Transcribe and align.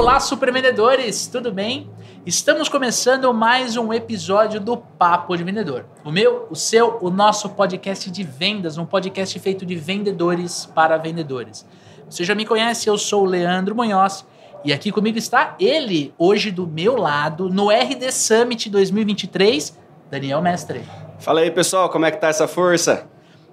Olá, 0.00 0.18
supervendedores, 0.18 1.26
tudo 1.26 1.52
bem? 1.52 1.90
Estamos 2.24 2.70
começando 2.70 3.34
mais 3.34 3.76
um 3.76 3.92
episódio 3.92 4.58
do 4.58 4.74
Papo 4.74 5.36
de 5.36 5.44
Vendedor. 5.44 5.84
O 6.02 6.10
meu, 6.10 6.46
o 6.48 6.56
seu, 6.56 6.96
o 7.02 7.10
nosso 7.10 7.50
podcast 7.50 8.10
de 8.10 8.22
vendas, 8.22 8.78
um 8.78 8.86
podcast 8.86 9.38
feito 9.38 9.66
de 9.66 9.76
vendedores 9.76 10.64
para 10.64 10.96
vendedores. 10.96 11.66
Você 12.08 12.24
já 12.24 12.34
me 12.34 12.46
conhece, 12.46 12.88
eu 12.88 12.96
sou 12.96 13.24
o 13.24 13.26
Leandro 13.26 13.76
Munhoz 13.76 14.24
e 14.64 14.72
aqui 14.72 14.90
comigo 14.90 15.18
está 15.18 15.54
ele, 15.60 16.14
hoje 16.16 16.50
do 16.50 16.66
meu 16.66 16.96
lado, 16.96 17.50
no 17.50 17.68
RD 17.68 18.10
Summit 18.10 18.70
2023, 18.70 19.78
Daniel 20.10 20.40
Mestre. 20.40 20.82
Fala 21.18 21.40
aí, 21.40 21.50
pessoal, 21.50 21.90
como 21.90 22.06
é 22.06 22.10
que 22.10 22.16
tá 22.16 22.28
essa 22.28 22.48
força? 22.48 23.06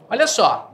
Olha 0.09 0.25
só, 0.25 0.73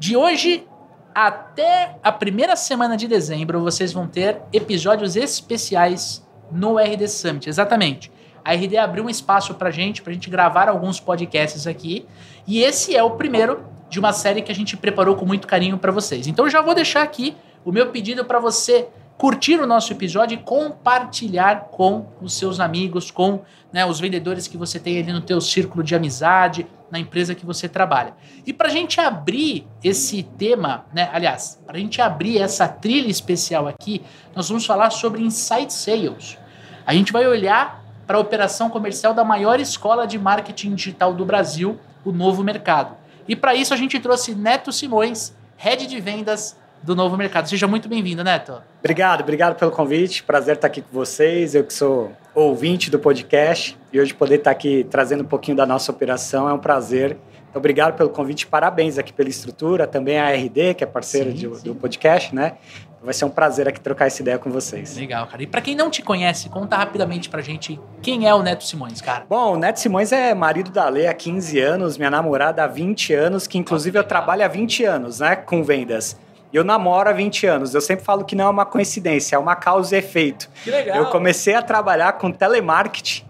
de 0.00 0.16
hoje 0.16 0.66
até 1.14 1.96
a 2.02 2.10
primeira 2.10 2.56
semana 2.56 2.96
de 2.96 3.06
dezembro, 3.06 3.60
vocês 3.60 3.92
vão 3.92 4.06
ter 4.06 4.42
episódios 4.52 5.14
especiais 5.14 6.26
no 6.50 6.76
RD 6.76 7.06
Summit. 7.06 7.48
Exatamente. 7.48 8.10
A 8.44 8.52
RD 8.52 8.76
abriu 8.76 9.04
um 9.04 9.08
espaço 9.08 9.54
pra 9.54 9.70
gente, 9.70 10.02
pra 10.02 10.12
gente 10.12 10.28
gravar 10.28 10.68
alguns 10.68 10.98
podcasts 11.00 11.66
aqui. 11.66 12.06
E 12.46 12.62
esse 12.62 12.94
é 12.96 13.02
o 13.02 13.12
primeiro 13.12 13.64
de 13.88 13.98
uma 13.98 14.12
série 14.12 14.42
que 14.42 14.50
a 14.50 14.54
gente 14.54 14.76
preparou 14.76 15.14
com 15.14 15.24
muito 15.24 15.46
carinho 15.46 15.78
para 15.78 15.92
vocês. 15.92 16.26
Então 16.26 16.48
já 16.48 16.60
vou 16.60 16.74
deixar 16.74 17.02
aqui 17.02 17.36
o 17.64 17.70
meu 17.70 17.90
pedido 17.90 18.24
para 18.24 18.38
você 18.38 18.88
curtir 19.16 19.60
o 19.60 19.66
nosso 19.66 19.92
episódio 19.92 20.34
e 20.34 20.42
compartilhar 20.42 21.68
com 21.70 22.06
os 22.20 22.34
seus 22.34 22.58
amigos, 22.58 23.10
com 23.10 23.42
né, 23.72 23.86
os 23.86 24.00
vendedores 24.00 24.48
que 24.48 24.56
você 24.56 24.78
tem 24.78 24.98
ali 24.98 25.12
no 25.12 25.20
teu 25.20 25.40
círculo 25.40 25.82
de 25.82 25.94
amizade, 25.94 26.66
na 26.90 26.98
empresa 26.98 27.34
que 27.34 27.46
você 27.46 27.68
trabalha. 27.68 28.14
E 28.46 28.52
para 28.52 28.68
a 28.68 28.70
gente 28.70 29.00
abrir 29.00 29.66
esse 29.82 30.22
tema, 30.22 30.86
né, 30.92 31.08
aliás, 31.12 31.60
para 31.66 31.76
a 31.76 31.80
gente 31.80 32.00
abrir 32.00 32.38
essa 32.38 32.68
trilha 32.68 33.08
especial 33.08 33.66
aqui, 33.66 34.02
nós 34.34 34.48
vamos 34.48 34.66
falar 34.66 34.90
sobre 34.90 35.22
Insight 35.22 35.72
Sales. 35.72 36.38
A 36.86 36.92
gente 36.92 37.12
vai 37.12 37.26
olhar 37.26 37.82
para 38.06 38.18
a 38.18 38.20
operação 38.20 38.68
comercial 38.68 39.14
da 39.14 39.24
maior 39.24 39.58
escola 39.60 40.06
de 40.06 40.18
marketing 40.18 40.74
digital 40.74 41.14
do 41.14 41.24
Brasil, 41.24 41.78
o 42.04 42.12
Novo 42.12 42.44
Mercado. 42.44 42.96
E 43.26 43.34
para 43.34 43.54
isso 43.54 43.72
a 43.72 43.76
gente 43.76 43.98
trouxe 43.98 44.34
Neto 44.34 44.70
Simões, 44.70 45.34
head 45.56 45.86
de 45.86 46.00
vendas 46.00 46.56
do 46.84 46.94
Novo 46.94 47.16
Mercado. 47.16 47.48
Seja 47.48 47.66
muito 47.66 47.88
bem-vindo, 47.88 48.22
Neto. 48.22 48.60
Obrigado, 48.78 49.22
obrigado 49.22 49.58
pelo 49.58 49.70
convite. 49.70 50.22
Prazer 50.22 50.56
estar 50.56 50.66
aqui 50.66 50.82
com 50.82 50.92
vocês. 50.92 51.54
Eu 51.54 51.64
que 51.64 51.72
sou 51.72 52.12
ouvinte 52.34 52.90
do 52.90 52.98
podcast 52.98 53.76
e 53.90 53.98
hoje 53.98 54.12
poder 54.12 54.36
estar 54.36 54.50
aqui 54.50 54.86
trazendo 54.90 55.22
um 55.22 55.26
pouquinho 55.26 55.56
da 55.56 55.64
nossa 55.64 55.90
operação 55.90 56.48
é 56.48 56.52
um 56.52 56.58
prazer. 56.58 57.16
Então, 57.48 57.60
obrigado 57.60 57.96
pelo 57.96 58.10
convite, 58.10 58.46
parabéns 58.46 58.98
aqui 58.98 59.12
pela 59.12 59.28
estrutura, 59.28 59.86
também 59.86 60.18
a 60.18 60.28
RD, 60.30 60.74
que 60.74 60.82
é 60.82 60.86
parceira 60.86 61.30
sim, 61.30 61.36
de, 61.36 61.56
sim. 61.56 61.64
do 61.64 61.74
podcast, 61.74 62.34
né? 62.34 62.54
Vai 63.00 63.14
ser 63.14 63.26
um 63.26 63.30
prazer 63.30 63.68
aqui 63.68 63.80
trocar 63.80 64.06
essa 64.06 64.20
ideia 64.22 64.38
com 64.38 64.50
vocês. 64.50 64.96
Legal, 64.96 65.26
cara. 65.26 65.42
E 65.42 65.46
para 65.46 65.60
quem 65.60 65.76
não 65.76 65.88
te 65.88 66.02
conhece, 66.02 66.48
conta 66.48 66.76
rapidamente 66.76 67.28
pra 67.28 67.40
gente 67.42 67.78
quem 68.02 68.26
é 68.26 68.34
o 68.34 68.42
Neto 68.42 68.64
Simões, 68.64 69.00
cara. 69.00 69.24
Bom, 69.28 69.54
o 69.54 69.56
Neto 69.56 69.78
Simões 69.78 70.10
é 70.10 70.34
marido 70.34 70.70
da 70.70 70.88
Lê 70.88 71.06
há 71.06 71.14
15 71.14 71.60
anos, 71.60 71.96
minha 71.96 72.10
namorada 72.10 72.64
há 72.64 72.66
20 72.66 73.14
anos, 73.14 73.46
que 73.46 73.56
inclusive 73.56 73.98
eu 73.98 74.04
trabalho 74.04 74.44
há 74.44 74.48
20 74.48 74.84
anos, 74.84 75.20
né, 75.20 75.36
com 75.36 75.62
vendas. 75.62 76.16
Eu 76.54 76.62
namoro 76.62 77.10
há 77.10 77.12
20 77.12 77.46
anos. 77.46 77.74
Eu 77.74 77.80
sempre 77.80 78.04
falo 78.04 78.24
que 78.24 78.36
não 78.36 78.44
é 78.44 78.48
uma 78.48 78.64
coincidência, 78.64 79.34
é 79.34 79.38
uma 79.38 79.56
causa 79.56 79.96
e 79.96 79.98
efeito. 79.98 80.48
Que 80.62 80.70
legal. 80.70 80.98
Eu 80.98 81.06
comecei 81.06 81.54
a 81.54 81.60
trabalhar 81.60 82.12
com 82.12 82.30
telemarketing, 82.30 83.24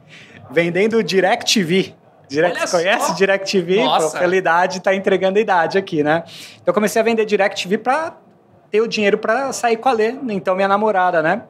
vendendo 0.50 1.02
DirecTV. 1.02 1.94
Direct, 2.28 2.58
Olha 2.58 2.68
conhece 2.68 3.06
só. 3.06 3.14
DirecTV? 3.14 3.82
Nossa. 3.82 4.18
Pela 4.18 4.36
idade, 4.36 4.80
tá 4.80 4.94
entregando 4.94 5.38
a 5.38 5.40
idade 5.40 5.78
aqui, 5.78 6.02
né? 6.02 6.24
Então 6.56 6.64
eu 6.66 6.74
comecei 6.74 7.00
a 7.00 7.04
vender 7.04 7.24
DirecTV 7.24 7.78
para 7.78 8.14
ter 8.70 8.82
o 8.82 8.86
dinheiro 8.86 9.16
para 9.16 9.52
sair 9.52 9.78
com 9.78 9.88
a 9.88 9.92
Lê, 9.92 10.14
então 10.28 10.54
minha 10.54 10.68
namorada, 10.68 11.22
né? 11.22 11.44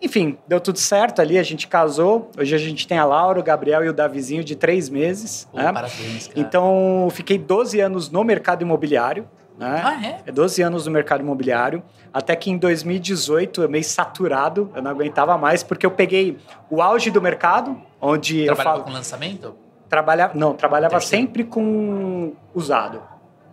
Enfim, 0.00 0.36
deu 0.48 0.60
tudo 0.60 0.78
certo 0.80 1.22
ali, 1.22 1.38
a 1.38 1.42
gente 1.44 1.68
casou. 1.68 2.30
Hoje 2.36 2.52
a 2.52 2.58
gente 2.58 2.88
tem 2.88 2.98
a 2.98 3.04
Laura, 3.04 3.38
o 3.38 3.42
Gabriel 3.42 3.84
e 3.84 3.88
o 3.88 3.92
Davizinho 3.92 4.42
de 4.42 4.56
três 4.56 4.88
meses. 4.88 5.46
Pô, 5.52 5.58
né? 5.58 5.72
Parabéns, 5.72 6.26
cara. 6.26 6.40
Então, 6.40 7.08
fiquei 7.12 7.38
12 7.38 7.78
anos 7.78 8.10
no 8.10 8.24
mercado 8.24 8.62
imobiliário. 8.62 9.28
Né? 9.62 9.82
Ah, 9.84 10.06
é? 10.06 10.20
É 10.26 10.32
12 10.32 10.62
anos 10.62 10.86
no 10.86 10.92
mercado 10.92 11.20
imobiliário. 11.22 11.82
Até 12.12 12.36
que 12.36 12.50
em 12.50 12.58
2018 12.58 13.62
eu 13.62 13.68
meio 13.68 13.84
saturado, 13.84 14.70
eu 14.74 14.82
não 14.82 14.90
aguentava 14.90 15.36
mais, 15.38 15.62
porque 15.62 15.86
eu 15.86 15.90
peguei 15.90 16.36
o 16.70 16.82
auge 16.82 17.10
do 17.10 17.22
mercado, 17.22 17.80
onde 18.00 18.44
Trabalhava 18.44 18.70
eu 18.70 18.72
falo. 18.80 18.84
com 18.84 18.90
lançamento? 18.92 19.54
Trabalhava, 19.88 20.32
não, 20.34 20.54
trabalhava 20.54 20.92
Terceiro. 20.98 21.22
sempre 21.26 21.44
com 21.44 22.32
usado. 22.54 23.02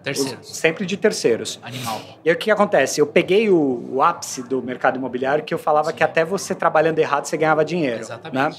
Terceiro. 0.01 0.39
Us- 0.39 0.55
sempre 0.57 0.85
de 0.85 0.95
terceiros. 0.95 1.59
Animal. 1.61 1.99
E 2.23 2.29
aí 2.29 2.35
o 2.35 2.39
que 2.39 2.49
acontece? 2.49 3.01
Eu 3.01 3.07
peguei 3.07 3.49
o, 3.49 3.89
o 3.91 4.01
ápice 4.01 4.41
do 4.43 4.61
mercado 4.61 4.97
imobiliário 4.97 5.43
que 5.43 5.53
eu 5.53 5.57
falava 5.59 5.89
Sim. 5.91 5.97
que 5.97 6.03
até 6.03 6.23
você 6.23 6.55
trabalhando 6.55 6.99
errado 6.99 7.25
você 7.25 7.35
ganhava 7.35 7.65
dinheiro. 7.65 8.07
Né? 8.31 8.51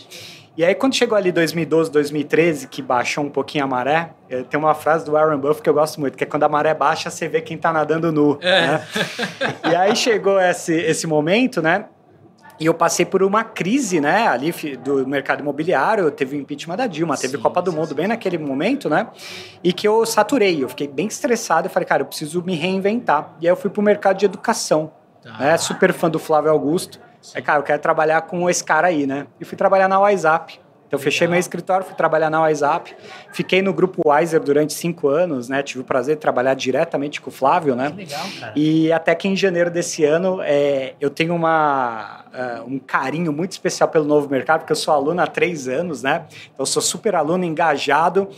E 0.56 0.64
aí, 0.64 0.74
quando 0.74 0.94
chegou 0.94 1.16
ali 1.16 1.30
2012, 1.32 1.90
2013, 1.90 2.66
que 2.68 2.82
baixou 2.82 3.24
um 3.24 3.30
pouquinho 3.30 3.64
a 3.64 3.66
maré, 3.66 4.10
eh, 4.28 4.42
tem 4.42 4.58
uma 4.58 4.74
frase 4.74 5.04
do 5.04 5.12
Warren 5.12 5.38
Buffett 5.38 5.62
que 5.62 5.70
eu 5.70 5.74
gosto 5.74 6.00
muito, 6.00 6.18
que 6.18 6.24
é 6.24 6.26
quando 6.26 6.42
a 6.42 6.48
maré 6.48 6.74
baixa, 6.74 7.08
você 7.08 7.28
vê 7.28 7.40
quem 7.40 7.56
tá 7.56 7.72
nadando 7.72 8.10
nu. 8.12 8.38
É. 8.42 8.66
Né? 8.66 8.86
E 9.70 9.74
aí 9.76 9.94
chegou 9.94 10.40
esse, 10.40 10.74
esse 10.74 11.06
momento, 11.06 11.62
né? 11.62 11.86
E 12.58 12.66
eu 12.66 12.74
passei 12.74 13.06
por 13.06 13.22
uma 13.22 13.42
crise, 13.42 14.00
né, 14.02 14.28
ali 14.28 14.52
do 14.84 15.06
mercado 15.08 15.40
imobiliário, 15.40 16.10
teve 16.10 16.36
o 16.36 16.40
impeachment 16.40 16.76
da 16.76 16.86
Dilma, 16.86 17.16
teve 17.16 17.36
Sim, 17.38 17.42
Copa 17.42 17.62
do 17.62 17.70
sim, 17.70 17.76
Mundo 17.78 17.88
sim. 17.88 17.94
bem 17.94 18.06
naquele 18.06 18.36
momento, 18.36 18.90
né? 18.90 19.06
E 19.64 19.72
que 19.72 19.88
eu 19.88 20.04
saturei, 20.04 20.62
eu 20.62 20.68
fiquei 20.68 20.86
bem 20.86 21.06
estressado, 21.06 21.68
eu 21.68 21.70
falei, 21.70 21.86
cara, 21.86 22.02
eu 22.02 22.06
preciso 22.06 22.42
me 22.42 22.54
reinventar. 22.54 23.34
E 23.40 23.46
aí 23.46 23.52
eu 23.52 23.56
fui 23.56 23.70
pro 23.70 23.80
mercado 23.80 24.18
de 24.18 24.26
educação, 24.26 24.92
Tá. 25.22 25.38
né? 25.38 25.56
Super 25.56 25.94
fã 25.94 26.10
do 26.10 26.18
Flávio 26.18 26.50
Augusto. 26.50 27.00
Sim. 27.22 27.32
Aí, 27.36 27.42
cara, 27.42 27.58
eu 27.58 27.62
quero 27.62 27.80
trabalhar 27.80 28.22
com 28.22 28.48
esse 28.48 28.64
cara 28.64 28.88
aí, 28.88 29.06
né? 29.06 29.26
E 29.40 29.44
fui 29.44 29.56
trabalhar 29.56 29.88
na 29.88 29.98
WhatsApp. 30.00 30.60
Então, 30.90 30.98
eu 30.98 31.04
fechei 31.04 31.28
meu 31.28 31.38
escritório, 31.38 31.86
fui 31.86 31.94
trabalhar 31.94 32.28
na 32.28 32.40
WhatsApp. 32.40 32.96
Fiquei 33.32 33.62
no 33.62 33.72
grupo 33.72 34.02
Wiser 34.10 34.40
durante 34.40 34.72
cinco 34.72 35.06
anos, 35.06 35.48
né? 35.48 35.62
Tive 35.62 35.82
o 35.82 35.84
prazer 35.84 36.16
de 36.16 36.20
trabalhar 36.20 36.54
diretamente 36.54 37.20
com 37.20 37.30
o 37.30 37.32
Flávio, 37.32 37.76
né? 37.76 37.90
Que 37.90 37.96
legal, 37.96 38.26
cara. 38.40 38.52
E 38.56 38.92
até 38.92 39.14
que 39.14 39.28
em 39.28 39.36
janeiro 39.36 39.70
desse 39.70 40.04
ano, 40.04 40.40
é, 40.42 40.94
eu 41.00 41.08
tenho 41.08 41.32
uma, 41.32 42.24
ah, 42.34 42.64
um 42.66 42.80
carinho 42.80 43.32
muito 43.32 43.52
especial 43.52 43.88
pelo 43.88 44.04
novo 44.04 44.28
mercado, 44.28 44.62
porque 44.62 44.72
eu 44.72 44.76
sou 44.76 44.92
aluno 44.92 45.22
há 45.22 45.28
três 45.28 45.68
anos, 45.68 46.02
né? 46.02 46.24
Então, 46.28 46.58
eu 46.58 46.66
sou 46.66 46.82
super 46.82 47.14
aluno, 47.14 47.44
engajado. 47.44 48.28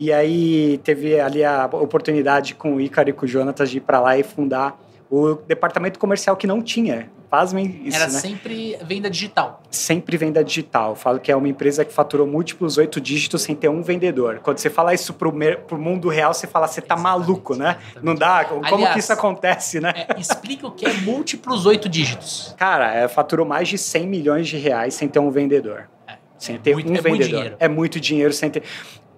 E 0.00 0.12
aí 0.12 0.78
teve 0.78 1.20
ali 1.20 1.44
a 1.44 1.66
oportunidade 1.66 2.56
com 2.56 2.74
o 2.74 2.80
Ícaro 2.80 3.10
e 3.10 3.12
com 3.12 3.24
o 3.24 3.28
Jonatas 3.28 3.70
de 3.70 3.76
ir 3.76 3.82
para 3.82 4.00
lá 4.00 4.18
e 4.18 4.24
fundar 4.24 4.76
o 5.10 5.34
departamento 5.34 5.98
comercial 5.98 6.36
que 6.36 6.46
não 6.46 6.62
tinha. 6.62 7.10
Pasmem 7.28 7.82
isso, 7.84 7.96
Era 7.96 8.06
né? 8.10 8.18
sempre 8.18 8.76
venda 8.84 9.08
digital. 9.08 9.62
sempre 9.70 10.16
venda 10.16 10.42
digital. 10.42 10.90
Eu 10.90 10.96
falo 10.96 11.20
que 11.20 11.30
é 11.30 11.36
uma 11.36 11.46
empresa 11.48 11.84
que 11.84 11.92
faturou 11.92 12.26
múltiplos 12.26 12.76
oito 12.76 13.00
dígitos 13.00 13.42
sem 13.42 13.54
ter 13.54 13.68
um 13.68 13.82
vendedor. 13.82 14.40
Quando 14.42 14.58
você 14.58 14.68
fala 14.68 14.92
isso 14.94 15.14
pro, 15.14 15.32
pro 15.66 15.78
mundo 15.78 16.08
real, 16.08 16.34
você 16.34 16.46
fala, 16.48 16.66
você 16.66 16.80
tá 16.80 16.94
Exatamente, 16.96 17.02
maluco, 17.26 17.54
né? 17.54 17.76
exatamente. 17.80 18.04
Não 18.04 18.14
dá? 18.16 18.44
Como 18.44 18.64
Aliás, 18.66 18.94
que 18.94 18.98
isso 19.00 19.12
acontece, 19.12 19.78
né? 19.80 19.92
É, 20.08 20.20
explica 20.20 20.66
o 20.66 20.72
que 20.72 20.84
é 20.86 20.92
múltiplos 20.92 21.66
oito 21.66 21.88
dígitos. 21.88 22.52
Cara, 22.58 22.92
é, 22.94 23.06
faturou 23.06 23.46
mais 23.46 23.68
de 23.68 23.78
100 23.78 24.06
milhões 24.08 24.48
de 24.48 24.56
reais 24.56 24.94
sem 24.94 25.06
ter 25.06 25.20
um 25.20 25.30
vendedor. 25.30 25.88
É, 26.08 26.14
Sem 26.36 26.56
é 26.56 26.58
ter 26.58 26.72
muito- 26.74 26.88
um 26.88 26.90
é 26.90 26.92
muito 26.94 27.04
vendedor. 27.04 27.28
dinheiro. 27.36 27.56
É 27.60 27.68
muito 27.68 28.00
dinheiro 28.00 28.32
sem 28.32 28.50
ter. 28.50 28.64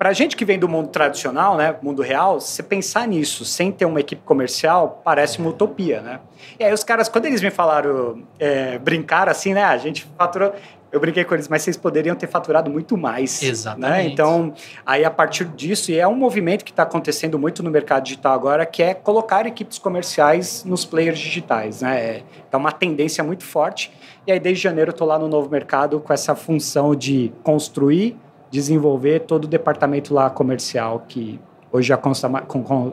Pra 0.02 0.12
gente 0.12 0.36
que 0.36 0.44
vem 0.44 0.58
do 0.58 0.68
mundo 0.68 0.88
tradicional, 0.88 1.56
né, 1.56 1.76
mundo 1.80 2.02
real, 2.02 2.40
você 2.40 2.60
pensar 2.60 3.06
nisso 3.06 3.44
sem 3.44 3.70
ter 3.70 3.84
uma 3.84 4.00
equipe 4.00 4.20
comercial, 4.24 5.00
parece 5.04 5.38
uma 5.38 5.50
utopia, 5.50 6.00
né? 6.00 6.18
E 6.58 6.64
aí 6.64 6.72
os 6.72 6.82
caras, 6.82 7.08
quando 7.08 7.26
eles 7.26 7.40
me 7.40 7.52
falaram, 7.52 8.20
é, 8.36 8.80
brincar 8.80 9.28
assim, 9.28 9.54
né, 9.54 9.62
a 9.62 9.76
gente 9.76 10.04
faturou, 10.18 10.54
eu 10.90 10.98
brinquei 10.98 11.22
com 11.22 11.34
eles, 11.34 11.46
mas 11.46 11.62
vocês 11.62 11.76
poderiam 11.76 12.16
ter 12.16 12.26
faturado 12.26 12.68
muito 12.68 12.96
mais. 12.98 13.40
Exatamente. 13.44 13.90
Né? 13.92 14.04
Então, 14.06 14.52
aí 14.84 15.04
a 15.04 15.10
partir 15.10 15.44
disso, 15.44 15.92
e 15.92 16.00
é 16.00 16.08
um 16.08 16.16
movimento 16.16 16.64
que 16.64 16.72
está 16.72 16.82
acontecendo 16.82 17.38
muito 17.38 17.62
no 17.62 17.70
mercado 17.70 18.02
digital 18.02 18.34
agora, 18.34 18.66
que 18.66 18.82
é 18.82 18.94
colocar 18.94 19.46
equipes 19.46 19.78
comerciais 19.78 20.64
nos 20.64 20.84
players 20.84 21.20
digitais, 21.20 21.80
né? 21.80 22.04
É 22.04 22.22
é 22.52 22.56
uma 22.56 22.70
tendência 22.70 23.24
muito 23.24 23.44
forte. 23.44 23.90
E 24.26 24.32
aí, 24.32 24.38
desde 24.38 24.62
janeiro, 24.62 24.90
eu 24.90 24.92
estou 24.92 25.06
lá 25.06 25.18
no 25.18 25.26
novo 25.26 25.48
mercado 25.48 25.98
com 26.00 26.12
essa 26.12 26.34
função 26.34 26.94
de 26.94 27.32
construir, 27.42 28.16
desenvolver 28.52 29.20
todo 29.20 29.46
o 29.46 29.48
departamento 29.48 30.14
lá 30.14 30.30
comercial, 30.30 31.04
que 31.08 31.40
hoje 31.72 31.88
já 31.88 31.96
consta 31.96 32.28
com, 32.42 32.62
com- 32.62 32.92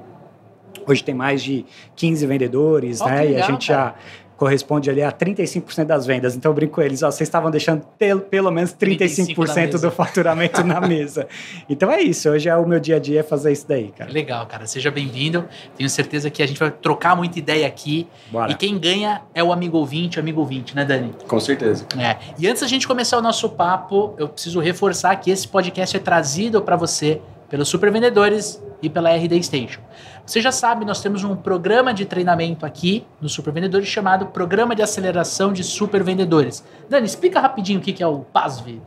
hoje 0.87 1.03
tem 1.03 1.13
mais 1.13 1.43
de 1.43 1.65
15 1.95 2.25
vendedores, 2.25 3.01
que 3.01 3.09
né? 3.09 3.15
e 3.17 3.19
a 3.19 3.23
legal, 3.31 3.47
gente 3.51 3.67
cara. 3.67 3.89
já 3.89 3.95
corresponde 4.39 4.89
ali 4.89 5.03
a 5.03 5.11
35% 5.11 5.83
das 5.83 6.05
vendas. 6.05 6.33
Então 6.33 6.49
eu 6.49 6.55
brinco 6.55 6.75
com 6.75 6.81
eles, 6.81 7.03
ó, 7.03 7.11
vocês 7.11 7.27
estavam 7.27 7.51
deixando 7.51 7.85
pelo, 7.97 8.21
pelo 8.21 8.49
menos 8.49 8.71
35 8.71 9.45
na 9.45 9.53
35% 9.53 9.55
mesa. 9.55 9.79
do 9.79 9.91
faturamento 9.91 10.63
na 10.63 10.79
mesa. 10.79 11.27
Então 11.69 11.91
é 11.91 12.01
isso, 12.01 12.29
hoje 12.29 12.47
é 12.47 12.55
o 12.55 12.65
meu 12.65 12.79
dia 12.79 12.95
a 12.95 12.99
dia 12.99 13.19
é 13.19 13.23
fazer 13.23 13.51
isso 13.51 13.67
daí, 13.67 13.89
cara. 13.89 14.09
Legal, 14.09 14.45
cara. 14.47 14.65
Seja 14.65 14.89
bem-vindo. 14.89 15.45
Tenho 15.75 15.89
certeza 15.89 16.29
que 16.29 16.41
a 16.41 16.47
gente 16.47 16.57
vai 16.57 16.71
trocar 16.71 17.17
muita 17.17 17.37
ideia 17.37 17.67
aqui. 17.67 18.07
Bora. 18.31 18.53
E 18.53 18.55
quem 18.55 18.79
ganha 18.79 19.21
é 19.33 19.43
o 19.43 19.51
amigo 19.51 19.77
ouvinte, 19.77 20.17
o 20.17 20.21
amigo 20.21 20.39
ouvinte, 20.39 20.73
né, 20.73 20.85
Dani? 20.85 21.13
Com 21.27 21.39
certeza. 21.39 21.85
É. 21.97 22.15
E 22.37 22.47
antes 22.47 22.61
da 22.61 22.67
gente 22.67 22.87
começar 22.87 23.17
o 23.17 23.21
nosso 23.21 23.49
papo, 23.49 24.15
eu 24.17 24.29
preciso 24.29 24.61
reforçar 24.61 25.13
que 25.17 25.29
esse 25.29 25.45
podcast 25.45 25.97
é 25.97 25.99
trazido 25.99 26.61
para 26.61 26.77
você 26.77 27.19
pelos 27.49 27.67
supervendedores 27.67 28.63
e 28.81 28.89
pela 28.89 29.13
RD 29.13 29.43
Station. 29.43 29.81
Você 30.29 30.41
já 30.41 30.51
sabe, 30.51 30.85
nós 30.85 31.01
temos 31.01 31.23
um 31.23 31.35
programa 31.35 31.91
de 31.91 32.05
treinamento 32.05 32.63
aqui 32.63 33.03
no 33.19 33.27
Super 33.27 33.51
Vendedores 33.51 33.87
chamado 33.87 34.27
Programa 34.27 34.75
de 34.75 34.83
Aceleração 34.83 35.51
de 35.51 35.63
Super 35.63 36.03
Vendedores. 36.03 36.63
Dani, 36.87 37.07
explica 37.07 37.39
rapidinho 37.39 37.79
o 37.79 37.81
que 37.81 38.03
é 38.03 38.05
o 38.05 38.19
PASV. 38.19 38.79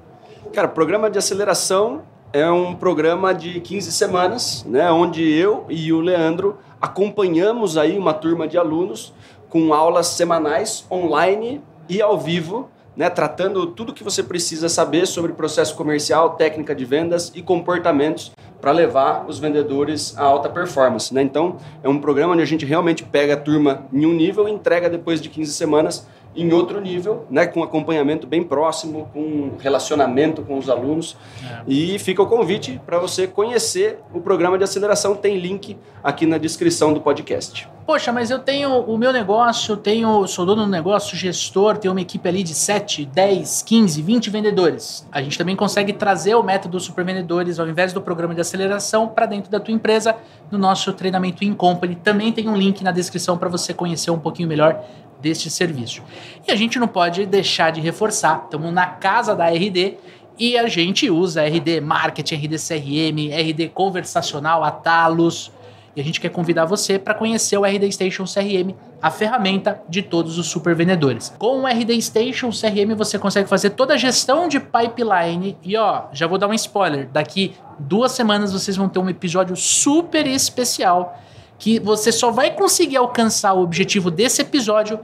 Cara, 0.52 0.68
programa 0.68 1.10
de 1.10 1.18
aceleração 1.18 2.02
é 2.32 2.48
um 2.48 2.76
programa 2.76 3.34
de 3.34 3.60
15 3.60 3.90
semanas, 3.90 4.64
né, 4.68 4.88
onde 4.92 5.28
eu 5.28 5.66
e 5.68 5.92
o 5.92 6.00
Leandro 6.00 6.58
acompanhamos 6.80 7.76
aí 7.76 7.98
uma 7.98 8.14
turma 8.14 8.46
de 8.46 8.56
alunos 8.56 9.12
com 9.48 9.74
aulas 9.74 10.06
semanais 10.06 10.86
online 10.88 11.60
e 11.88 12.00
ao 12.00 12.16
vivo, 12.16 12.70
né, 12.96 13.10
tratando 13.10 13.66
tudo 13.66 13.92
que 13.92 14.04
você 14.04 14.22
precisa 14.22 14.68
saber 14.68 15.06
sobre 15.06 15.32
processo 15.32 15.74
comercial, 15.74 16.36
técnica 16.36 16.72
de 16.72 16.84
vendas 16.84 17.32
e 17.34 17.42
comportamentos 17.42 18.30
para 18.62 18.70
levar 18.70 19.26
os 19.28 19.40
vendedores 19.40 20.16
a 20.16 20.22
alta 20.22 20.48
performance. 20.48 21.12
Né? 21.12 21.20
Então, 21.20 21.56
é 21.82 21.88
um 21.88 21.98
programa 21.98 22.32
onde 22.32 22.42
a 22.42 22.46
gente 22.46 22.64
realmente 22.64 23.02
pega 23.02 23.34
a 23.34 23.36
turma 23.36 23.86
em 23.92 24.06
um 24.06 24.12
nível 24.14 24.48
e 24.48 24.52
entrega 24.52 24.88
depois 24.88 25.20
de 25.20 25.28
15 25.28 25.52
semanas 25.52 26.06
em 26.34 26.52
outro 26.52 26.80
nível, 26.80 27.26
né, 27.30 27.46
com 27.46 27.62
acompanhamento 27.62 28.26
bem 28.26 28.42
próximo, 28.42 29.08
com 29.12 29.52
relacionamento 29.58 30.42
com 30.42 30.58
os 30.58 30.68
alunos. 30.68 31.16
É. 31.44 31.62
E 31.66 31.98
fica 31.98 32.22
o 32.22 32.26
convite 32.26 32.80
para 32.84 32.98
você 32.98 33.26
conhecer 33.26 33.98
o 34.12 34.20
programa 34.20 34.56
de 34.56 34.64
aceleração. 34.64 35.14
Tem 35.14 35.36
link 35.38 35.76
aqui 36.02 36.26
na 36.26 36.38
descrição 36.38 36.92
do 36.92 37.00
podcast. 37.00 37.68
Poxa, 37.84 38.12
mas 38.12 38.30
eu 38.30 38.38
tenho 38.38 38.80
o 38.80 38.96
meu 38.96 39.12
negócio, 39.12 39.76
tenho, 39.76 40.24
sou 40.28 40.46
dono 40.46 40.64
do 40.64 40.70
negócio, 40.70 41.16
gestor, 41.16 41.76
tenho 41.76 41.92
uma 41.92 42.00
equipe 42.00 42.28
ali 42.28 42.44
de 42.44 42.54
7, 42.54 43.04
10, 43.04 43.62
15, 43.62 44.00
20 44.00 44.30
vendedores. 44.30 45.06
A 45.10 45.20
gente 45.20 45.36
também 45.36 45.56
consegue 45.56 45.92
trazer 45.92 46.36
o 46.36 46.42
método 46.44 46.78
Super 46.78 47.04
Vendedores 47.04 47.58
ao 47.58 47.68
invés 47.68 47.92
do 47.92 48.00
programa 48.00 48.34
de 48.34 48.40
aceleração 48.40 49.08
para 49.08 49.26
dentro 49.26 49.50
da 49.50 49.58
tua 49.58 49.74
empresa 49.74 50.16
no 50.48 50.58
nosso 50.58 50.92
treinamento 50.92 51.44
in 51.44 51.54
company. 51.54 51.96
Também 51.96 52.30
tem 52.30 52.48
um 52.48 52.56
link 52.56 52.84
na 52.84 52.92
descrição 52.92 53.36
para 53.36 53.48
você 53.48 53.74
conhecer 53.74 54.12
um 54.12 54.18
pouquinho 54.18 54.48
melhor 54.48 54.84
deste 55.22 55.48
serviço. 55.48 56.02
E 56.46 56.50
a 56.50 56.56
gente 56.56 56.78
não 56.78 56.88
pode 56.88 57.24
deixar 57.24 57.70
de 57.70 57.80
reforçar, 57.80 58.42
estamos 58.44 58.72
na 58.72 58.86
casa 58.86 59.34
da 59.34 59.48
RD 59.48 59.94
e 60.38 60.58
a 60.58 60.66
gente 60.66 61.08
usa 61.08 61.46
RD 61.46 61.80
Marketing, 61.80 62.34
RD 62.34 62.56
CRM, 62.58 63.30
RD 63.32 63.68
Conversacional, 63.68 64.64
Atalos 64.64 65.52
e 65.94 66.00
a 66.00 66.04
gente 66.04 66.20
quer 66.20 66.30
convidar 66.30 66.64
você 66.64 66.98
para 66.98 67.14
conhecer 67.14 67.56
o 67.58 67.64
RD 67.64 67.92
Station 67.92 68.24
CRM, 68.24 68.74
a 69.00 69.10
ferramenta 69.10 69.82
de 69.88 70.00
todos 70.00 70.38
os 70.38 70.46
super 70.46 70.74
vendedores. 70.74 71.34
Com 71.38 71.60
o 71.60 71.66
RD 71.66 72.00
Station 72.00 72.48
CRM 72.48 72.94
você 72.96 73.18
consegue 73.18 73.48
fazer 73.48 73.70
toda 73.70 73.94
a 73.94 73.96
gestão 73.96 74.48
de 74.48 74.58
pipeline 74.58 75.56
e 75.62 75.76
ó, 75.76 76.04
já 76.12 76.26
vou 76.26 76.38
dar 76.38 76.48
um 76.48 76.54
spoiler, 76.54 77.08
daqui 77.12 77.54
duas 77.78 78.12
semanas 78.12 78.52
vocês 78.52 78.76
vão 78.76 78.88
ter 78.88 78.98
um 78.98 79.08
episódio 79.08 79.54
super 79.54 80.26
especial 80.26 81.18
que 81.58 81.78
você 81.78 82.10
só 82.10 82.30
vai 82.30 82.50
conseguir 82.50 82.96
alcançar 82.96 83.52
o 83.52 83.62
objetivo 83.62 84.10
desse 84.10 84.42
episódio 84.42 84.98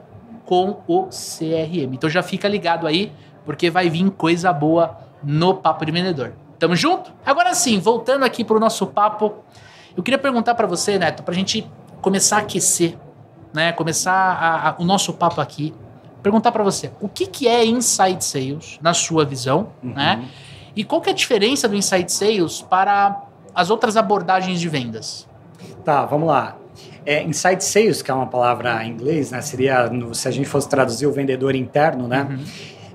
com 0.48 0.80
o 0.88 1.08
CRM. 1.10 1.92
Então 1.92 2.08
já 2.08 2.22
fica 2.22 2.48
ligado 2.48 2.86
aí, 2.86 3.12
porque 3.44 3.68
vai 3.68 3.90
vir 3.90 4.10
coisa 4.12 4.50
boa 4.50 4.96
no 5.22 5.52
Papo 5.52 5.84
de 5.84 5.92
Vendedor. 5.92 6.32
Tamo 6.58 6.74
junto? 6.74 7.12
Agora 7.24 7.52
sim, 7.52 7.78
voltando 7.78 8.24
aqui 8.24 8.42
para 8.42 8.56
o 8.56 8.60
nosso 8.60 8.86
papo, 8.86 9.34
eu 9.94 10.02
queria 10.02 10.16
perguntar 10.16 10.54
para 10.54 10.66
você, 10.66 10.98
Neto, 10.98 11.22
para 11.22 11.34
a 11.34 11.36
gente 11.36 11.70
começar 12.00 12.36
a 12.36 12.40
aquecer, 12.40 12.96
né? 13.52 13.72
Começar 13.72 14.14
a, 14.14 14.70
a, 14.70 14.76
o 14.78 14.84
nosso 14.84 15.12
papo 15.12 15.38
aqui. 15.38 15.74
Perguntar 16.22 16.50
para 16.50 16.64
você, 16.64 16.90
o 16.98 17.10
que, 17.10 17.26
que 17.26 17.46
é 17.46 17.66
Inside 17.66 18.24
Sales, 18.24 18.78
na 18.80 18.94
sua 18.94 19.26
visão, 19.26 19.68
uhum. 19.82 19.92
né? 19.92 20.24
E 20.74 20.82
qual 20.82 21.02
que 21.02 21.10
é 21.10 21.12
a 21.12 21.14
diferença 21.14 21.68
do 21.68 21.76
Inside 21.76 22.10
Sales 22.10 22.62
para 22.62 23.22
as 23.54 23.68
outras 23.68 23.98
abordagens 23.98 24.58
de 24.58 24.68
vendas? 24.68 25.28
Tá, 25.84 26.06
vamos 26.06 26.28
lá. 26.28 26.56
É, 27.08 27.22
inside 27.22 27.64
Sales, 27.64 28.02
que 28.02 28.10
é 28.10 28.14
uma 28.14 28.26
palavra 28.26 28.84
em 28.84 28.90
inglês, 28.90 29.31
né? 29.31 29.40
Seria, 29.40 29.88
no, 29.88 30.14
se 30.14 30.28
a 30.28 30.31
gente 30.31 30.49
fosse 30.49 30.69
traduzir 30.69 31.06
o 31.06 31.12
vendedor 31.12 31.55
interno, 31.55 32.06
né? 32.06 32.26
Uhum 32.28 32.44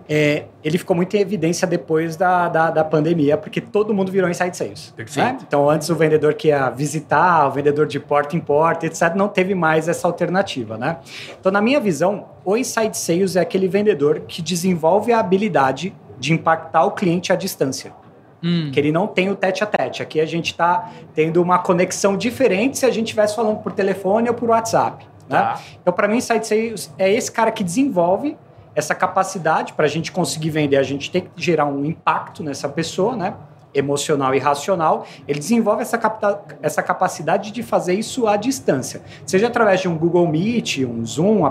é, 0.07 0.45
ele 0.63 0.77
ficou 0.77 0.95
muito 0.95 1.15
em 1.15 1.19
evidência 1.19 1.68
depois 1.68 2.15
da, 2.15 2.50
da, 2.50 2.69
da, 2.69 2.83
pandemia, 2.83 3.38
porque 3.38 3.62
todo 3.62 3.94
mundo 3.94 4.12
virou 4.12 4.30
inside 4.30 4.56
sales. 4.56 4.94
Né? 4.98 5.38
Então, 5.48 5.69
antes 5.69 5.89
o 5.89 5.95
vendedor 5.95 6.33
que 6.33 6.50
ia 6.50 6.69
visitar, 6.69 7.48
o 7.48 7.51
vendedor 7.51 7.88
de 7.88 8.00
porta 8.00 8.36
em 8.36 8.39
porta, 8.39 8.86
etc., 8.86 9.13
não 9.15 9.27
teve 9.27 9.56
mais 9.56 9.88
essa 9.88 10.07
alternativa. 10.07 10.77
Né? 10.77 10.98
Então, 11.39 11.51
na 11.51 11.62
minha 11.62 11.80
visão, 11.80 12.25
o 12.44 12.57
inside 12.57 12.98
sales 12.98 13.36
é 13.36 13.42
aquele 13.42 13.68
vendedor 13.68 14.21
que 14.27 14.42
desenvolve 14.42 15.12
a 15.12 15.19
habilidade 15.19 15.95
de 16.19 16.33
impactar 16.33 16.86
o 16.86 16.92
cliente 16.92 17.31
à 17.31 17.36
distância. 17.36 17.94
Hum. 18.44 18.72
Que 18.72 18.80
ele 18.80 18.92
não 18.92 19.07
tem 19.07 19.30
o 19.30 19.36
tete 19.36 19.63
a 19.63 19.68
tete. 19.68 20.04
Aqui 20.04 20.19
a 20.19 20.25
gente 20.25 20.48
está 20.48 20.92
tendo 21.16 21.42
uma 21.42 21.60
conexão 21.60 22.18
diferente 22.18 22.78
se 22.78 22.86
a 22.86 22.92
gente 22.92 23.06
estivesse 23.06 23.36
falando 23.36 23.57
por 23.57 23.72
telefone 23.72 24.28
ou 24.28 24.36
por 24.36 24.50
WhatsApp. 24.50 25.06
Né? 25.30 25.38
Tá. 25.38 25.62
Então, 25.81 25.94
para 25.94 26.07
mim, 26.07 26.18
inside 26.18 26.45
sales 26.45 26.94
é 26.98 27.12
esse 27.12 27.31
cara 27.31 27.51
que 27.51 27.63
desenvolve 27.63 28.38
essa 28.75 28.94
capacidade 28.94 29.74
para 29.74 29.86
a 29.86 29.90
gente 29.90 30.12
conseguir 30.12 30.50
vender, 30.50 30.78
a 30.78 30.84
gente 30.84 31.10
tem 31.12 31.22
que 31.22 31.30
gerar 31.38 31.66
um 31.66 31.86
impacto 31.86 32.44
nessa 32.44 32.68
pessoa, 32.68 33.16
né? 33.16 33.34
emocional 33.74 34.36
e 34.36 34.40
racional, 34.40 35.06
ele 35.28 35.39
desenvolve 35.39 35.81
essa, 35.81 36.00
essa 36.62 36.84
capacidade 36.84 37.51
de 37.51 37.63
fazer 37.63 37.96
isso 37.96 38.28
à 38.28 38.38
distância, 38.38 39.01
seja 39.25 39.48
através 39.48 39.81
de 39.81 39.88
um 39.88 39.98
Google 39.98 40.28
Meet, 40.28 40.80
um 40.80 41.04
Zoom, 41.04 41.44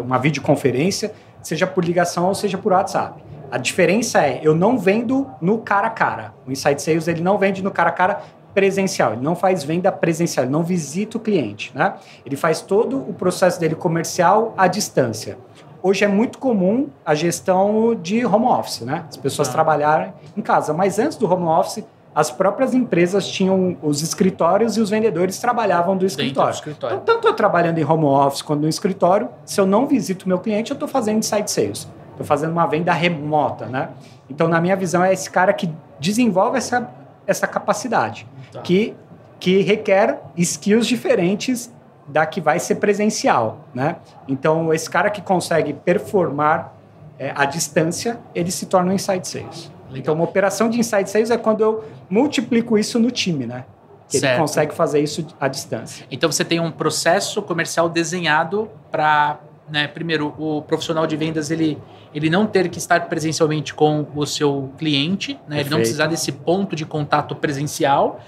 uma 0.00 0.18
videoconferência, 0.18 1.12
seja 1.40 1.66
por 1.66 1.84
ligação 1.84 2.26
ou 2.26 2.34
seja 2.34 2.58
por 2.58 2.72
WhatsApp. 2.72 3.22
A 3.50 3.58
diferença 3.58 4.20
é, 4.20 4.40
eu 4.42 4.54
não 4.54 4.78
vendo 4.78 5.26
no 5.40 5.58
cara 5.58 5.86
a 5.86 5.90
cara. 5.90 6.34
O 6.46 6.52
Inside 6.52 6.82
Sales 6.82 7.08
ele 7.08 7.22
não 7.22 7.38
vende 7.38 7.62
no 7.62 7.70
cara 7.70 7.88
a 7.88 7.92
cara 7.92 8.22
presencial, 8.54 9.12
ele 9.12 9.22
não 9.22 9.36
faz 9.36 9.62
venda 9.62 9.92
presencial, 9.92 10.44
ele 10.44 10.52
não 10.52 10.62
visita 10.62 11.16
o 11.16 11.20
cliente, 11.20 11.70
né? 11.74 11.94
Ele 12.26 12.34
faz 12.34 12.60
todo 12.60 12.98
o 12.98 13.14
processo 13.14 13.60
dele 13.60 13.74
comercial 13.74 14.52
à 14.56 14.66
distância. 14.66 15.38
Hoje 15.80 16.04
é 16.04 16.08
muito 16.08 16.38
comum 16.38 16.88
a 17.06 17.14
gestão 17.14 17.94
de 17.94 18.26
home 18.26 18.46
office, 18.46 18.80
né? 18.80 19.04
As 19.08 19.16
pessoas 19.16 19.48
ah. 19.48 19.52
trabalharem 19.52 20.12
em 20.36 20.42
casa. 20.42 20.72
Mas 20.72 20.98
antes 20.98 21.16
do 21.16 21.32
home 21.32 21.44
office, 21.44 21.84
as 22.12 22.32
próprias 22.32 22.74
empresas 22.74 23.28
tinham 23.28 23.76
os 23.80 24.02
escritórios 24.02 24.76
e 24.76 24.80
os 24.80 24.90
vendedores 24.90 25.38
trabalhavam 25.38 25.96
do 25.96 26.04
escritório. 26.04 26.50
Do 26.50 26.56
escritório. 26.56 26.96
Então, 26.96 27.14
tanto 27.14 27.28
eu 27.28 27.34
trabalhando 27.34 27.78
em 27.78 27.84
home 27.84 28.06
office 28.06 28.42
quanto 28.42 28.62
no 28.62 28.68
escritório, 28.68 29.28
se 29.44 29.60
eu 29.60 29.66
não 29.66 29.86
visito 29.86 30.24
o 30.24 30.28
meu 30.28 30.40
cliente, 30.40 30.72
eu 30.72 30.74
estou 30.74 30.88
fazendo 30.88 31.18
inside 31.18 31.48
sales. 31.48 31.88
Estou 32.18 32.26
fazendo 32.26 32.50
uma 32.50 32.66
venda 32.66 32.92
remota, 32.92 33.66
né? 33.66 33.90
Então, 34.28 34.48
na 34.48 34.60
minha 34.60 34.74
visão, 34.74 35.04
é 35.04 35.12
esse 35.12 35.30
cara 35.30 35.52
que 35.52 35.72
desenvolve 36.00 36.58
essa, 36.58 36.90
essa 37.24 37.46
capacidade, 37.46 38.26
tá. 38.52 38.60
que, 38.60 38.92
que 39.38 39.62
requer 39.62 40.18
skills 40.36 40.88
diferentes 40.88 41.72
da 42.08 42.26
que 42.26 42.40
vai 42.40 42.58
ser 42.58 42.74
presencial, 42.76 43.60
né? 43.72 43.96
Então, 44.26 44.74
esse 44.74 44.90
cara 44.90 45.10
que 45.10 45.22
consegue 45.22 45.72
performar 45.72 46.74
é, 47.20 47.32
à 47.36 47.44
distância, 47.44 48.18
ele 48.34 48.50
se 48.50 48.66
torna 48.66 48.90
um 48.90 48.94
inside 48.94 49.28
sales. 49.28 49.70
Legal. 49.86 49.98
Então, 50.00 50.14
uma 50.14 50.24
operação 50.24 50.68
de 50.68 50.80
inside 50.80 51.08
sales 51.08 51.30
é 51.30 51.38
quando 51.38 51.60
eu 51.60 51.84
multiplico 52.10 52.76
isso 52.76 52.98
no 52.98 53.12
time, 53.12 53.46
né? 53.46 53.64
Que 54.08 54.18
certo. 54.18 54.32
ele 54.32 54.40
consegue 54.40 54.74
fazer 54.74 54.98
isso 54.98 55.24
à 55.38 55.46
distância. 55.46 56.04
Então, 56.10 56.32
você 56.32 56.44
tem 56.44 56.58
um 56.58 56.72
processo 56.72 57.40
comercial 57.42 57.88
desenhado 57.88 58.68
para, 58.90 59.38
né, 59.70 59.86
primeiro, 59.86 60.34
o 60.38 60.62
profissional 60.62 61.06
de 61.06 61.16
vendas 61.16 61.50
ele, 61.50 61.78
ele 62.14 62.30
não 62.30 62.46
ter 62.46 62.68
que 62.68 62.78
estar 62.78 63.08
presencialmente 63.08 63.74
com 63.74 64.06
o 64.14 64.26
seu 64.26 64.72
cliente, 64.78 65.38
né? 65.46 65.60
Ele 65.60 65.70
não 65.70 65.78
precisar 65.78 66.06
desse 66.06 66.32
ponto 66.32 66.74
de 66.74 66.86
contato 66.86 67.34
presencial, 67.34 68.20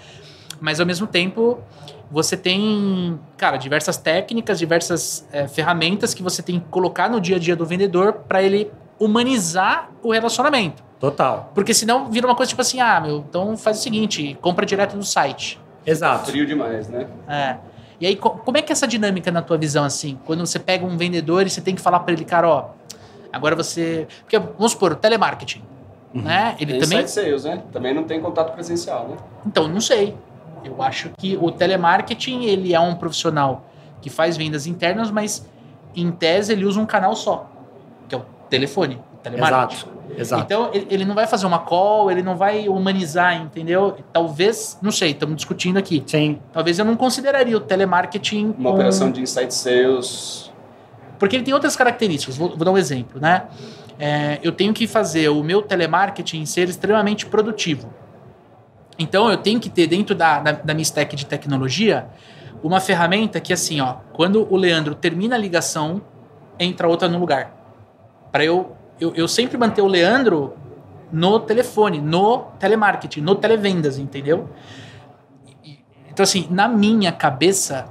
mas 0.61 0.81
ao 0.81 0.87
mesmo 0.87 1.07
tempo 1.07 1.59
você 2.11 2.37
tem, 2.37 3.19
cara, 3.37 3.57
diversas 3.57 3.97
técnicas, 3.97 4.59
diversas 4.59 5.27
é, 5.33 5.47
ferramentas 5.47 6.13
que 6.13 6.23
você 6.23 6.43
tem 6.43 6.59
que 6.59 6.67
colocar 6.67 7.09
no 7.09 7.21
dia 7.21 7.37
a 7.37 7.39
dia 7.39 7.55
do 7.55 7.65
vendedor 7.65 8.25
para 8.29 8.43
ele 8.43 8.71
humanizar 8.99 9.91
o 10.03 10.13
relacionamento. 10.13 10.83
Total. 10.99 11.51
Porque 11.55 11.73
senão 11.73 12.11
vira 12.11 12.27
uma 12.27 12.35
coisa 12.35 12.51
tipo 12.51 12.61
assim, 12.61 12.81
ah, 12.81 13.01
meu, 13.01 13.25
então 13.27 13.57
faz 13.57 13.79
o 13.79 13.83
seguinte, 13.83 14.37
compra 14.43 14.67
direto 14.67 14.97
no 14.97 15.03
site. 15.03 15.59
Exato. 15.87 16.31
Frio 16.31 16.45
demais, 16.45 16.89
né? 16.89 17.07
É. 17.27 17.57
E 18.01 18.07
aí, 18.07 18.17
como 18.17 18.57
é 18.57 18.63
que 18.63 18.73
é 18.73 18.75
essa 18.75 18.87
dinâmica 18.87 19.31
na 19.31 19.43
tua 19.43 19.59
visão, 19.59 19.85
assim? 19.85 20.19
Quando 20.25 20.47
você 20.47 20.59
pega 20.59 20.87
um 20.87 20.97
vendedor 20.97 21.47
e 21.47 21.51
você 21.51 21.61
tem 21.61 21.75
que 21.75 21.83
falar 21.83 22.01
para 22.01 22.15
ele, 22.15 22.25
cara, 22.25 22.49
ó, 22.49 22.71
agora 23.31 23.55
você... 23.55 24.09
Porque, 24.21 24.39
vamos 24.39 24.73
supor, 24.73 24.93
o 24.93 24.97
telemarketing, 24.97 25.63
uhum. 26.15 26.23
né? 26.23 26.57
Ele 26.59 26.73
tem 26.73 26.81
também... 26.81 27.07
sales, 27.07 27.45
né? 27.45 27.63
Também 27.71 27.93
não 27.93 28.05
tem 28.05 28.19
contato 28.21 28.55
presencial, 28.55 29.09
né? 29.09 29.17
Então, 29.45 29.69
não 29.69 29.81
sei. 29.83 30.17
Eu 30.65 30.83
acho 30.83 31.11
que 31.19 31.37
o 31.41 31.51
telemarketing 31.51 32.45
ele 32.45 32.75
é 32.75 32.81
um 32.81 32.95
profissional 32.95 33.67
que 34.01 34.09
faz 34.09 34.37
vendas 34.37 34.67
internas, 34.67 35.11
mas 35.11 35.47
em 35.95 36.11
tese 36.11 36.53
ele 36.53 36.65
usa 36.65 36.81
um 36.81 36.87
canal 36.87 37.15
só, 37.15 37.51
que 38.09 38.15
é 38.15 38.19
o 38.19 38.25
telefone, 38.49 38.99
telemarketing. 39.23 39.87
Exato. 39.87 40.01
Exato. 40.17 40.43
Então 40.43 40.71
ele 40.73 41.05
não 41.05 41.15
vai 41.15 41.27
fazer 41.27 41.47
uma 41.47 41.61
call, 41.61 42.11
ele 42.11 42.23
não 42.23 42.37
vai 42.37 42.69
humanizar, 42.69 43.41
entendeu? 43.41 43.97
Talvez, 44.13 44.79
não 44.83 44.91
sei, 44.91 45.11
estamos 45.13 45.37
discutindo 45.37 45.79
aqui. 45.79 46.03
Sim. 46.07 46.39
Talvez 46.53 46.79
eu 46.79 46.85
não 46.85 46.97
consideraria 46.97 47.57
o 47.57 47.61
telemarketing 47.61 48.55
uma 48.59 48.71
operação 48.71 49.11
de 49.11 49.21
inside 49.21 49.55
sales. 49.55 50.51
Porque 51.19 51.37
ele 51.37 51.45
tem 51.45 51.55
outras 51.55 51.77
características. 51.77 52.37
Vou, 52.37 52.49
vou 52.49 52.65
dar 52.65 52.71
um 52.71 52.79
exemplo, 52.79 53.21
né? 53.21 53.45
É, 53.99 54.39
eu 54.43 54.53
tenho 54.53 54.73
que 54.73 54.87
fazer 54.87 55.29
o 55.29 55.43
meu 55.43 55.63
telemarketing 55.63 56.45
ser 56.47 56.69
extremamente 56.69 57.27
produtivo. 57.27 57.93
Então 58.99 59.31
eu 59.31 59.37
tenho 59.37 59.61
que 59.61 59.69
ter 59.69 59.87
dentro 59.87 60.15
da, 60.15 60.41
da, 60.41 60.53
da 60.53 60.75
minha 60.75 60.83
stack 60.83 61.15
de 61.15 61.27
tecnologia 61.27 62.09
uma 62.63 62.81
ferramenta 62.81 63.41
que 63.41 63.53
assim, 63.53 63.81
ó, 63.81 63.97
quando 64.13 64.47
o 64.51 64.57
Leandro 64.57 64.95
termina 64.95 65.37
a 65.37 65.39
ligação, 65.39 66.03
entra 66.59 66.89
outra 66.89 67.09
no 67.09 67.19
lugar. 67.19 67.53
Para 68.31 68.45
eu, 68.45 68.77
eu 69.01 69.13
eu 69.15 69.27
sempre 69.27 69.57
manter 69.57 69.83
o 69.83 69.87
Leandro 69.87 70.55
no 71.13 71.41
telefone, 71.41 72.01
no 72.01 72.39
telemarketing, 72.59 73.21
no 73.21 73.35
televendas, 73.35 73.99
entendeu? 73.99 74.49
Então 76.13 76.23
assim, 76.23 76.47
na 76.51 76.69
minha 76.69 77.11
cabeça, 77.13 77.87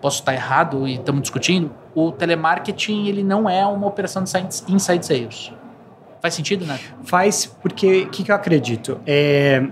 posso 0.00 0.20
estar 0.20 0.32
errado 0.34 0.86
e 0.86 0.94
estamos 0.94 1.22
discutindo, 1.22 1.70
o 1.94 2.12
telemarketing 2.12 3.06
ele 3.06 3.22
não 3.22 3.48
é 3.48 3.66
uma 3.66 3.86
operação 3.86 4.22
de 4.24 4.30
inside 4.72 5.04
sales. 5.04 5.52
Faz 6.20 6.34
sentido, 6.34 6.64
né? 6.64 6.78
Faz 7.04 7.46
porque 7.46 8.02
o 8.04 8.10
que, 8.10 8.22
que 8.24 8.30
eu 8.30 8.36
acredito? 8.36 8.98
É, 9.06 9.66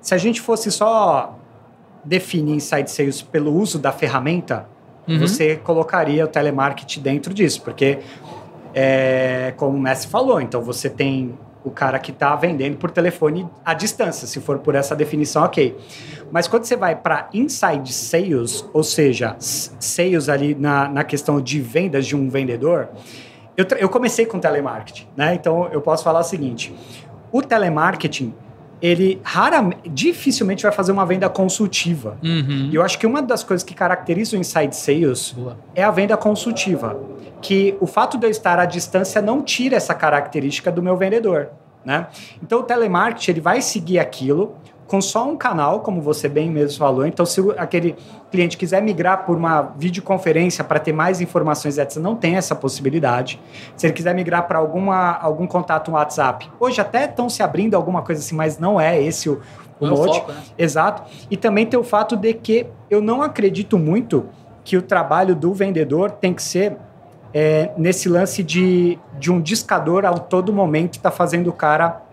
se 0.00 0.14
a 0.14 0.18
gente 0.18 0.40
fosse 0.40 0.70
só 0.70 1.38
definir 2.04 2.56
inside 2.56 2.90
sales 2.90 3.22
pelo 3.22 3.54
uso 3.54 3.78
da 3.78 3.90
ferramenta, 3.92 4.66
Uhum. 5.06 5.18
você 5.18 5.56
colocaria 5.56 6.24
o 6.24 6.28
telemarketing 6.28 7.02
dentro 7.02 7.34
disso, 7.34 7.60
porque 7.60 7.98
é, 8.74 9.54
como 9.56 9.76
o 9.76 9.80
Messi 9.80 10.08
falou, 10.08 10.40
então 10.40 10.60
você 10.60 10.90
tem 10.90 11.38
o 11.64 11.70
cara 11.70 11.98
que 11.98 12.10
está 12.10 12.36
vendendo 12.36 12.76
por 12.76 12.90
telefone 12.90 13.48
à 13.64 13.72
distância, 13.72 14.26
se 14.26 14.38
for 14.40 14.58
por 14.58 14.74
essa 14.74 14.94
definição, 14.94 15.42
ok. 15.44 15.76
Mas 16.30 16.46
quando 16.46 16.64
você 16.64 16.76
vai 16.76 16.94
para 16.94 17.28
inside 17.32 17.90
sales, 17.92 18.68
ou 18.72 18.82
seja, 18.82 19.36
sales 19.38 20.28
ali 20.28 20.54
na, 20.54 20.88
na 20.88 21.04
questão 21.04 21.40
de 21.40 21.60
vendas 21.60 22.06
de 22.06 22.14
um 22.14 22.28
vendedor, 22.28 22.88
eu, 23.56 23.64
eu 23.78 23.88
comecei 23.88 24.26
com 24.26 24.38
telemarketing, 24.38 25.06
né? 25.16 25.34
Então 25.34 25.68
eu 25.72 25.80
posso 25.80 26.04
falar 26.04 26.20
o 26.20 26.24
seguinte: 26.24 26.74
o 27.32 27.40
telemarketing 27.40 28.34
ele 28.80 29.20
raramente, 29.22 29.88
dificilmente 29.88 30.62
vai 30.62 30.72
fazer 30.72 30.92
uma 30.92 31.06
venda 31.06 31.28
consultiva. 31.28 32.18
Uhum. 32.22 32.68
E 32.70 32.74
eu 32.74 32.82
acho 32.82 32.98
que 32.98 33.06
uma 33.06 33.22
das 33.22 33.42
coisas 33.42 33.64
que 33.64 33.74
caracteriza 33.74 34.36
o 34.36 34.40
inside 34.40 34.74
sales 34.74 35.32
Boa. 35.32 35.56
é 35.74 35.82
a 35.82 35.90
venda 35.90 36.16
consultiva. 36.16 36.98
Que 37.40 37.76
o 37.80 37.86
fato 37.86 38.16
de 38.16 38.26
eu 38.26 38.30
estar 38.30 38.58
à 38.58 38.64
distância 38.64 39.20
não 39.20 39.42
tira 39.42 39.76
essa 39.76 39.94
característica 39.94 40.70
do 40.72 40.82
meu 40.82 40.96
vendedor. 40.96 41.50
Né? 41.84 42.06
Então 42.42 42.60
o 42.60 42.62
telemarketing 42.62 43.32
ele 43.32 43.40
vai 43.40 43.60
seguir 43.60 43.98
aquilo 43.98 44.56
com 44.86 45.00
só 45.00 45.26
um 45.26 45.36
canal, 45.36 45.80
como 45.80 46.00
você 46.00 46.28
bem 46.28 46.50
mesmo 46.50 46.78
falou. 46.78 47.06
Então, 47.06 47.24
se 47.24 47.40
aquele 47.56 47.96
cliente 48.30 48.56
quiser 48.56 48.82
migrar 48.82 49.24
por 49.24 49.36
uma 49.36 49.72
videoconferência 49.76 50.62
para 50.62 50.78
ter 50.78 50.92
mais 50.92 51.20
informações, 51.20 51.78
etc., 51.78 52.02
não 52.02 52.14
tem 52.14 52.36
essa 52.36 52.54
possibilidade. 52.54 53.40
Se 53.76 53.86
ele 53.86 53.94
quiser 53.94 54.14
migrar 54.14 54.46
para 54.46 54.58
algum 54.58 55.46
contato 55.46 55.90
no 55.90 55.96
WhatsApp, 55.96 56.50
hoje 56.60 56.80
até 56.80 57.04
estão 57.04 57.28
se 57.28 57.42
abrindo 57.42 57.74
alguma 57.74 58.02
coisa 58.02 58.20
assim, 58.20 58.34
mas 58.34 58.58
não 58.58 58.80
é 58.80 59.00
esse 59.00 59.28
o, 59.30 59.40
o 59.80 59.86
Não 59.86 59.92
é 59.92 60.08
foco, 60.08 60.32
né? 60.32 60.42
Exato. 60.58 61.02
E 61.30 61.36
também 61.36 61.66
tem 61.66 61.78
o 61.78 61.84
fato 61.84 62.16
de 62.16 62.34
que 62.34 62.66
eu 62.90 63.00
não 63.00 63.22
acredito 63.22 63.78
muito 63.78 64.26
que 64.62 64.76
o 64.76 64.82
trabalho 64.82 65.34
do 65.34 65.52
vendedor 65.52 66.10
tem 66.10 66.32
que 66.32 66.42
ser 66.42 66.76
é, 67.32 67.72
nesse 67.76 68.08
lance 68.08 68.42
de, 68.42 68.98
de 69.18 69.30
um 69.30 69.40
discador 69.40 70.06
a 70.06 70.12
todo 70.12 70.52
momento 70.52 70.94
está 70.94 71.10
fazendo 71.10 71.48
o 71.48 71.52
cara 71.52 72.03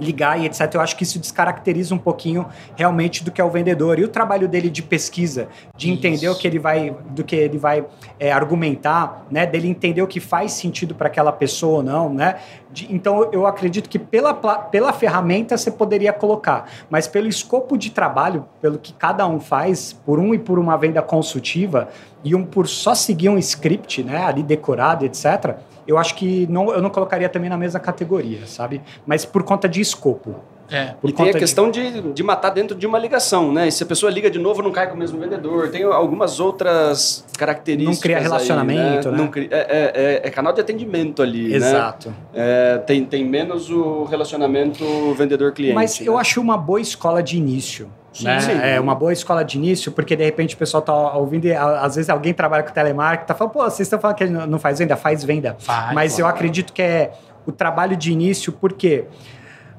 ligar 0.00 0.40
e 0.40 0.46
etc. 0.46 0.74
Eu 0.74 0.80
acho 0.80 0.96
que 0.96 1.04
isso 1.04 1.18
descaracteriza 1.18 1.94
um 1.94 1.98
pouquinho 1.98 2.46
realmente 2.76 3.22
do 3.22 3.30
que 3.30 3.40
é 3.40 3.44
o 3.44 3.50
vendedor 3.50 3.98
e 3.98 4.04
o 4.04 4.08
trabalho 4.08 4.48
dele 4.48 4.70
de 4.70 4.82
pesquisa, 4.82 5.48
de 5.76 5.90
entender 5.90 6.26
Isso. 6.26 6.32
o 6.32 6.38
que 6.38 6.46
ele 6.46 6.58
vai, 6.58 6.96
do 7.10 7.22
que 7.22 7.36
ele 7.36 7.58
vai 7.58 7.84
é, 8.18 8.32
argumentar, 8.32 9.26
né? 9.30 9.46
Dele 9.46 9.68
entender 9.68 10.02
o 10.02 10.06
que 10.06 10.18
faz 10.18 10.52
sentido 10.52 10.94
para 10.94 11.08
aquela 11.08 11.32
pessoa 11.32 11.78
ou 11.78 11.82
não, 11.82 12.12
né? 12.12 12.36
De- 12.72 12.92
então 12.92 13.28
eu 13.32 13.46
acredito 13.46 13.88
que 13.88 13.98
pela, 13.98 14.32
pela 14.32 14.92
ferramenta 14.92 15.56
você 15.56 15.70
poderia 15.70 16.12
colocar, 16.12 16.68
mas 16.88 17.06
pelo 17.06 17.28
escopo 17.28 17.76
de 17.76 17.90
trabalho, 17.90 18.46
pelo 18.60 18.78
que 18.78 18.92
cada 18.92 19.26
um 19.26 19.38
faz, 19.38 19.92
por 19.92 20.18
um 20.18 20.34
e 20.34 20.38
por 20.38 20.58
uma 20.58 20.76
venda 20.76 21.02
consultiva 21.02 21.88
e 22.24 22.34
um 22.34 22.44
por 22.44 22.66
só 22.66 22.94
seguir 22.94 23.28
um 23.28 23.38
script, 23.38 24.02
né? 24.02 24.24
Ali 24.24 24.42
decorado, 24.42 25.04
etc. 25.04 25.56
Eu 25.86 25.98
acho 25.98 26.14
que 26.14 26.46
não, 26.48 26.72
eu 26.72 26.80
não 26.82 26.90
colocaria 26.90 27.28
também 27.28 27.50
na 27.50 27.56
mesma 27.56 27.80
categoria, 27.80 28.46
sabe? 28.46 28.80
Mas 29.06 29.24
por 29.24 29.42
conta 29.42 29.68
de 29.68 29.80
escopo. 29.80 30.36
É. 30.70 30.94
Por 31.00 31.10
e 31.10 31.12
tem 31.12 31.28
a 31.28 31.32
questão 31.32 31.68
de, 31.68 32.12
de 32.12 32.22
matar 32.22 32.50
dentro 32.50 32.76
de 32.76 32.86
uma 32.86 32.96
ligação, 32.98 33.52
né? 33.52 33.66
E 33.66 33.72
se 33.72 33.82
a 33.82 33.86
pessoa 33.86 34.10
liga 34.10 34.30
de 34.30 34.38
novo, 34.38 34.62
não 34.62 34.70
cai 34.70 34.88
com 34.88 34.94
o 34.94 34.98
mesmo 34.98 35.18
vendedor. 35.18 35.68
Tem 35.68 35.82
algumas 35.82 36.38
outras 36.38 37.24
características. 37.36 37.96
Não 37.96 38.00
cria 38.00 38.16
aí, 38.18 38.22
relacionamento, 38.22 39.10
né? 39.10 39.18
Não 39.18 39.26
cria- 39.26 39.48
é, 39.50 39.58
é- 39.58 39.92
é- 39.94 40.28
é 40.28 40.30
canal 40.30 40.52
de 40.52 40.60
atendimento 40.60 41.22
ali, 41.22 41.44
de... 41.48 41.58
né? 41.58 41.68
Exato. 41.70 42.14
É, 42.32 42.78
tem, 42.78 43.04
tem 43.04 43.24
menos 43.24 43.68
o 43.68 44.04
relacionamento 44.04 44.84
vendedor-cliente. 45.14 45.74
Mas 45.74 45.98
né? 45.98 46.06
eu 46.06 46.16
acho 46.16 46.40
uma 46.40 46.56
boa 46.56 46.80
escola 46.80 47.20
de 47.20 47.36
início. 47.36 47.90
Sim, 48.12 48.24
né? 48.24 48.40
sim. 48.40 48.52
É 48.52 48.80
uma 48.80 48.94
boa 48.94 49.12
escola 49.12 49.44
de 49.44 49.56
início, 49.56 49.92
porque 49.92 50.16
de 50.16 50.24
repente 50.24 50.54
o 50.54 50.58
pessoal 50.58 50.82
tá 50.82 51.16
ouvindo, 51.16 51.46
e 51.46 51.54
às 51.54 51.94
vezes 51.94 52.10
alguém 52.10 52.34
trabalha 52.34 52.62
com 52.62 52.72
telemarketing, 52.72 53.26
tá 53.26 53.34
falando, 53.34 53.52
pô, 53.52 53.62
vocês 53.62 53.80
estão 53.80 53.98
falando 53.98 54.16
que 54.16 54.24
ele 54.24 54.32
não 54.32 54.58
faz 54.58 54.78
venda? 54.78 54.96
Faz 54.96 55.24
venda. 55.24 55.56
Faz, 55.58 55.94
Mas 55.94 56.18
eu 56.18 56.24
claro. 56.24 56.36
acredito 56.36 56.72
que 56.72 56.82
é 56.82 57.12
o 57.46 57.52
trabalho 57.52 57.96
de 57.96 58.12
início, 58.12 58.52
por 58.52 58.72
quê? 58.72 59.04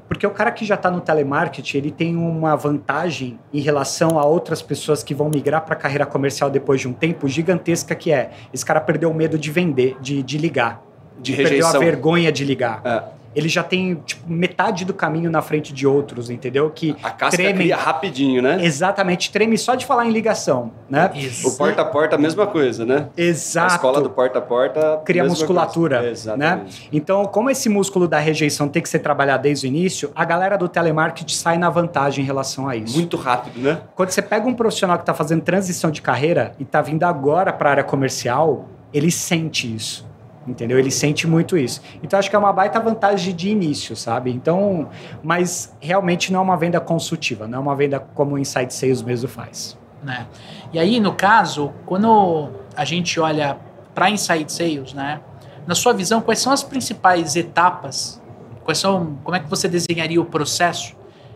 Porque 0.08 0.28
o 0.28 0.32
cara 0.32 0.52
que 0.52 0.66
já 0.66 0.76
está 0.76 0.92
no 0.92 1.00
telemarketing, 1.00 1.78
ele 1.78 1.90
tem 1.90 2.18
uma 2.18 2.54
vantagem 2.58 3.40
em 3.54 3.62
relação 3.62 4.20
a 4.20 4.26
outras 4.26 4.62
pessoas 4.62 5.02
que 5.04 5.14
vão 5.14 5.30
migrar 5.30 5.62
para 5.62 5.74
a 5.74 5.78
carreira 5.78 6.06
comercial 6.06 6.50
depois 6.50 6.82
de 6.82 6.88
um 6.90 6.92
tempo 6.92 7.30
gigantesca, 7.30 7.96
que 7.96 8.12
é 8.12 8.32
esse 8.54 8.66
cara 8.66 8.82
perdeu 8.82 9.10
o 9.10 9.14
medo 9.14 9.38
de 9.38 9.50
vender, 9.50 9.96
de, 10.02 10.22
de 10.22 10.38
ligar. 10.38 10.82
De 11.18 11.34
perdeu 11.34 11.66
a 11.66 11.72
vergonha 11.80 12.30
de 12.30 12.44
ligar. 12.44 12.82
É, 12.84 13.04
Ele 13.36 13.48
já 13.48 13.64
tem 13.64 13.96
tipo, 14.06 14.30
metade 14.32 14.86
do 14.86 14.94
caminho 14.94 15.30
na 15.32 15.42
frente 15.42 15.74
de 15.74 15.88
outros, 15.88 16.30
entendeu? 16.30 16.70
Que 16.70 16.96
a 17.02 17.12
casca 17.12 17.38
tremem. 17.38 17.56
cria 17.56 17.78
rapidinho, 17.78 18.42
né? 18.42 18.64
Exatamente, 18.64 19.32
treme 19.32 19.58
só 19.58 19.76
de 19.76 19.86
falar 19.86 20.06
em 20.06 20.12
ligação, 20.12 20.72
né? 20.90 21.12
Isso. 21.16 21.48
O 21.48 21.58
porta 21.58 21.82
a 21.82 21.86
porta, 21.86 22.16
a 22.16 22.20
mesma 22.20 22.46
coisa, 22.48 22.86
né? 22.86 23.08
Exato. 23.16 23.74
A 23.74 23.76
escola 23.76 24.02
do 24.02 24.10
porta 24.10 24.40
a 24.40 24.42
porta 24.42 25.02
cria 25.06 25.24
mesma 25.24 25.38
musculatura, 25.38 26.02
coisa. 26.02 26.36
né? 26.36 26.66
Então, 26.92 27.26
como 27.26 27.50
esse 27.50 27.70
músculo 27.70 28.08
da 28.08 28.20
rejeição 28.20 28.68
tem 28.68 28.82
que 28.82 28.90
ser 28.90 29.00
trabalhado 29.00 29.44
desde 29.44 29.66
o 29.66 29.68
início, 29.68 30.12
a 30.16 30.26
galera 30.26 30.58
do 30.58 30.68
telemarketing 30.68 31.34
sai 31.34 31.58
na 31.58 31.70
vantagem 31.70 32.24
em 32.24 32.28
relação 32.28 32.68
a 32.68 32.76
isso. 32.76 32.96
Muito 32.98 33.18
rápido, 33.18 33.60
né? 33.62 33.82
Quando 33.96 34.10
você 34.10 34.22
pega 34.22 34.48
um 34.48 34.54
profissional 34.54 34.98
que 34.98 35.04
está 35.04 35.14
fazendo 35.14 35.42
transição 35.42 35.90
de 35.90 36.02
carreira 36.02 36.54
e 36.60 36.64
está 36.64 36.82
vindo 36.82 37.04
agora 37.04 37.54
para 37.54 37.70
a 37.70 37.72
área 37.72 37.84
comercial, 37.84 38.68
ele 38.94 39.12
sente 39.12 39.74
isso. 39.74 40.11
Entendeu? 40.48 40.80
Ele 40.80 40.90
sente 40.90 41.28
muito 41.28 41.56
isso. 41.56 41.82
Então, 42.02 42.18
acho 42.18 42.30
que 42.30 42.36
é 42.36 42.40
uma 42.40 42.52
baita 42.52 42.80
vantagem 42.80 43.36
de 43.36 43.50
início, 43.50 43.96
sabe? 43.96 44.32
Então, 44.32 44.90
mas 45.24 45.76
realmente 45.80 46.34
não 46.34 46.40
é 46.40 46.44
uma 46.44 46.58
venda 46.58 46.80
consultiva, 46.80 47.48
não 47.48 47.60
é 47.60 47.62
uma 47.62 47.76
venda 47.76 48.00
como 48.00 48.34
o 48.36 48.40
Inside 48.40 48.74
Sales 48.74 49.02
mesmo 49.04 49.30
faz. 49.30 49.78
né? 50.04 50.26
E 50.74 50.80
aí, 50.80 51.00
no 51.00 51.14
caso, 51.14 51.72
quando 51.86 52.50
a 52.76 52.84
gente 52.84 53.20
olha 53.20 53.58
para 53.94 54.10
Inside 54.10 54.52
Sales, 54.52 54.94
né? 54.94 55.22
Na 55.68 55.76
sua 55.76 55.94
visão, 55.94 56.22
quais 56.22 56.40
são 56.40 56.52
as 56.52 56.64
principais 56.64 57.36
etapas? 57.36 58.20
Quais 58.64 58.80
são, 58.80 59.18
como 59.24 59.36
é 59.36 59.40
que 59.40 59.48
você 59.50 59.68
desenharia 59.68 60.20
o 60.20 60.26
processo? 60.26 60.96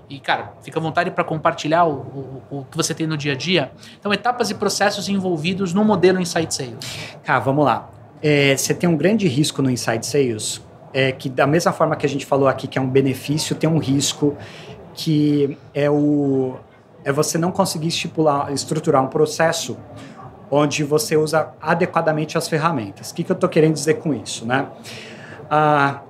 E, 0.09 0.19
cara, 0.19 0.53
fica 0.61 0.79
à 0.79 0.81
vontade 0.81 1.11
para 1.11 1.23
compartilhar 1.23 1.85
o, 1.85 2.41
o, 2.49 2.59
o 2.59 2.65
que 2.65 2.75
você 2.77 2.93
tem 2.93 3.05
no 3.05 3.17
dia 3.17 3.33
a 3.33 3.35
dia. 3.35 3.71
Então, 3.99 4.11
etapas 4.11 4.49
e 4.49 4.55
processos 4.55 5.09
envolvidos 5.09 5.73
no 5.73 5.83
modelo 5.83 6.19
Inside 6.19 6.53
Sales. 6.53 7.17
Cara, 7.23 7.39
vamos 7.39 7.65
lá. 7.65 7.89
É, 8.27 8.57
você 8.57 8.73
tem 8.73 8.89
um 8.89 8.97
grande 8.97 9.27
risco 9.27 9.61
no 9.61 9.69
Inside 9.69 10.03
Sales, 10.03 10.59
é 10.91 11.11
que 11.11 11.29
da 11.29 11.45
mesma 11.45 11.71
forma 11.71 11.95
que 11.95 12.07
a 12.07 12.09
gente 12.09 12.25
falou 12.25 12.47
aqui 12.47 12.67
que 12.67 12.79
é 12.79 12.81
um 12.81 12.89
benefício, 12.89 13.55
tem 13.55 13.69
um 13.69 13.77
risco 13.77 14.35
que 14.95 15.55
é 15.75 15.87
o 15.91 16.55
é 17.03 17.11
você 17.11 17.37
não 17.37 17.51
conseguir 17.51 17.89
estipular, 17.89 18.51
estruturar 18.51 19.03
um 19.03 19.09
processo 19.09 19.77
onde 20.49 20.83
você 20.83 21.15
usa 21.15 21.49
adequadamente 21.61 22.35
as 22.35 22.47
ferramentas. 22.47 23.11
O 23.11 23.13
que, 23.13 23.23
que 23.23 23.31
eu 23.31 23.35
estou 23.35 23.47
querendo 23.47 23.73
dizer 23.73 23.99
com 23.99 24.11
isso, 24.11 24.43
né? 24.43 24.69
Ah, 25.47 26.01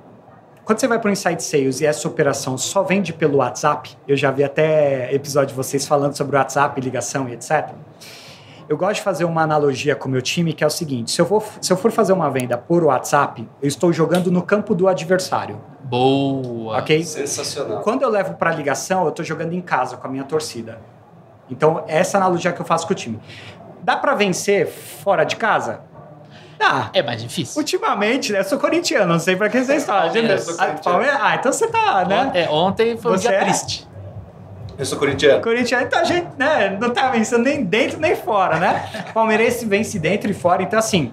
quando 0.63 0.79
você 0.79 0.87
vai 0.87 0.99
para 0.99 1.09
o 1.09 1.11
Inside 1.11 1.43
Sales 1.43 1.81
e 1.81 1.85
essa 1.85 2.07
operação 2.07 2.57
só 2.57 2.81
vende 2.81 3.11
pelo 3.11 3.39
WhatsApp, 3.39 3.97
eu 4.07 4.15
já 4.15 4.31
vi 4.31 4.45
até 4.45 5.13
episódio 5.13 5.49
de 5.49 5.55
vocês 5.55 5.85
falando 5.85 6.15
sobre 6.15 6.37
o 6.37 6.39
WhatsApp, 6.39 6.79
ligação 6.79 7.27
e 7.27 7.33
etc. 7.33 7.71
Eu 8.67 8.77
gosto 8.77 8.95
de 8.95 9.01
fazer 9.01 9.25
uma 9.25 9.41
analogia 9.43 9.95
com 9.95 10.07
o 10.07 10.11
meu 10.11 10.21
time, 10.21 10.53
que 10.53 10.63
é 10.63 10.67
o 10.67 10.69
seguinte: 10.69 11.11
se 11.11 11.21
eu, 11.21 11.25
for, 11.25 11.43
se 11.61 11.71
eu 11.71 11.77
for 11.77 11.91
fazer 11.91 12.13
uma 12.13 12.29
venda 12.29 12.57
por 12.57 12.83
WhatsApp, 12.83 13.47
eu 13.61 13.67
estou 13.67 13.93
jogando 13.93 14.31
no 14.31 14.41
campo 14.41 14.73
do 14.73 14.87
adversário, 14.87 15.61
Boa. 15.83 16.77
ok? 16.79 17.03
Sensacional. 17.03 17.81
Quando 17.81 18.01
eu 18.01 18.09
levo 18.09 18.33
para 18.33 18.51
ligação, 18.51 19.03
eu 19.03 19.09
estou 19.09 19.23
jogando 19.23 19.53
em 19.53 19.61
casa 19.61 19.97
com 19.97 20.07
a 20.07 20.09
minha 20.09 20.23
torcida. 20.23 20.79
Então, 21.49 21.83
essa 21.87 22.17
analogia 22.17 22.51
que 22.51 22.59
eu 22.59 22.65
faço 22.65 22.87
com 22.87 22.93
o 22.93 22.95
time. 22.95 23.19
Dá 23.83 23.95
para 23.95 24.15
vencer 24.15 24.67
fora 24.67 25.23
de 25.23 25.35
casa? 25.35 25.81
Dá. 26.57 26.89
É 26.91 27.03
mais 27.03 27.21
difícil. 27.21 27.59
Ultimamente, 27.59 28.31
né? 28.31 28.39
Eu 28.39 28.43
sou 28.43 28.57
corintiano, 28.57 29.05
não 29.13 29.19
sei 29.19 29.35
para 29.35 29.47
que 29.49 29.63
vocês 29.63 29.85
falam. 29.85 30.11
Palmeiras. 30.11 30.59
Ah? 31.19 31.19
Ah, 31.21 31.35
então 31.35 31.51
você 31.51 31.67
tá, 31.67 32.05
né? 32.05 32.31
É, 32.33 32.49
ontem 32.49 32.97
foi 32.97 33.11
um 33.11 33.17
Você 33.17 33.27
dia 33.27 33.37
é? 33.37 33.45
Eu 34.77 34.85
sou 34.85 34.97
corintiano. 34.99 35.41
Corintiano, 35.41 35.85
então 35.85 35.99
a 35.99 36.03
gente 36.03 36.27
né, 36.37 36.77
não 36.79 36.89
tá 36.89 37.09
vencendo 37.09 37.43
nem 37.43 37.63
dentro 37.63 37.99
nem 37.99 38.15
fora, 38.15 38.59
né? 38.59 38.89
Palmeirense 39.13 39.65
vence 39.65 39.97
dentro 39.97 40.29
e 40.29 40.33
fora, 40.33 40.61
então 40.63 40.77
assim. 40.77 41.11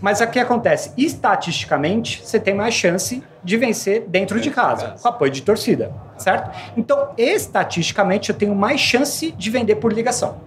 Mas 0.00 0.20
o 0.20 0.26
que 0.26 0.38
acontece? 0.38 0.92
Estatisticamente, 0.96 2.22
você 2.24 2.40
tem 2.40 2.54
mais 2.54 2.74
chance 2.74 3.22
de 3.44 3.56
vencer 3.56 4.04
dentro 4.06 4.08
de 4.08 4.10
Dentro 4.10 4.40
de 4.40 4.50
casa, 4.50 4.88
casa. 4.88 5.02
com 5.02 5.08
apoio 5.08 5.30
de 5.30 5.42
torcida. 5.42 5.92
certo? 6.16 6.50
Então, 6.76 7.10
estatisticamente, 7.18 8.30
eu 8.30 8.36
tenho 8.36 8.54
mais 8.54 8.80
chance 8.80 9.30
de 9.32 9.50
vender 9.50 9.76
por 9.76 9.92
ligação. 9.92 10.38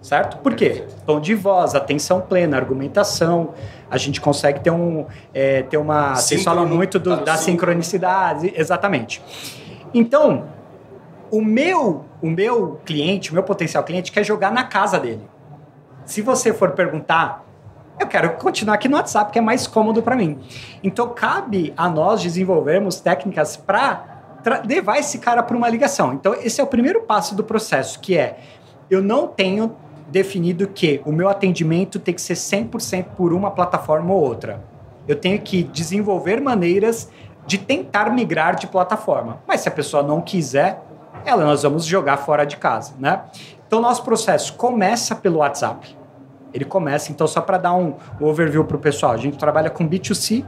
Certo? 0.00 0.38
Por 0.38 0.54
quê? 0.54 0.84
Tom 1.04 1.20
de 1.20 1.34
voz, 1.34 1.74
atenção 1.74 2.20
plena, 2.20 2.56
argumentação. 2.56 3.52
A 3.90 3.98
gente 3.98 4.20
consegue 4.20 4.60
ter 4.60 4.70
um. 4.70 5.06
É, 5.34 5.62
ter 5.62 5.76
uma. 5.76 6.14
Vocês 6.14 6.42
falam 6.42 6.66
muito 6.66 6.98
do, 6.98 7.16
da 7.24 7.36
sincronicidade, 7.36 8.52
exatamente. 8.56 9.20
Então, 9.92 10.44
o 11.30 11.42
meu, 11.42 12.04
o 12.22 12.28
meu 12.28 12.80
cliente, 12.84 13.30
o 13.30 13.34
meu 13.34 13.42
potencial 13.42 13.82
cliente 13.84 14.12
quer 14.12 14.24
jogar 14.24 14.50
na 14.50 14.64
casa 14.64 14.98
dele. 14.98 15.28
Se 16.04 16.22
você 16.22 16.52
for 16.52 16.72
perguntar, 16.72 17.44
eu 17.98 18.06
quero 18.06 18.30
continuar 18.36 18.74
aqui 18.74 18.88
no 18.88 18.96
WhatsApp, 18.96 19.32
que 19.32 19.38
é 19.38 19.42
mais 19.42 19.66
cômodo 19.66 20.02
para 20.02 20.16
mim. 20.16 20.38
Então, 20.82 21.08
cabe 21.08 21.72
a 21.76 21.88
nós 21.88 22.22
desenvolvermos 22.22 23.00
técnicas 23.00 23.56
para 23.56 24.22
levar 24.64 24.98
esse 24.98 25.18
cara 25.18 25.42
para 25.42 25.56
uma 25.56 25.68
ligação. 25.68 26.12
Então, 26.12 26.34
esse 26.34 26.60
é 26.60 26.64
o 26.64 26.66
primeiro 26.66 27.02
passo 27.02 27.34
do 27.34 27.42
processo, 27.44 27.98
que 28.00 28.16
é 28.16 28.38
eu 28.90 29.02
não 29.02 29.26
tenho 29.26 29.76
definido 30.08 30.66
que 30.66 31.02
o 31.04 31.12
meu 31.12 31.28
atendimento 31.28 31.98
tem 31.98 32.14
que 32.14 32.22
ser 32.22 32.34
100% 32.34 33.04
por 33.16 33.32
uma 33.32 33.50
plataforma 33.50 34.14
ou 34.14 34.22
outra. 34.22 34.64
Eu 35.06 35.16
tenho 35.16 35.40
que 35.40 35.62
desenvolver 35.62 36.40
maneiras 36.40 37.10
de 37.46 37.58
tentar 37.58 38.10
migrar 38.10 38.56
de 38.56 38.66
plataforma. 38.66 39.40
Mas 39.46 39.62
se 39.62 39.68
a 39.68 39.72
pessoa 39.72 40.02
não 40.02 40.20
quiser, 40.20 40.82
ela 41.24 41.44
nós 41.44 41.62
vamos 41.62 41.84
jogar 41.84 42.18
fora 42.18 42.44
de 42.44 42.56
casa, 42.56 42.94
né? 42.98 43.22
Então 43.66 43.80
nosso 43.80 44.02
processo 44.02 44.54
começa 44.54 45.14
pelo 45.14 45.38
WhatsApp. 45.38 45.96
Ele 46.52 46.64
começa, 46.64 47.12
então 47.12 47.26
só 47.26 47.40
para 47.40 47.58
dar 47.58 47.74
um, 47.74 47.94
overview 48.20 48.64
para 48.64 48.76
o 48.76 48.80
pessoal, 48.80 49.12
a 49.12 49.16
gente 49.16 49.36
trabalha 49.36 49.68
com 49.68 49.88
B2C, 49.88 50.44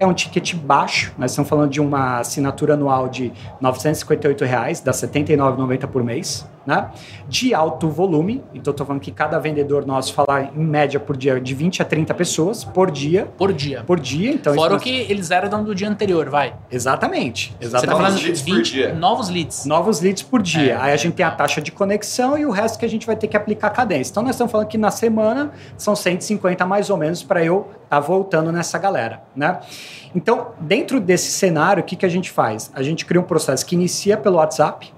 é 0.00 0.06
um 0.06 0.14
ticket 0.14 0.54
baixo, 0.54 1.12
nós 1.18 1.30
estamos 1.30 1.48
falando 1.48 1.70
de 1.70 1.80
uma 1.80 2.20
assinatura 2.20 2.72
anual 2.72 3.08
de 3.08 3.30
958 3.60 4.44
reais, 4.46 4.80
dá 4.80 4.92
R$ 4.92 4.96
79,90 4.96 5.86
por 5.86 6.02
mês 6.02 6.48
né? 6.66 6.90
De 7.28 7.54
alto 7.54 7.88
volume, 7.88 8.42
então 8.54 8.70
estou 8.70 8.86
falando 8.86 9.00
que 9.00 9.10
cada 9.10 9.38
vendedor 9.38 9.86
nosso 9.86 10.12
falar 10.12 10.52
em 10.54 10.64
média 10.64 11.00
por 11.00 11.16
dia 11.16 11.40
de 11.40 11.54
20 11.54 11.82
a 11.82 11.84
30 11.84 12.14
pessoas 12.14 12.64
por 12.64 12.90
dia. 12.90 13.28
Por 13.36 13.52
dia. 13.52 13.82
Por 13.84 13.98
dia, 13.98 14.30
então. 14.32 14.54
Fora 14.54 14.72
o 14.72 14.74
nós... 14.74 14.82
que 14.82 14.90
eles 14.90 15.30
eram 15.30 15.64
do 15.64 15.74
dia 15.74 15.88
anterior, 15.88 16.28
vai. 16.28 16.54
Exatamente. 16.70 17.56
Exatamente. 17.60 17.80
Você 17.80 17.86
tá 17.86 17.96
falando 17.96 18.18
de 18.18 18.32
20 18.32 18.92
novos 18.92 19.28
leads. 19.28 19.64
Novos 19.64 20.00
leads 20.00 20.22
por 20.22 20.42
dia. 20.42 20.74
É, 20.74 20.76
Aí 20.76 20.92
a 20.92 20.96
gente 20.96 21.14
tem 21.14 21.24
a 21.24 21.30
taxa 21.30 21.60
de 21.60 21.72
conexão 21.72 22.36
e 22.36 22.44
o 22.44 22.50
resto 22.50 22.78
que 22.78 22.84
a 22.84 22.88
gente 22.88 23.06
vai 23.06 23.16
ter 23.16 23.26
que 23.26 23.36
aplicar 23.36 23.68
a 23.68 23.70
cadência. 23.70 24.10
Então 24.10 24.22
nós 24.22 24.34
estamos 24.34 24.52
falando 24.52 24.68
que 24.68 24.78
na 24.78 24.90
semana 24.90 25.52
são 25.76 25.96
150 25.96 26.64
mais 26.66 26.90
ou 26.90 26.96
menos 26.96 27.22
para 27.22 27.44
eu 27.44 27.68
estar 27.84 27.88
tá 27.88 28.00
voltando 28.00 28.52
nessa 28.52 28.78
galera, 28.78 29.22
né? 29.34 29.60
Então, 30.14 30.48
dentro 30.60 31.00
desse 31.00 31.30
cenário, 31.30 31.82
o 31.82 31.86
que, 31.86 31.96
que 31.96 32.06
a 32.06 32.08
gente 32.08 32.30
faz? 32.30 32.70
A 32.74 32.82
gente 32.82 33.04
cria 33.06 33.20
um 33.20 33.24
processo 33.24 33.64
que 33.64 33.74
inicia 33.74 34.16
pelo 34.16 34.36
WhatsApp, 34.36 34.92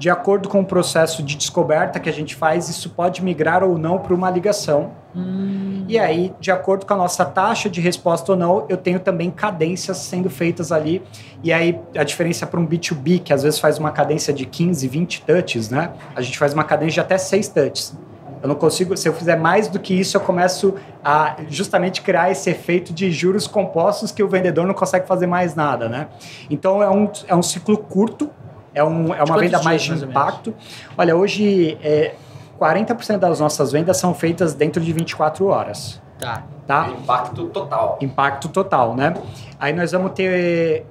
de 0.00 0.08
acordo 0.08 0.48
com 0.48 0.60
o 0.60 0.64
processo 0.64 1.22
de 1.22 1.36
descoberta 1.36 2.00
que 2.00 2.08
a 2.08 2.12
gente 2.12 2.34
faz, 2.34 2.70
isso 2.70 2.88
pode 2.88 3.22
migrar 3.22 3.62
ou 3.62 3.76
não 3.76 3.98
para 3.98 4.14
uma 4.14 4.30
ligação. 4.30 4.92
Hum. 5.14 5.84
E 5.86 5.98
aí, 5.98 6.32
de 6.40 6.50
acordo 6.50 6.86
com 6.86 6.94
a 6.94 6.96
nossa 6.96 7.22
taxa 7.22 7.68
de 7.68 7.82
resposta 7.82 8.32
ou 8.32 8.38
não, 8.38 8.64
eu 8.70 8.78
tenho 8.78 8.98
também 8.98 9.30
cadências 9.30 9.98
sendo 9.98 10.30
feitas 10.30 10.72
ali. 10.72 11.02
E 11.44 11.52
aí, 11.52 11.78
a 11.94 12.02
diferença 12.02 12.46
para 12.46 12.58
um 12.58 12.66
B2B, 12.66 13.22
que 13.22 13.30
às 13.30 13.42
vezes 13.42 13.58
faz 13.60 13.76
uma 13.76 13.90
cadência 13.90 14.32
de 14.32 14.46
15, 14.46 14.88
20 14.88 15.22
touches, 15.22 15.68
né? 15.68 15.92
A 16.16 16.22
gente 16.22 16.38
faz 16.38 16.54
uma 16.54 16.64
cadência 16.64 16.94
de 16.94 17.00
até 17.00 17.18
6 17.18 17.48
touches. 17.48 17.94
Eu 18.42 18.48
não 18.48 18.54
consigo, 18.54 18.96
se 18.96 19.08
eu 19.08 19.12
fizer 19.12 19.36
mais 19.36 19.68
do 19.68 19.78
que 19.78 19.92
isso, 19.92 20.16
eu 20.16 20.20
começo 20.20 20.74
a 21.04 21.36
justamente 21.48 22.00
criar 22.00 22.30
esse 22.30 22.48
efeito 22.50 22.92
de 22.92 23.10
juros 23.10 23.46
compostos 23.46 24.10
que 24.10 24.22
o 24.22 24.28
vendedor 24.28 24.66
não 24.66 24.74
consegue 24.74 25.06
fazer 25.06 25.26
mais 25.26 25.54
nada, 25.54 25.88
né? 25.88 26.08
Então 26.48 26.82
é 26.82 26.88
um, 26.88 27.10
é 27.28 27.34
um 27.34 27.42
ciclo 27.42 27.76
curto 27.76 28.30
é, 28.74 28.82
um, 28.82 29.12
é 29.12 29.22
uma 29.22 29.36
venda 29.36 29.48
dias, 29.48 29.64
mais 29.64 29.82
de 29.82 29.90
mais 29.90 30.02
impacto. 30.02 30.54
Olha, 30.96 31.16
hoje 31.16 31.76
é, 31.82 32.14
40% 32.58 33.18
das 33.18 33.40
nossas 33.40 33.72
vendas 33.72 33.96
são 33.96 34.14
feitas 34.14 34.54
dentro 34.54 34.80
de 34.82 34.92
24 34.92 35.46
horas. 35.46 36.00
Tá. 36.18 36.44
tá? 36.66 36.88
Impacto 36.88 37.46
total. 37.46 37.98
Impacto 38.00 38.48
total, 38.48 38.94
né? 38.94 39.14
Aí 39.58 39.72
nós 39.72 39.92
vamos 39.92 40.12
ter 40.12 40.86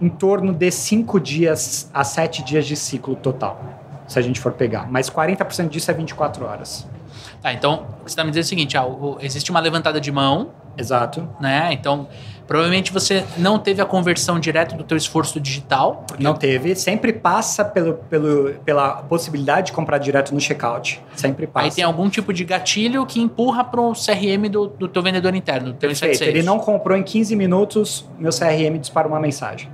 em 0.00 0.08
torno 0.08 0.52
de 0.52 0.70
5 0.70 1.20
dias 1.20 1.90
a 1.92 2.04
7 2.04 2.42
dias 2.42 2.66
de 2.66 2.76
ciclo 2.76 3.16
total, 3.16 3.58
se 4.06 4.18
a 4.18 4.22
gente 4.22 4.40
for 4.40 4.52
pegar. 4.52 4.90
Mas 4.90 5.10
40% 5.10 5.68
disso 5.68 5.90
é 5.90 5.94
24 5.94 6.44
horas. 6.44 6.86
Tá, 7.42 7.52
então 7.52 7.86
você 8.02 8.08
está 8.08 8.24
me 8.24 8.30
dizendo 8.30 8.44
o 8.44 8.48
seguinte: 8.48 8.76
ah, 8.76 8.86
existe 9.20 9.50
uma 9.50 9.60
levantada 9.60 10.00
de 10.00 10.10
mão. 10.10 10.50
Exato. 10.78 11.28
Né? 11.40 11.70
Então 11.72 12.08
Provavelmente 12.46 12.92
você 12.92 13.24
não 13.36 13.58
teve 13.58 13.82
a 13.82 13.84
conversão 13.84 14.38
direta 14.38 14.76
do 14.76 14.84
teu 14.84 14.96
esforço 14.96 15.40
digital. 15.40 16.04
Porque... 16.06 16.22
Não 16.22 16.34
teve. 16.34 16.74
Sempre 16.76 17.12
passa 17.12 17.64
pelo, 17.64 17.94
pelo, 17.94 18.54
pela 18.64 19.02
possibilidade 19.02 19.68
de 19.68 19.72
comprar 19.72 19.98
direto 19.98 20.32
no 20.32 20.40
checkout. 20.40 21.02
Sempre 21.14 21.46
passa. 21.46 21.66
Aí 21.66 21.72
tem 21.72 21.84
algum 21.84 22.08
tipo 22.08 22.32
de 22.32 22.44
gatilho 22.44 23.04
que 23.04 23.20
empurra 23.20 23.64
para 23.64 23.80
o 23.80 23.92
CRM 23.92 24.48
do, 24.48 24.68
do 24.68 24.86
teu 24.86 25.02
vendedor 25.02 25.34
interno, 25.34 25.72
do 25.72 25.74
teu 25.74 25.88
Perfeito. 25.88 26.22
Ele 26.22 26.42
não 26.42 26.58
comprou 26.58 26.96
em 26.96 27.02
15 27.02 27.34
minutos, 27.34 28.08
meu 28.18 28.30
CRM 28.30 28.78
dispara 28.78 29.08
uma 29.08 29.18
mensagem. 29.18 29.68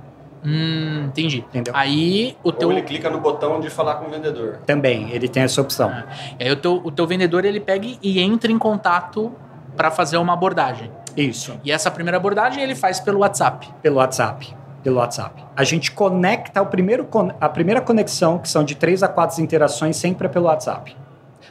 Hum, 0.45 1.05
entendi. 1.05 1.37
Entendeu? 1.49 1.73
Aí 1.75 2.37
o 2.43 2.51
teu. 2.51 2.67
Ou 2.67 2.73
ele 2.73 2.83
clica 2.83 3.09
no 3.09 3.19
botão 3.19 3.59
de 3.59 3.69
falar 3.69 3.95
com 3.95 4.07
o 4.07 4.09
vendedor. 4.09 4.59
Também, 4.65 5.09
ele 5.11 5.27
tem 5.27 5.43
essa 5.43 5.61
opção. 5.61 5.89
Ah. 5.89 6.05
E 6.39 6.43
aí 6.43 6.51
o 6.51 6.55
teu, 6.55 6.81
o 6.83 6.91
teu 6.91 7.07
vendedor 7.07 7.45
ele 7.45 7.59
pega 7.59 7.87
e 8.01 8.19
entra 8.19 8.51
em 8.51 8.57
contato 8.57 9.31
para 9.75 9.89
fazer 9.89 10.17
uma 10.17 10.33
abordagem. 10.33 10.91
Isso. 11.15 11.59
E 11.63 11.71
essa 11.71 11.89
primeira 11.89 12.17
abordagem 12.17 12.61
ele 12.61 12.75
faz 12.75 12.99
pelo 12.99 13.19
WhatsApp. 13.19 13.69
Pelo 13.81 13.97
WhatsApp. 13.97 14.53
Pelo 14.83 14.97
WhatsApp. 14.97 15.43
A 15.55 15.63
gente 15.63 15.91
conecta 15.91 16.61
o 16.61 16.65
primeiro, 16.65 17.07
a 17.39 17.47
primeira 17.47 17.79
conexão, 17.79 18.37
que 18.37 18.49
são 18.49 18.63
de 18.63 18.75
três 18.75 19.01
a 19.01 19.07
quatro 19.07 19.41
interações, 19.41 19.95
sempre 19.95 20.27
é 20.27 20.29
pelo 20.29 20.45
WhatsApp. 20.45 20.95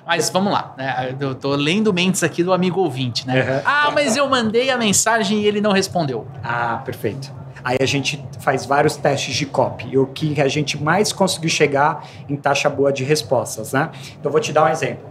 Mas 0.06 0.28
vamos 0.30 0.52
lá, 0.52 0.74
né? 0.76 1.14
Eu 1.18 1.34
tô 1.34 1.54
lendo 1.54 1.92
mentes 1.92 2.22
aqui 2.22 2.42
do 2.42 2.52
amigo 2.52 2.80
ouvinte, 2.80 3.26
né? 3.26 3.40
Uhum. 3.40 3.62
Ah, 3.64 3.90
mas 3.94 4.16
eu 4.16 4.28
mandei 4.28 4.68
a 4.68 4.76
mensagem 4.76 5.40
e 5.40 5.46
ele 5.46 5.60
não 5.60 5.70
respondeu. 5.70 6.26
Ah, 6.42 6.82
perfeito. 6.84 7.32
Aí 7.64 7.76
a 7.80 7.86
gente 7.86 8.24
faz 8.40 8.66
vários 8.66 8.96
testes 8.96 9.34
de 9.34 9.46
copy. 9.46 9.88
E 9.92 9.98
o 9.98 10.06
que 10.06 10.40
a 10.40 10.48
gente 10.48 10.82
mais 10.82 11.12
conseguiu 11.12 11.50
chegar 11.50 12.06
em 12.28 12.36
taxa 12.36 12.68
boa 12.68 12.92
de 12.92 13.04
respostas, 13.04 13.72
né? 13.72 13.90
Então 14.18 14.24
eu 14.24 14.32
vou 14.32 14.40
te 14.40 14.52
dar 14.52 14.64
um 14.64 14.68
exemplo. 14.68 15.04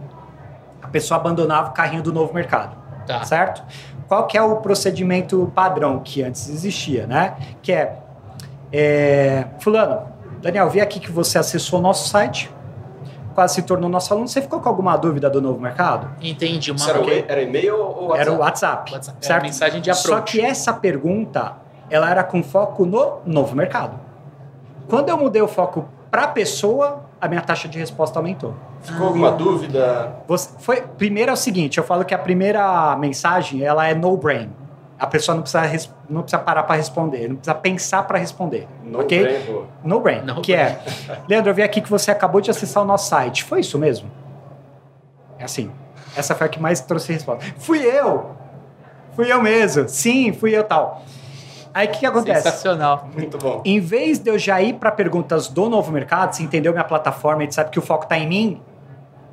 A 0.81 0.87
pessoa 0.87 1.19
abandonava 1.19 1.69
o 1.69 1.73
carrinho 1.73 2.03
do 2.03 2.11
novo 2.11 2.33
mercado. 2.33 2.79
Tá. 3.07 3.23
Certo? 3.23 3.63
qual 4.11 4.27
que 4.27 4.37
é 4.37 4.41
o 4.41 4.57
procedimento 4.57 5.49
padrão 5.55 6.01
que 6.03 6.21
antes 6.21 6.49
existia, 6.49 7.07
né? 7.07 7.33
Que 7.61 7.71
é, 7.71 7.97
é 8.69 9.45
fulano, 9.61 10.01
Daniel, 10.41 10.69
vi 10.69 10.81
aqui 10.81 10.99
que 10.99 11.09
você 11.09 11.37
acessou 11.37 11.79
o 11.79 11.81
nosso 11.81 12.09
site, 12.09 12.51
quase 13.33 13.55
se 13.55 13.61
tornou 13.61 13.89
nosso 13.89 14.13
aluno. 14.13 14.27
Você 14.27 14.41
ficou 14.41 14.59
com 14.59 14.67
alguma 14.67 14.97
dúvida 14.97 15.29
do 15.29 15.41
novo 15.41 15.61
mercado? 15.61 16.13
Entendi. 16.21 16.71
Uma... 16.73 16.89
Era, 16.89 17.25
era 17.25 17.41
e-mail 17.41 17.77
ou 17.77 18.07
WhatsApp? 18.07 18.19
Era 18.19 18.31
o 18.33 18.37
WhatsApp, 18.39 18.91
WhatsApp. 18.91 19.17
certo? 19.21 19.31
Era 19.31 19.43
mensagem 19.43 19.81
de 19.81 19.89
approach. 19.89 20.07
Só 20.09 20.19
que 20.19 20.41
essa 20.41 20.73
pergunta, 20.73 21.55
ela 21.91 22.09
era 22.09 22.23
com 22.23 22.41
foco 22.41 22.85
no 22.85 23.19
novo 23.25 23.55
mercado. 23.55 23.99
Quando 24.87 25.09
eu 25.09 25.17
mudei 25.17 25.41
o 25.41 25.47
foco 25.47 25.85
para 26.09 26.23
a 26.23 26.27
pessoa, 26.27 27.05
a 27.19 27.27
minha 27.27 27.41
taxa 27.41 27.67
de 27.67 27.77
resposta 27.77 28.17
aumentou. 28.17 28.55
Ficou 28.81 29.07
alguma 29.07 29.29
ah. 29.29 29.31
dúvida? 29.31 30.15
Você, 30.27 30.49
foi, 30.59 30.81
primeiro 30.81 31.29
é 31.29 31.33
o 31.33 31.37
seguinte, 31.37 31.77
eu 31.77 31.83
falo 31.83 32.03
que 32.03 32.13
a 32.13 32.17
primeira 32.17 32.95
mensagem, 32.97 33.61
ela 33.61 33.87
é 33.87 33.93
no 33.93 34.17
brain. 34.17 34.49
A 34.97 35.07
pessoa 35.07 35.35
não 35.35 35.41
precisa, 35.41 35.93
não 36.09 36.21
precisa 36.21 36.41
parar 36.41 36.63
para 36.63 36.75
responder, 36.75 37.27
não 37.27 37.35
precisa 37.35 37.55
pensar 37.55 38.03
para 38.03 38.17
responder. 38.17 38.67
No 38.83 38.99
ok? 38.99 39.21
Brain, 39.21 39.45
pô. 39.45 39.63
No 39.83 39.99
brain, 39.99 40.21
no 40.21 40.41
que 40.41 40.53
é, 40.53 40.79
brain. 40.83 40.95
é... 41.09 41.21
Leandro, 41.29 41.51
eu 41.51 41.55
vi 41.55 41.63
aqui 41.63 41.81
que 41.81 41.89
você 41.89 42.11
acabou 42.11 42.39
de 42.39 42.51
acessar 42.51 42.83
o 42.83 42.85
nosso 42.85 43.09
site. 43.09 43.43
Foi 43.43 43.61
isso 43.61 43.77
mesmo? 43.79 44.09
É 45.39 45.43
assim. 45.43 45.71
Essa 46.15 46.35
foi 46.35 46.47
a 46.47 46.49
que 46.49 46.59
mais 46.59 46.81
trouxe 46.81 47.13
resposta. 47.13 47.43
Fui 47.57 47.79
eu! 47.79 48.31
Fui 49.15 49.31
eu 49.31 49.41
mesmo. 49.41 49.87
Sim, 49.87 50.33
fui 50.33 50.55
eu 50.55 50.63
tal. 50.63 51.03
Aí 51.73 51.87
o 51.87 51.91
que, 51.91 51.99
que, 51.99 52.05
acontece? 52.05 52.43
Sensacional. 52.43 53.07
Muito 53.15 53.37
bom. 53.37 53.61
Em 53.63 53.79
vez 53.79 54.19
de 54.19 54.29
eu 54.29 54.37
já 54.37 54.61
ir 54.61 54.73
para 54.73 54.91
perguntas 54.91 55.47
do 55.47 55.69
novo 55.69 55.91
mercado, 55.91 56.33
se 56.33 56.43
entendeu 56.43 56.73
minha 56.73 56.83
plataforma, 56.83 57.43
e 57.43 57.51
sabe 57.51 57.69
que 57.69 57.79
o 57.79 57.81
foco 57.81 58.03
está 58.03 58.17
em 58.17 58.27
mim, 58.27 58.61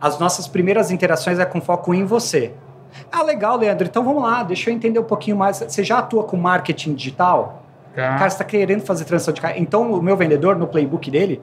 as 0.00 0.18
nossas 0.18 0.46
primeiras 0.46 0.90
interações 0.90 1.38
é 1.38 1.44
com 1.44 1.60
foco 1.60 1.92
em 1.92 2.04
você. 2.04 2.52
Ah, 3.10 3.22
legal, 3.22 3.56
Leandro. 3.56 3.86
Então 3.86 4.04
vamos 4.04 4.22
lá, 4.22 4.42
deixa 4.42 4.70
eu 4.70 4.74
entender 4.74 4.98
um 4.98 5.04
pouquinho 5.04 5.36
mais. 5.36 5.58
Você 5.58 5.82
já 5.82 5.98
atua 5.98 6.24
com 6.24 6.36
marketing 6.36 6.94
digital? 6.94 7.62
Tá. 7.94 8.16
Cara, 8.16 8.30
você 8.30 8.34
está 8.34 8.44
querendo 8.44 8.82
fazer 8.82 9.04
transação 9.04 9.34
de 9.34 9.40
carro. 9.40 9.54
Então, 9.56 9.92
o 9.92 10.02
meu 10.02 10.16
vendedor, 10.16 10.56
no 10.56 10.68
playbook 10.68 11.10
dele, 11.10 11.42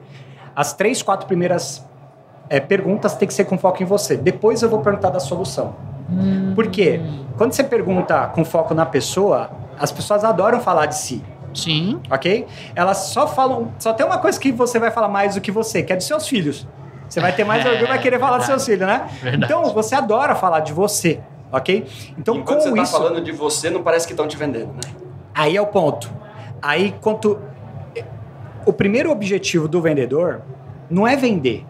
as 0.54 0.72
três, 0.72 1.02
quatro 1.02 1.26
primeiras 1.26 1.86
é, 2.48 2.58
perguntas 2.60 3.14
tem 3.14 3.28
que 3.28 3.34
ser 3.34 3.44
com 3.44 3.58
foco 3.58 3.82
em 3.82 3.86
você. 3.86 4.16
Depois 4.16 4.62
eu 4.62 4.70
vou 4.70 4.80
perguntar 4.80 5.10
da 5.10 5.20
solução. 5.20 5.74
Hum. 6.10 6.52
Por 6.54 6.68
quê? 6.68 7.00
Quando 7.36 7.52
você 7.52 7.62
pergunta 7.62 8.28
com 8.28 8.44
foco 8.44 8.72
na 8.72 8.86
pessoa, 8.86 9.50
as 9.78 9.92
pessoas 9.92 10.24
adoram 10.24 10.60
falar 10.60 10.86
de 10.86 10.96
si. 10.96 11.24
Sim. 11.54 12.00
Ok? 12.10 12.46
Elas 12.74 12.98
só 12.98 13.26
falam. 13.26 13.72
Só 13.78 13.92
tem 13.92 14.04
uma 14.04 14.18
coisa 14.18 14.38
que 14.38 14.52
você 14.52 14.78
vai 14.78 14.90
falar 14.90 15.08
mais 15.08 15.34
do 15.34 15.40
que 15.40 15.50
você, 15.50 15.82
que 15.82 15.92
é 15.92 15.96
dos 15.96 16.06
seus 16.06 16.28
filhos. 16.28 16.66
Você 17.08 17.20
vai 17.20 17.32
ter 17.32 17.44
mais 17.44 17.64
é, 17.64 17.68
orgulho, 17.68 17.88
vai 17.88 18.00
querer 18.00 18.18
falar 18.18 18.38
dos 18.38 18.46
seus 18.46 18.64
filhos, 18.64 18.86
né? 18.86 19.08
Verdade. 19.22 19.44
Então, 19.44 19.64
você 19.72 19.94
adora 19.94 20.34
falar 20.34 20.60
de 20.60 20.72
você, 20.72 21.20
ok? 21.52 21.86
Então, 22.18 22.36
Enquanto 22.36 22.64
com 22.64 22.70
você 22.70 22.82
está 22.82 22.98
falando 22.98 23.20
de 23.20 23.32
você, 23.32 23.70
não 23.70 23.82
parece 23.82 24.06
que 24.06 24.12
estão 24.12 24.26
te 24.26 24.36
vendendo, 24.36 24.72
né? 24.72 24.80
Aí 25.34 25.56
é 25.56 25.60
o 25.60 25.66
ponto. 25.66 26.10
Aí, 26.60 26.94
quanto... 27.00 27.38
o 28.64 28.72
primeiro 28.72 29.10
objetivo 29.10 29.68
do 29.68 29.80
vendedor 29.80 30.42
não 30.90 31.06
é 31.06 31.14
vender, 31.14 31.64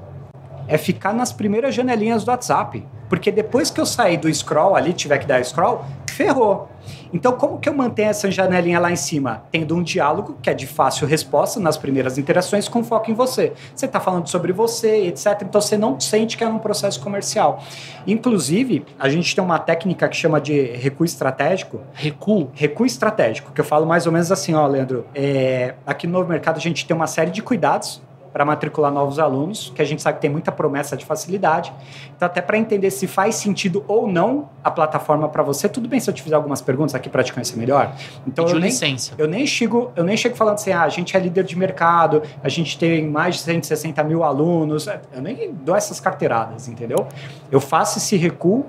é 0.66 0.78
ficar 0.78 1.12
nas 1.12 1.32
primeiras 1.32 1.74
janelinhas 1.74 2.24
do 2.24 2.30
WhatsApp. 2.30 2.86
Porque 3.08 3.30
depois 3.30 3.70
que 3.70 3.80
eu 3.80 3.86
sair 3.86 4.16
do 4.16 4.32
scroll 4.32 4.76
ali, 4.76 4.92
tiver 4.92 5.18
que 5.18 5.26
dar 5.26 5.44
scroll, 5.44 5.84
ferrou. 6.10 6.68
Então, 7.12 7.32
como 7.32 7.58
que 7.58 7.68
eu 7.68 7.74
mantenho 7.74 8.10
essa 8.10 8.30
janelinha 8.30 8.78
lá 8.78 8.90
em 8.90 8.96
cima? 8.96 9.44
Tendo 9.50 9.76
um 9.76 9.82
diálogo 9.82 10.38
que 10.42 10.50
é 10.50 10.54
de 10.54 10.66
fácil 10.66 11.06
resposta 11.06 11.58
nas 11.60 11.76
primeiras 11.76 12.18
interações 12.18 12.68
com 12.68 12.82
foco 12.82 13.10
em 13.10 13.14
você. 13.14 13.52
Você 13.74 13.86
está 13.86 14.00
falando 14.00 14.28
sobre 14.28 14.52
você, 14.52 15.06
etc. 15.06 15.42
Então, 15.42 15.60
você 15.60 15.76
não 15.76 15.98
sente 15.98 16.36
que 16.36 16.44
é 16.44 16.48
um 16.48 16.58
processo 16.58 17.00
comercial. 17.00 17.62
Inclusive, 18.06 18.84
a 18.98 19.08
gente 19.08 19.34
tem 19.34 19.42
uma 19.42 19.58
técnica 19.58 20.08
que 20.08 20.16
chama 20.16 20.40
de 20.40 20.60
recuo 20.62 21.04
estratégico. 21.04 21.80
Recuo? 21.92 22.50
Recuo 22.54 22.86
estratégico, 22.86 23.52
que 23.52 23.60
eu 23.60 23.64
falo 23.64 23.86
mais 23.86 24.06
ou 24.06 24.12
menos 24.12 24.30
assim, 24.30 24.54
ó, 24.54 24.66
Leandro. 24.66 25.06
É, 25.14 25.74
aqui 25.86 26.06
no 26.06 26.14
novo 26.14 26.28
mercado 26.28 26.56
a 26.56 26.60
gente 26.60 26.86
tem 26.86 26.94
uma 26.94 27.06
série 27.06 27.30
de 27.30 27.42
cuidados 27.42 28.02
para 28.36 28.44
matricular 28.44 28.92
novos 28.92 29.18
alunos, 29.18 29.72
que 29.74 29.80
a 29.80 29.84
gente 29.86 30.02
sabe 30.02 30.16
que 30.16 30.20
tem 30.20 30.28
muita 30.28 30.52
promessa 30.52 30.94
de 30.94 31.06
facilidade. 31.06 31.72
Então, 32.14 32.26
até 32.26 32.42
para 32.42 32.58
entender 32.58 32.90
se 32.90 33.06
faz 33.06 33.36
sentido 33.36 33.82
ou 33.88 34.06
não 34.06 34.50
a 34.62 34.70
plataforma 34.70 35.26
para 35.26 35.42
você, 35.42 35.70
tudo 35.70 35.88
bem 35.88 35.98
se 36.00 36.10
eu 36.10 36.12
te 36.12 36.22
fizer 36.22 36.36
algumas 36.36 36.60
perguntas 36.60 36.94
aqui 36.94 37.08
para 37.08 37.24
te 37.24 37.32
conhecer 37.32 37.56
melhor. 37.56 37.96
Então, 38.26 38.46
eu 38.46 38.56
nem, 38.56 38.64
licença. 38.64 39.14
eu 39.16 39.26
nem 39.26 39.46
chego, 39.46 39.90
eu 39.96 40.04
nem 40.04 40.18
chego 40.18 40.36
falando 40.36 40.56
assim, 40.56 40.70
ah, 40.70 40.82
a 40.82 40.88
gente 40.90 41.16
é 41.16 41.18
líder 41.18 41.44
de 41.44 41.56
mercado, 41.56 42.22
a 42.44 42.48
gente 42.50 42.78
tem 42.78 43.08
mais 43.08 43.36
de 43.36 43.40
160 43.40 44.04
mil 44.04 44.22
alunos. 44.22 44.86
Eu 44.86 45.22
nem 45.22 45.54
dou 45.54 45.74
essas 45.74 45.98
carteiradas, 45.98 46.68
entendeu? 46.68 47.08
Eu 47.50 47.58
faço 47.58 47.96
esse 47.96 48.18
recuo, 48.18 48.66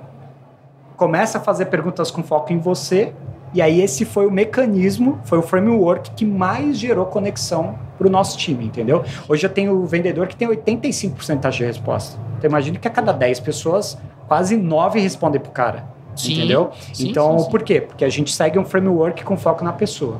começo 0.95 1.35
a 1.35 1.41
fazer 1.41 1.65
perguntas 1.65 2.09
com 2.09 2.23
foco 2.23 2.53
em 2.53 2.57
você 2.57 3.13
e 3.53 3.61
aí 3.61 3.81
esse 3.81 4.05
foi 4.05 4.25
o 4.27 4.31
mecanismo, 4.31 5.19
foi 5.23 5.37
o 5.37 5.41
framework 5.41 6.11
que 6.11 6.25
mais 6.25 6.77
gerou 6.77 7.05
conexão 7.05 7.77
para 7.97 8.07
o 8.07 8.09
nosso 8.09 8.37
time, 8.37 8.65
entendeu? 8.65 9.03
Hoje 9.27 9.45
eu 9.45 9.49
tenho 9.49 9.73
o 9.73 9.85
vendedor 9.85 10.27
que 10.27 10.35
tem 10.35 10.47
85% 10.47 11.49
de 11.49 11.65
resposta. 11.65 12.19
Então 12.37 12.49
imagine 12.49 12.77
que 12.77 12.87
a 12.87 12.91
cada 12.91 13.11
10 13.11 13.39
pessoas, 13.39 13.97
quase 14.27 14.55
9 14.55 14.99
respondem 14.99 15.41
pro 15.41 15.51
cara. 15.51 15.85
Sim, 16.15 16.33
entendeu? 16.33 16.71
sim, 16.93 17.09
então, 17.09 17.37
sim, 17.39 17.49
por 17.49 17.61
quê? 17.63 17.79
Porque 17.81 18.03
a 18.03 18.09
gente 18.09 18.31
segue 18.33 18.57
um 18.57 18.65
framework 18.65 19.23
com 19.23 19.37
foco 19.37 19.63
na 19.63 19.71
pessoa. 19.73 20.19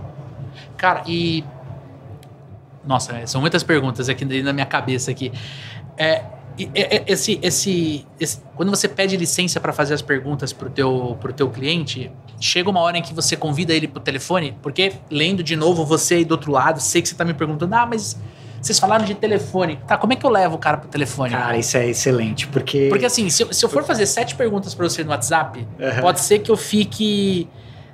Cara, 0.75 1.01
e. 1.07 1.43
Nossa, 2.85 3.17
é, 3.17 3.25
são 3.25 3.41
muitas 3.41 3.63
perguntas 3.63 4.07
aqui 4.07 4.23
na 4.41 4.53
minha 4.53 4.65
cabeça 4.65 5.11
aqui. 5.11 5.31
É, 5.97 6.23
esse, 7.05 7.39
esse, 7.41 8.05
esse- 8.19 8.41
quando 8.55 8.69
você 8.69 8.87
pede 8.87 9.17
licença 9.17 9.59
para 9.59 9.73
fazer 9.73 9.93
as 9.93 10.01
perguntas 10.01 10.53
pro 10.53 10.69
teu, 10.69 11.17
pro 11.19 11.33
teu 11.33 11.49
cliente, 11.49 12.11
chega 12.39 12.69
uma 12.69 12.79
hora 12.81 12.97
em 12.97 13.01
que 13.01 13.13
você 13.13 13.35
convida 13.35 13.73
ele 13.73 13.87
pro 13.87 13.99
telefone, 13.99 14.55
porque 14.61 14.93
lendo 15.09 15.43
de 15.43 15.55
novo 15.55 15.83
você 15.85 16.15
aí 16.15 16.25
do 16.25 16.31
outro 16.33 16.51
lado, 16.51 16.79
sei 16.79 17.01
que 17.01 17.09
você 17.09 17.15
tá 17.15 17.25
me 17.25 17.33
perguntando, 17.33 17.73
ah, 17.75 17.85
mas 17.85 18.19
vocês 18.61 18.79
falaram 18.79 19.05
de 19.05 19.13
telefone. 19.15 19.79
Tá, 19.87 19.97
como 19.97 20.13
é 20.13 20.15
que 20.15 20.25
eu 20.25 20.29
levo 20.29 20.55
o 20.55 20.59
cara 20.59 20.77
pro 20.77 20.89
telefone? 20.89 21.31
Cara, 21.31 21.57
isso 21.57 21.77
é 21.77 21.87
excelente, 21.87 22.47
porque... 22.47 22.87
Porque 22.89 23.05
assim, 23.05 23.29
se 23.29 23.43
eu, 23.43 23.53
se 23.53 23.63
eu 23.63 23.69
for 23.69 23.83
fazer 23.83 24.05
sete 24.05 24.35
perguntas 24.35 24.73
pra 24.75 24.87
você 24.89 25.03
no 25.03 25.11
WhatsApp, 25.11 25.65
Aham. 25.79 26.01
pode 26.01 26.19
ser 26.19 26.39
que 26.39 26.49
eu 26.51 26.57
fique, 26.57 27.47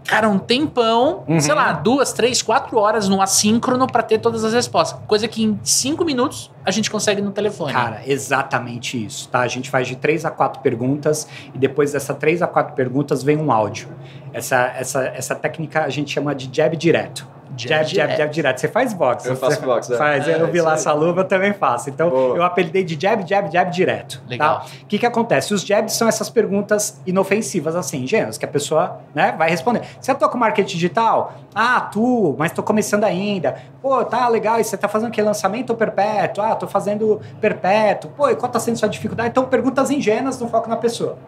cara, 0.06 0.28
um 0.30 0.40
tempão, 0.40 1.24
Uhum. 1.28 1.40
sei 1.40 1.54
lá, 1.54 1.74
duas, 1.74 2.12
três, 2.14 2.42
quatro 2.42 2.78
horas 2.80 3.08
no 3.10 3.22
assíncrono 3.22 3.86
pra 3.88 4.02
ter 4.04 4.20
todas 4.20 4.44
as 4.44 4.54
respostas. 4.54 5.00
Coisa 5.06 5.28
que 5.28 5.44
em 5.44 5.60
cinco 5.64 6.04
minutos 6.06 6.50
a 6.66 6.72
gente 6.72 6.90
consegue 6.90 7.22
no 7.22 7.32
telefone. 7.32 7.74
Cara, 7.74 8.02
exatamente 8.06 9.06
isso, 9.06 9.28
tá? 9.30 9.40
A 9.42 9.48
gente 9.48 9.70
faz 9.70 9.88
de 9.88 9.96
três 9.98 10.26
a 10.26 10.32
quatro 10.32 10.62
perguntas 10.62 11.28
e 11.54 11.58
depois 11.58 11.92
dessas 11.92 12.18
três 12.18 12.42
a 12.42 12.48
quatro 12.48 12.74
perguntas 12.74 13.22
vem 13.22 13.38
um 13.38 13.52
áudio. 13.52 13.90
Essa, 14.34 14.74
essa, 14.78 15.06
essa 15.06 15.36
técnica 15.36 15.84
a 15.84 15.90
gente 15.90 16.12
chama 16.12 16.34
de 16.34 16.50
jab 16.52 16.76
direto. 16.76 17.32
Jab 17.56 17.84
Jab, 17.84 17.86
jab, 17.86 17.94
jab, 17.94 18.16
direto. 18.16 18.34
direto. 18.34 18.60
Você 18.62 18.68
faz 18.68 18.94
box. 18.94 19.26
Eu 19.26 19.36
faço 19.36 19.60
você 19.60 19.66
box, 19.66 19.92
é. 19.92 19.98
Faz, 19.98 20.28
É, 20.28 20.42
eu 20.42 20.48
vi 20.48 20.60
lá 20.60 20.74
essa 20.74 20.92
luva, 20.92 21.22
eu 21.22 21.26
também 21.26 21.54
faço. 21.54 21.88
Então, 21.90 22.10
Boa. 22.10 22.36
eu 22.36 22.44
apelidei 22.44 22.84
de 22.84 23.00
jab, 23.00 23.24
jab, 23.28 23.52
jab, 23.52 23.72
direto. 23.72 24.24
Legal. 24.28 24.62
Tá? 24.62 24.66
O 24.82 24.86
que 24.88 24.98
que 24.98 25.06
acontece? 25.06 25.54
Os 25.54 25.62
jabs 25.62 25.94
são 25.94 26.08
essas 26.08 26.32
perguntas 26.32 27.00
inofensivas, 27.06 27.76
assim, 27.76 28.04
ingênuas, 28.04 28.38
que 28.40 28.46
a 28.46 28.48
pessoa 28.48 29.02
né, 29.14 29.36
vai 29.38 29.52
responder. 29.52 29.84
Você 30.02 30.10
atua 30.10 30.30
com 30.30 30.38
marketing 30.38 30.74
digital? 30.74 31.34
Ah, 31.54 31.78
atuo, 31.78 32.36
mas 32.40 32.52
tô 32.52 32.64
começando 32.64 33.04
ainda. 33.04 33.56
Pô, 33.82 34.04
tá 34.04 34.28
legal, 34.28 34.60
e 34.60 34.64
você 34.64 34.76
tá 34.76 34.88
fazendo 34.88 35.10
o 35.10 35.12
que? 35.12 35.22
Lançamento 35.22 35.70
ou 35.70 35.76
perpétuo? 35.76 36.44
Ah, 36.44 36.56
tô 36.56 36.68
fazendo 36.68 37.22
perpétuo. 37.40 38.10
Pô, 38.18 38.30
e 38.30 38.36
qual 38.36 38.52
tá 38.52 38.60
sendo 38.60 38.78
sua 38.78 38.90
dificuldade? 38.90 39.30
Então, 39.30 39.46
perguntas 39.46 39.92
ingênuas 39.92 40.40
no 40.40 40.48
foco 40.48 40.68
na 40.68 40.78
pessoa. 40.78 41.20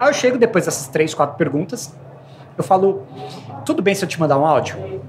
Aí 0.00 0.08
eu 0.08 0.12
chego 0.12 0.36
depois 0.38 0.64
dessas 0.64 0.88
três, 0.88 1.14
quatro 1.14 1.36
perguntas, 1.36 1.94
eu 2.56 2.64
falo, 2.64 3.06
tudo 3.64 3.82
bem 3.82 3.94
se 3.94 4.04
eu 4.04 4.08
te 4.08 4.18
mandar 4.18 4.38
um 4.38 4.46
áudio? 4.46 5.02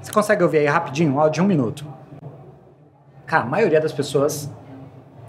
Você 0.00 0.12
consegue 0.12 0.42
ouvir 0.42 0.58
aí 0.58 0.66
rapidinho, 0.66 1.14
um 1.14 1.20
áudio 1.20 1.34
de 1.34 1.42
um 1.42 1.46
minuto? 1.46 1.86
Cara, 3.26 3.44
a 3.44 3.46
maioria 3.46 3.80
das 3.80 3.92
pessoas 3.92 4.50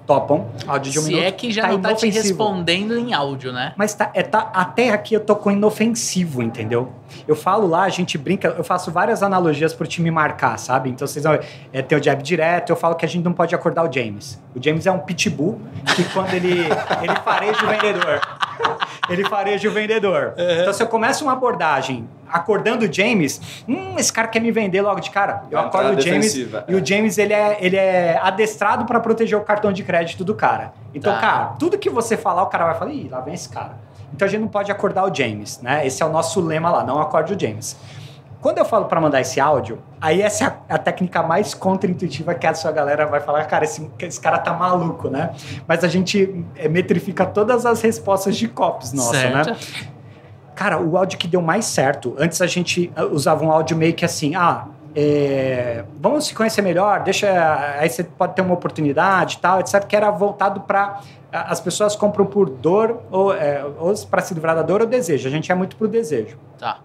topam 0.05 0.47
áudio 0.67 0.91
de 0.91 0.99
um 0.99 1.01
Se 1.03 1.07
minuto. 1.09 1.23
é 1.25 1.31
que 1.31 1.51
já 1.51 1.67
não 1.67 1.79
tá 1.79 1.93
te 1.93 2.09
respondendo 2.09 2.97
em 2.97 3.13
áudio, 3.13 3.51
né? 3.51 3.73
Mas 3.75 3.93
tá, 3.93 4.11
é, 4.13 4.23
tá, 4.23 4.51
até 4.53 4.91
aqui 4.91 5.13
eu 5.13 5.19
tô 5.19 5.35
com 5.35 5.51
inofensivo, 5.51 6.41
entendeu? 6.41 6.91
Eu 7.27 7.35
falo 7.35 7.67
lá, 7.67 7.83
a 7.83 7.89
gente 7.89 8.17
brinca, 8.17 8.49
eu 8.57 8.63
faço 8.63 8.91
várias 8.91 9.23
analogias 9.23 9.73
pro 9.73 9.87
time 9.87 10.11
marcar, 10.11 10.57
sabe? 10.57 10.89
Então 10.89 11.07
vocês 11.07 11.23
vão 11.23 11.39
é, 11.73 11.81
tem 11.81 11.97
o 11.97 12.03
jab 12.03 12.21
direto, 12.21 12.69
eu 12.71 12.75
falo 12.75 12.95
que 12.95 13.05
a 13.05 13.09
gente 13.09 13.23
não 13.23 13.33
pode 13.33 13.53
acordar 13.55 13.87
o 13.87 13.91
James. 13.91 14.41
O 14.55 14.63
James 14.63 14.85
é 14.85 14.91
um 14.91 14.99
pitbull 14.99 15.59
que 15.95 16.03
quando 16.05 16.33
ele, 16.33 16.61
ele 17.01 17.15
fareja 17.23 17.63
o 17.63 17.67
vendedor. 17.67 18.21
Ele 19.09 19.23
fareja 19.25 19.69
o 19.69 19.71
vendedor. 19.71 20.33
Então 20.37 20.73
se 20.73 20.81
eu 20.81 20.87
começo 20.87 21.23
uma 21.23 21.33
abordagem 21.33 22.07
acordando 22.35 22.85
o 22.85 22.91
James, 22.91 23.41
hum, 23.67 23.95
esse 23.97 24.11
cara 24.11 24.27
quer 24.27 24.39
me 24.39 24.51
vender 24.51 24.81
logo 24.81 24.99
de 24.99 25.09
cara. 25.09 25.43
Eu 25.49 25.57
Vai 25.57 25.67
acordo 25.67 25.97
o 25.97 26.01
James 26.01 26.33
defensiva, 26.33 26.65
e 26.67 26.75
o 26.75 26.85
James 26.85 27.17
ele 27.17 27.33
é, 27.33 27.57
ele 27.61 27.77
é 27.77 28.19
adestrado 28.21 28.85
para 28.85 28.99
proteger 28.99 29.37
o 29.37 29.41
cartão 29.41 29.71
de 29.71 29.83
crédito 29.83 30.23
do 30.23 30.35
cara. 30.35 30.73
Então, 30.93 31.13
Tá. 31.13 31.19
cara, 31.19 31.45
tudo 31.59 31.77
que 31.77 31.89
você 31.89 32.17
falar, 32.17 32.43
o 32.43 32.47
cara 32.47 32.65
vai 32.65 32.75
falar, 32.75 32.91
ih, 32.91 33.07
lá 33.09 33.21
vem 33.21 33.33
esse 33.33 33.49
cara. 33.49 33.77
Então 34.13 34.27
a 34.27 34.31
gente 34.31 34.41
não 34.41 34.47
pode 34.47 34.71
acordar 34.71 35.09
o 35.09 35.13
James, 35.13 35.59
né? 35.61 35.85
Esse 35.85 36.01
é 36.03 36.05
o 36.05 36.09
nosso 36.09 36.39
lema 36.41 36.69
lá, 36.69 36.83
não 36.83 37.01
acorde 37.01 37.33
o 37.33 37.39
James. 37.39 37.75
Quando 38.41 38.59
eu 38.59 38.65
falo 38.65 38.85
para 38.85 39.01
mandar 39.01 39.19
esse 39.21 39.39
áudio, 39.39 39.79
aí 39.99 40.21
essa 40.21 40.43
é 40.43 40.47
a, 40.47 40.75
a 40.75 40.77
técnica 40.77 41.23
mais 41.23 41.55
contra-intuitiva 41.55 42.35
que 42.35 42.45
a 42.45 42.53
sua 42.53 42.71
galera 42.71 43.07
vai 43.07 43.19
falar, 43.19 43.43
cara, 43.45 43.65
esse, 43.65 43.89
esse 43.99 44.21
cara 44.21 44.37
tá 44.37 44.53
maluco, 44.53 45.09
né? 45.09 45.31
Mas 45.67 45.83
a 45.83 45.87
gente 45.87 46.45
é, 46.55 46.69
metrifica 46.69 47.25
todas 47.25 47.65
as 47.65 47.81
respostas 47.81 48.37
de 48.37 48.47
copies 48.47 48.93
nossa, 48.93 49.15
certo. 49.19 49.49
né? 49.49 49.57
Cara, 50.55 50.81
o 50.81 50.97
áudio 50.97 51.19
que 51.19 51.27
deu 51.27 51.41
mais 51.41 51.65
certo, 51.65 52.15
antes 52.17 52.41
a 52.41 52.47
gente 52.47 52.91
ah, 52.95 53.05
usava 53.05 53.43
um 53.43 53.51
áudio 53.51 53.75
meio 53.75 53.93
que 53.93 54.05
assim, 54.05 54.35
ah, 54.35 54.67
é, 54.95 55.83
vamos 55.99 56.27
se 56.27 56.33
conhecer 56.33 56.61
melhor, 56.61 57.03
deixa, 57.03 57.27
aí 57.77 57.89
você 57.89 58.03
pode 58.03 58.33
ter 58.33 58.41
uma 58.41 58.53
oportunidade 58.53 59.35
e 59.35 59.39
tal, 59.39 59.59
etc, 59.59 59.83
que 59.85 59.95
era 59.95 60.09
voltado 60.09 60.61
para 60.61 61.01
as 61.31 61.59
pessoas 61.59 61.97
compram 61.97 62.25
por 62.25 62.49
dor 62.49 63.01
ou, 63.11 63.33
é, 63.33 63.65
ou 63.77 63.93
para 64.09 64.21
se 64.21 64.33
livrar 64.33 64.55
da 64.55 64.61
dor 64.61 64.79
ou 64.81 64.87
desejo. 64.87 65.27
A 65.27 65.31
gente 65.31 65.51
é 65.51 65.55
muito 65.55 65.75
pro 65.75 65.85
desejo. 65.85 66.37
Tá. 66.57 66.79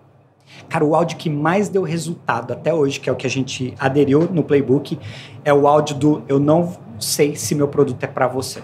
Cara, 0.69 0.85
o 0.85 0.97
áudio 0.97 1.17
que 1.17 1.31
mais 1.31 1.69
deu 1.69 1.83
resultado 1.83 2.53
até 2.53 2.75
hoje, 2.75 2.99
que 2.99 3.09
é 3.09 3.13
o 3.13 3.17
que 3.17 3.27
a 3.27 3.31
gente 3.31 3.73
aderiu 3.79 4.29
no 4.33 4.43
playbook, 4.43 4.99
é 5.45 5.55
o 5.55 5.69
áudio 5.69 5.97
do 5.97 6.23
eu 6.27 6.41
não 6.41 6.77
sei 6.99 7.37
se 7.37 7.55
meu 7.55 7.69
produto 7.69 8.03
é 8.03 8.09
para 8.09 8.27
você. 8.27 8.61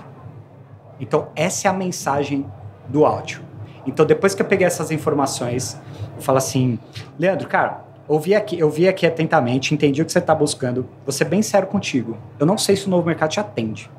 Então, 0.99 1.29
essa 1.37 1.69
é 1.69 1.71
a 1.71 1.75
mensagem 1.75 2.45
do 2.88 3.07
áudio. 3.07 3.45
Então, 3.87 4.05
depois 4.05 4.35
que 4.35 4.42
eu 4.42 4.46
peguei 4.46 4.66
essas 4.66 4.90
informações, 4.90 5.81
eu 6.16 6.22
falo 6.22 6.38
assim, 6.38 6.79
Leandro, 7.18 7.46
cara, 7.49 7.85
ouvi 8.09 8.35
aqui, 8.35 8.59
eu 8.59 8.70
vi 8.70 8.88
aqui 8.88 9.07
atentamente, 9.07 9.75
entendi 9.75 10.03
o 10.03 10.05
que 10.05 10.12
você 10.12 10.18
está 10.18 10.35
buscando, 10.35 10.88
vou 11.05 11.12
ser 11.12 11.25
bem 11.25 11.42
sério 11.42 11.68
contigo. 11.68 12.16
Eu 12.38 12.46
não 12.46 12.59
sei 12.59 12.77
se 12.77 12.87
o 12.87 12.90
novo 12.90 13.07
mercado 13.07 13.31
te 13.31 13.40
atende. 13.40 13.90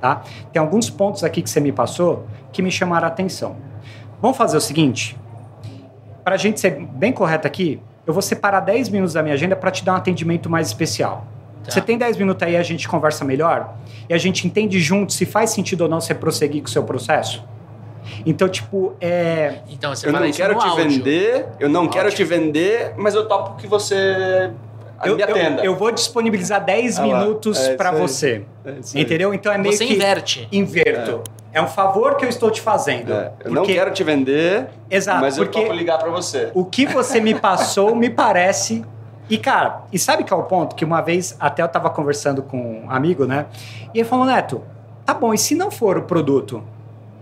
Tá? 0.00 0.22
Tem 0.52 0.60
alguns 0.60 0.88
pontos 0.88 1.22
aqui 1.22 1.42
que 1.42 1.50
você 1.50 1.60
me 1.60 1.72
passou 1.72 2.26
que 2.52 2.62
me 2.62 2.70
chamaram 2.70 3.06
a 3.06 3.08
atenção. 3.08 3.56
Vamos 4.20 4.36
fazer 4.36 4.56
o 4.56 4.60
seguinte, 4.60 5.18
para 6.24 6.34
a 6.34 6.38
gente 6.38 6.60
ser 6.60 6.70
bem 6.70 7.12
correto 7.12 7.46
aqui, 7.46 7.80
eu 8.06 8.12
vou 8.12 8.22
separar 8.22 8.60
10 8.60 8.88
minutos 8.88 9.14
da 9.14 9.22
minha 9.22 9.34
agenda 9.34 9.54
para 9.54 9.70
te 9.70 9.84
dar 9.84 9.92
um 9.92 9.96
atendimento 9.96 10.48
mais 10.48 10.68
especial. 10.68 11.26
Tá. 11.64 11.70
Você 11.70 11.80
tem 11.80 11.98
10 11.98 12.16
minutos 12.16 12.42
aí, 12.42 12.56
a 12.56 12.62
gente 12.62 12.88
conversa 12.88 13.24
melhor 13.24 13.74
e 14.08 14.14
a 14.14 14.18
gente 14.18 14.46
entende 14.46 14.80
junto 14.80 15.12
se 15.12 15.26
faz 15.26 15.50
sentido 15.50 15.82
ou 15.82 15.88
não 15.88 16.00
você 16.00 16.14
prosseguir 16.14 16.62
com 16.62 16.68
o 16.68 16.70
seu 16.70 16.82
processo? 16.82 17.44
Então, 18.26 18.48
tipo, 18.48 18.94
é. 19.00 19.56
Então 19.68 19.94
você 19.94 20.06
Eu 20.06 20.12
fala 20.12 20.24
não 20.24 20.30
isso 20.30 20.38
quero 20.38 20.54
no 20.54 20.60
te 20.60 20.66
áudio. 20.68 20.84
vender, 20.84 21.46
eu 21.58 21.68
não 21.68 21.86
quero 21.88 22.04
Áudio. 22.06 22.16
te 22.16 22.24
vender, 22.24 22.94
mas 22.96 23.14
eu 23.14 23.26
topo 23.28 23.56
que 23.56 23.66
você 23.66 24.50
Eu, 25.04 25.16
me 25.16 25.22
eu, 25.22 25.28
atenda. 25.28 25.64
eu 25.64 25.76
vou 25.76 25.90
disponibilizar 25.90 26.64
10 26.64 26.98
Ah 26.98 27.02
minutos 27.02 27.58
é 27.58 27.74
para 27.76 27.90
você. 27.90 28.42
É. 28.64 29.00
Entendeu? 29.00 29.32
Então 29.34 29.52
é 29.52 29.58
meio 29.58 29.74
Você 29.76 29.86
que. 29.86 29.94
inverte. 29.94 30.48
Inverto. 30.52 31.22
É. 31.52 31.60
um 31.60 31.66
favor 31.66 32.14
que 32.16 32.24
eu 32.24 32.28
estou 32.28 32.48
te 32.50 32.60
fazendo. 32.60 33.12
É, 33.12 33.32
eu 33.44 33.50
não 33.50 33.62
Porque- 33.62 33.74
quero 33.74 33.90
te 33.92 34.04
vender, 34.04 34.66
Exato, 34.88 35.20
mas 35.20 35.36
eu 35.36 35.48
topo 35.50 35.72
ligar 35.72 35.98
para 35.98 36.08
você. 36.10 36.50
O 36.54 36.64
que 36.64 36.86
você 36.86 37.20
me 37.20 37.34
passou 37.34 37.94
me 37.96 38.08
parece. 38.08 38.84
E, 39.28 39.36
cara, 39.38 39.82
e 39.92 39.98
sabe 39.98 40.22
qual 40.24 40.40
é 40.40 40.44
o 40.44 40.46
ponto? 40.46 40.74
Que 40.76 40.84
uma 40.84 41.00
vez 41.00 41.36
até 41.40 41.62
eu 41.62 41.68
tava 41.68 41.88
conversando 41.90 42.42
com 42.42 42.84
um 42.84 42.90
amigo, 42.90 43.26
né? 43.26 43.46
E 43.94 43.98
ele 44.00 44.08
falou, 44.08 44.26
Neto, 44.26 44.62
tá 45.04 45.12
bom, 45.14 45.32
e 45.34 45.38
se 45.38 45.54
não 45.56 45.70
for 45.72 45.98
o 45.98 46.02
produto? 46.02 46.62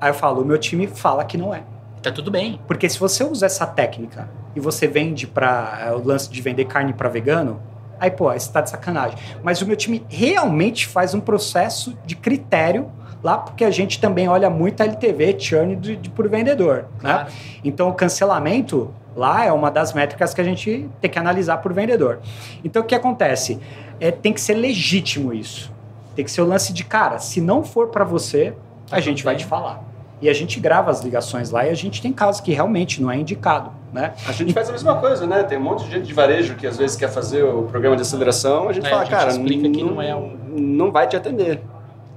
Aí 0.00 0.10
eu 0.10 0.14
falo, 0.14 0.42
o 0.42 0.44
meu 0.44 0.58
time 0.58 0.86
fala 0.86 1.24
que 1.24 1.36
não 1.36 1.54
é. 1.54 1.62
Tá 2.02 2.12
tudo 2.12 2.30
bem. 2.30 2.60
Porque 2.66 2.88
se 2.88 2.98
você 2.98 3.24
usa 3.24 3.46
essa 3.46 3.66
técnica 3.66 4.28
e 4.54 4.60
você 4.60 4.86
vende 4.86 5.26
para 5.26 5.92
o 5.96 6.06
lance 6.06 6.30
de 6.30 6.40
vender 6.40 6.64
carne 6.66 6.92
para 6.92 7.08
vegano, 7.08 7.60
Aí, 8.00 8.12
pô, 8.12 8.32
isso 8.32 8.52
tá 8.52 8.60
de 8.60 8.70
sacanagem. 8.70 9.18
Mas 9.42 9.60
o 9.60 9.66
meu 9.66 9.74
time 9.74 10.04
realmente 10.08 10.86
faz 10.86 11.14
um 11.14 11.20
processo 11.20 11.98
de 12.06 12.14
critério 12.14 12.88
lá, 13.24 13.38
porque 13.38 13.64
a 13.64 13.72
gente 13.72 14.00
também 14.00 14.28
olha 14.28 14.48
muito 14.48 14.80
a 14.80 14.84
LTV, 14.84 15.34
churn 15.36 15.74
de, 15.74 15.96
de 15.96 16.08
por 16.08 16.28
vendedor, 16.28 16.84
Claro. 17.00 17.24
né? 17.24 17.32
Então, 17.64 17.88
o 17.88 17.92
cancelamento 17.92 18.94
lá 19.16 19.44
é 19.44 19.52
uma 19.52 19.68
das 19.68 19.92
métricas 19.92 20.32
que 20.32 20.40
a 20.40 20.44
gente 20.44 20.88
tem 21.00 21.10
que 21.10 21.18
analisar 21.18 21.56
por 21.56 21.72
vendedor. 21.72 22.20
Então, 22.62 22.82
o 22.82 22.84
que 22.84 22.94
acontece? 22.94 23.58
É, 23.98 24.12
tem 24.12 24.32
que 24.32 24.40
ser 24.40 24.54
legítimo 24.54 25.34
isso. 25.34 25.72
Tem 26.14 26.24
que 26.24 26.30
ser 26.30 26.42
o 26.42 26.46
lance 26.46 26.72
de, 26.72 26.84
cara, 26.84 27.18
se 27.18 27.40
não 27.40 27.64
for 27.64 27.88
para 27.88 28.04
você, 28.04 28.52
Tá 28.88 28.96
a 28.96 29.00
tudo 29.00 29.04
gente 29.06 29.24
vai 29.24 29.34
te 29.34 29.44
falar. 29.44 29.82
E 30.20 30.28
a 30.28 30.32
gente 30.32 30.58
grava 30.58 30.90
as 30.90 31.02
ligações 31.02 31.50
lá 31.50 31.64
e 31.66 31.70
a 31.70 31.74
gente 31.74 32.02
tem 32.02 32.12
casos 32.12 32.40
que 32.40 32.52
realmente 32.52 33.00
não 33.00 33.10
é 33.10 33.16
indicado, 33.16 33.70
né? 33.92 34.14
A 34.26 34.32
gente 34.32 34.52
faz 34.52 34.68
a 34.68 34.72
mesma 34.72 34.96
coisa, 34.96 35.26
né? 35.26 35.44
Tem 35.44 35.56
um 35.58 35.62
monte 35.62 35.84
de 35.84 35.92
gente 35.92 36.06
de 36.06 36.12
varejo 36.12 36.56
que 36.56 36.66
às 36.66 36.76
vezes 36.76 36.96
quer 36.96 37.08
fazer 37.08 37.44
o 37.44 37.62
programa 37.64 37.94
de 37.94 38.02
aceleração, 38.02 38.68
a 38.68 38.72
gente 38.72 38.86
É, 38.86 38.90
fala, 38.90 39.02
a 39.02 39.04
gente 39.04 39.14
cara, 39.14 39.30
explica 39.30 39.70
que 39.70 39.82
não, 39.82 40.02
é 40.02 40.14
um- 40.16 40.36
não 40.56 40.90
vai 40.90 41.06
te 41.06 41.16
atender. 41.16 41.62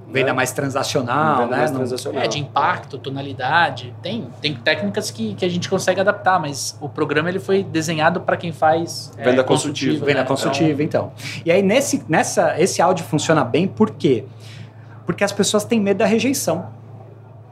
Venda 0.07 0.27
né? 0.27 0.33
mais 0.33 0.51
transacional, 0.51 1.43
Venda 1.43 1.51
né? 1.51 1.57
mais 1.59 1.71
Não- 1.71 1.77
transacional. 1.77 2.21
É, 2.23 2.27
de 2.27 2.37
impacto, 2.39 2.97
tonalidade. 2.97 3.95
Tem, 4.01 4.27
tem 4.41 4.53
técnicas 4.55 5.09
que, 5.09 5.35
que 5.35 5.45
a 5.45 5.49
gente 5.49 5.69
consegue 5.69 6.01
adaptar, 6.01 6.37
mas 6.37 6.77
o 6.81 6.89
programa 6.89 7.29
ele 7.29 7.39
foi 7.39 7.63
desenhado 7.63 8.19
para 8.19 8.35
quem 8.35 8.51
faz 8.51 9.13
é, 9.17 9.23
Venda 9.23 9.41
consultiva. 9.41 10.03
Venda 10.05 10.21
né? 10.21 10.25
consultiva, 10.25 10.83
então. 10.83 11.13
E 11.45 11.51
aí, 11.51 11.61
nesse, 11.61 12.03
nessa, 12.09 12.59
esse 12.59 12.81
áudio 12.81 13.05
funciona 13.05 13.45
bem 13.45 13.67
por 13.67 13.91
quê? 13.91 14.25
Porque 15.05 15.23
as 15.23 15.31
pessoas 15.31 15.63
têm 15.63 15.79
medo 15.79 15.99
da 15.99 16.05
rejeição. 16.05 16.65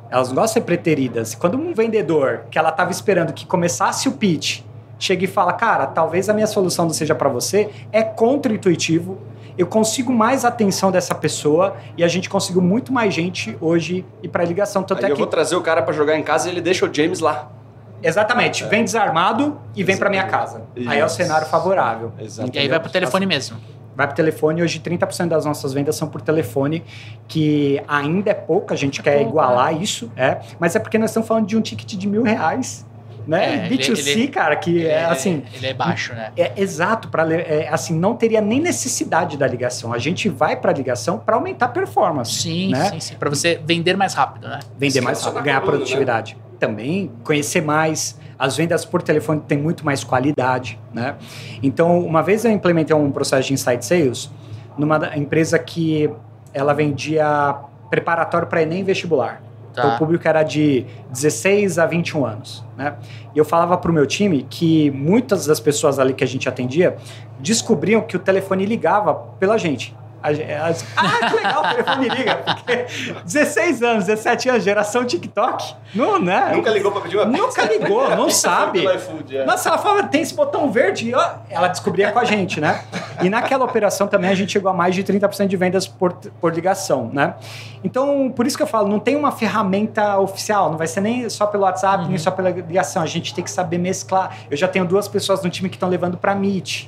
Elas 0.10 0.30
não 0.30 0.36
gostam 0.36 0.45
de 0.45 0.52
ser 0.54 0.62
preteridas. 0.62 1.36
Quando 1.36 1.58
um 1.58 1.74
vendedor, 1.74 2.45
que 2.50 2.58
ela 2.58 2.69
estava 2.69 2.91
esperando 2.91 3.34
que 3.34 3.45
começasse 3.45 4.08
o 4.10 4.13
pitch, 4.13 4.62
chega 4.98 5.24
e 5.24 5.28
fala, 5.28 5.54
cara, 5.54 5.86
talvez 5.88 6.30
a 6.30 6.34
minha 6.34 6.48
solução 6.48 6.86
não 6.86 6.93
seja 6.93 7.15
para 7.15 7.30
você, 7.30 7.69
é 7.91 8.02
contra-intuitivo, 8.04 9.17
eu 9.58 9.67
consigo 9.67 10.13
mais 10.13 10.45
atenção 10.45 10.91
dessa 10.91 11.13
pessoa 11.13 11.76
e 11.98 12.04
a 12.04 12.08
gente 12.08 12.30
conseguiu 12.30 12.62
muito 12.62 12.93
mais 12.93 13.13
gente 13.13 13.58
hoje 13.60 14.06
ir 14.24 14.30
para 14.30 14.43
ligação. 14.43 14.84
Tanto 14.84 15.00
Aí 15.00 15.10
é 15.10 15.12
eu 15.12 15.15
que 15.15 15.22
vou 15.22 15.30
trazer 15.30 15.56
o 15.56 15.62
cara 15.62 15.82
pra 15.82 15.93
jogar 15.93 16.17
em 16.17 16.24
casa 16.24 16.48
e 16.48 16.52
ele 16.52 16.62
deixa 16.62 16.86
o 16.86 16.93
James 16.93 17.19
lá. 17.19 17.52
Exatamente. 18.02 18.63
Vem 18.65 18.84
desarmado 18.84 19.60
e 19.76 19.84
vem 19.84 19.98
para 19.98 20.10
minha 20.10 20.24
casa. 20.24 20.62
Aí 20.88 21.00
é 21.00 21.04
o 21.04 21.08
Isso. 21.08 21.17
cenário 21.17 21.45
favorável. 21.48 22.13
Exato. 22.17 22.50
E 22.54 22.58
aí 22.58 22.67
vai 22.67 22.80
pro 22.80 22.89
telefone 22.89 23.26
mesmo. 23.26 23.58
Vai 23.99 24.07
pro 24.07 24.15
telefone. 24.15 24.63
Hoje, 24.63 24.79
30% 24.79 25.27
das 25.27 25.43
nossas 25.43 25.73
vendas 25.73 25.93
são 25.97 26.07
por 26.07 26.21
telefone, 26.21 26.81
que 27.27 27.83
ainda 27.85 28.31
é 28.31 28.33
pouco, 28.33 28.71
a 28.71 28.75
gente 28.77 29.03
quer 29.03 29.15
pouco, 29.17 29.31
igualar 29.31 29.73
isso, 29.73 30.09
é. 30.15 30.38
Mas 30.57 30.73
é 30.73 30.79
porque 30.79 30.97
nós 30.97 31.09
estamos 31.09 31.27
falando 31.27 31.45
de 31.47 31.57
um 31.57 31.62
ticket 31.62 31.95
de 31.95 32.07
mil 32.07 32.23
reais. 32.23 32.88
Né? 33.27 33.67
É, 33.67 33.67
E 33.67 33.77
B2C, 33.77 34.12
ele- 34.12 34.27
cara, 34.29 34.55
que 34.55 34.88
é, 34.88 35.03
assim. 35.03 35.43
Ele 35.53 35.67
é 35.67 35.73
baixo, 35.73 36.13
né? 36.13 36.31
É 36.38 36.53
exato, 36.55 37.09
para 37.09 37.29
é, 37.33 37.67
assim, 37.69 37.93
não 37.93 38.15
teria 38.15 38.39
nem 38.39 38.62
necessidade 38.62 39.38
da 39.38 39.45
ligação. 39.45 39.91
A 39.91 39.97
gente 39.97 40.29
vai 40.29 40.55
para 40.55 40.71
a 40.71 40.73
ligação 40.73 41.19
para 41.19 41.35
aumentar 41.35 41.65
a 41.65 41.69
performance. 41.69 42.31
Sim, 42.31 42.71
né? 42.71 42.85
sim, 42.91 42.99
sim. 43.01 43.15
Pra 43.15 43.29
você 43.29 43.59
vender 43.65 43.97
mais 43.97 44.13
rápido, 44.13 44.47
né? 44.47 44.59
Vender 44.77 45.01
mais 45.01 45.21
rápido, 45.21 45.43
ganhar 45.43 45.59
coluna, 45.59 45.77
produtividade. 45.77 46.38
Também 46.60 47.12
conhecer 47.24 47.62
mais. 47.62 48.19
As 48.38 48.56
vendas 48.56 48.86
por 48.86 49.02
telefone 49.02 49.41
têm 49.41 49.58
muito 49.58 49.86
mais 49.86 50.04
qualidade, 50.04 50.80
né? 50.93 51.15
Então, 51.62 52.00
uma 52.00 52.22
vez 52.22 52.45
eu 52.45 52.52
implementei 52.52 52.95
um 52.95 53.12
processo 53.12 53.48
de 53.48 53.54
inside 53.54 53.84
sales 53.86 54.30
numa 54.78 55.17
empresa 55.17 55.60
que 55.60 56.10
ela 56.54 56.74
vendia 56.74 57.56
preparatório 57.89 58.48
para 58.48 58.62
Enem 58.62 58.84
vestibular. 58.84 59.41
Então, 59.72 59.88
o 59.88 59.91
Tá. 59.91 59.98
público 59.98 60.28
era 60.28 60.41
de 60.43 60.86
16 61.12 61.78
a 61.78 61.86
21 61.86 62.26
anos, 62.26 62.65
né? 62.78 62.95
E 63.36 63.38
eu 63.38 63.45
falava 63.45 63.78
pro 63.78 63.93
meu 63.93 64.06
time 64.08 64.45
que 64.50 64.89
muitas 64.91 65.45
das 65.45 65.60
pessoas 65.60 66.00
ali 66.00 66.13
que 66.13 66.24
a 66.24 66.28
gente 66.28 66.50
atendia 66.50 66.95
descobriam 67.39 68.02
que 68.02 68.15
o 68.15 68.19
telefone 68.19 68.65
ligava 68.65 69.13
pela 69.39 69.58
gente. 69.58 69.95
A 70.21 70.29
as- 70.67 70.86
ah, 70.97 71.29
que 71.29 71.36
legal, 71.36 71.63
o 71.63 71.69
telefone 71.69 72.10
liga. 72.10 72.36
Porque 72.38 72.86
16 73.25 73.82
anos, 73.84 74.05
17 74.05 74.49
anos, 74.49 74.63
geração 74.63 75.05
TikTok. 75.05 75.75
Não, 75.95 76.19
né? 76.19 76.51
Nunca 76.55 76.69
ligou 76.69 76.91
pra 76.91 77.01
pedir 77.01 77.17
uma 77.17 77.25
Nunca 77.25 77.63
ligou, 77.65 78.10
não 78.15 78.29
sabe. 78.32 78.86
IFood, 78.86 79.38
é. 79.38 79.45
Nossa, 79.45 79.69
ela 79.69 79.77
falava, 79.77 80.03
tem 80.08 80.21
esse 80.21 80.34
botão 80.34 80.71
verde, 80.71 81.13
ó, 81.15 81.32
ela 81.49 81.67
descobria 81.67 82.12
com 82.12 82.19
a 82.19 82.25
gente, 82.25 82.60
né? 82.60 82.84
E 83.21 83.29
naquela 83.29 83.65
operação 83.65 84.08
também 84.08 84.29
a 84.29 84.36
gente 84.36 84.51
chegou 84.51 84.69
a 84.69 84.73
mais 84.73 84.93
de 84.95 85.03
30% 85.03 85.47
de 85.47 85.58
vendas 85.58 85.88
por, 85.88 86.13
por 86.13 86.53
ligação, 86.53 87.10
né? 87.13 87.36
Então, 87.84 88.32
por 88.36 88.45
isso 88.45 88.58
que 88.58 88.63
eu 88.63 88.67
falo, 88.67 88.88
não 88.89 88.99
tem 88.99 89.15
uma 89.15 89.32
ferramenta 89.32 90.19
oficial, 90.19 90.69
não 90.69 90.77
vai 90.77 90.88
ser 90.88 90.99
nem 91.01 91.29
só 91.29 91.45
pelo 91.47 91.63
WhatsApp, 91.63 92.08
nem 92.08 92.17
só 92.17 92.29
pela 92.29 92.49
ligação, 92.49 93.01
a 93.01 93.05
gente 93.05 93.34
tem 93.34 93.43
que 93.43 93.49
saber 93.51 93.77
mesclar. 93.77 94.36
Eu 94.51 94.58
já 94.58 94.67
tenho 94.67 94.84
duas 94.86 95.08
pessoas 95.08 95.41
no 95.43 95.49
time 95.49 95.69
que 95.69 95.75
estão 95.75 95.88
levando 95.89 96.17
para 96.17 96.36
Meet. 96.36 96.88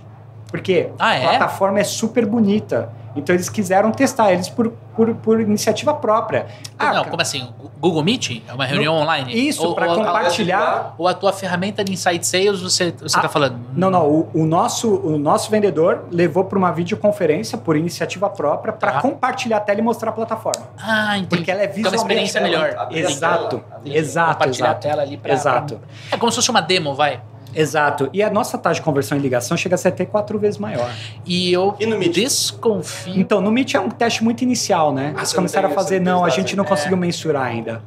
Porque 0.50 0.90
Ah, 1.00 1.10
a 1.12 1.16
é? 1.16 1.28
plataforma 1.30 1.80
é 1.80 1.84
super 1.86 2.26
bonita. 2.26 2.90
Então 3.16 3.36
eles 3.36 3.50
quiseram 3.50 3.92
testar, 3.92 4.32
eles 4.32 4.48
por, 4.50 4.70
por, 4.96 5.14
por 5.16 5.42
iniciativa 5.42 5.94
própria. 5.94 6.46
Ah, 6.80 6.94
não, 6.94 7.06
como 7.06 7.22
assim? 7.22 7.48
Google 7.80 8.04
Meet? 8.04 8.42
É 8.48 8.54
uma 8.54 8.66
reunião 8.66 8.96
online? 8.96 9.34
Isso, 9.48 9.74
para 9.76 9.88
compartilhar. 9.88 10.94
Ou 10.98 11.08
a 11.08 11.14
tua 11.14 11.34
ferramenta 11.34 11.84
de 11.84 11.92
Insight 11.94 12.26
Sales, 12.26 12.62
você, 12.62 12.92
você 12.92 13.18
Ah, 13.20 13.28
falando? 13.28 13.60
Não, 13.74 13.90
não. 13.90 14.08
O, 14.08 14.30
o 14.34 14.46
nosso, 14.46 14.90
o 14.96 15.18
nosso 15.18 15.50
vendedor 15.52 16.06
levou 16.12 16.44
para 16.46 16.58
uma 16.58 16.72
videoconferência 16.72 17.58
por 17.58 17.76
iniciativa 17.76 18.30
própria 18.30 18.72
para 18.74 18.92
Tá. 18.94 19.02
compartilhar 19.02 19.58
a 19.58 19.60
tela 19.62 19.80
e 19.80 19.84
mostrar 19.84 20.10
a 20.12 20.14
plataforma. 20.14 20.64
Ah, 20.78 21.18
entendi. 21.18 21.36
Porque 21.38 21.52
ela 21.52 21.62
é 21.64 21.68
Fica 21.68 21.90
uma 21.90 21.92
visualmente 21.92 22.24
experiência 22.24 22.40
ela- 22.40 22.48
melhor. 22.48 22.88
Exato, 22.92 23.64
exato, 23.86 24.32
Compartilhar 24.34 24.68
exato. 24.68 24.88
a 24.88 24.90
tela 24.90 25.02
ali 25.02 25.18
pra... 25.18 25.34
Exato. 25.34 25.76
pra- 25.78 25.88
É 26.12 26.18
como 26.18 26.32
se 26.32 26.36
fosse 26.38 26.50
uma 26.50 26.62
demo, 26.62 26.94
vai. 26.94 27.20
Exato. 27.54 28.10
E 28.14 28.22
a 28.24 28.30
nossa 28.30 28.58
taxa 28.58 28.76
de 28.80 28.82
conversão 28.82 29.18
em 29.18 29.22
ligação 29.22 29.56
chega 29.58 29.76
a 29.76 29.78
ser 29.78 29.90
até 29.90 30.06
quatro 30.06 30.38
vezes 30.40 30.58
maior. 30.58 30.92
E 31.26 31.52
eu 31.52 31.76
E 31.80 31.86
no 31.86 31.98
Meet? 31.98 32.14
desconfio... 32.14 33.14
Então, 33.20 33.42
no 33.42 33.52
Meet 33.52 33.76
é 33.76 33.80
um 33.80 33.90
teste 33.90 34.24
muito 34.24 34.42
inicial, 34.44 34.94
né? 34.94 35.14
Ah, 35.16 35.20
Eles 35.20 35.34
começaram 35.34 35.70
a 35.70 35.72
fazer, 35.72 36.00
não 36.00 36.24
a 36.24 36.30
gente 36.30 36.56
não 36.56 36.64
ainda. 36.64 36.76
conseguiu 36.76 36.98
mensurar 36.98 37.44
ainda. 37.44 37.82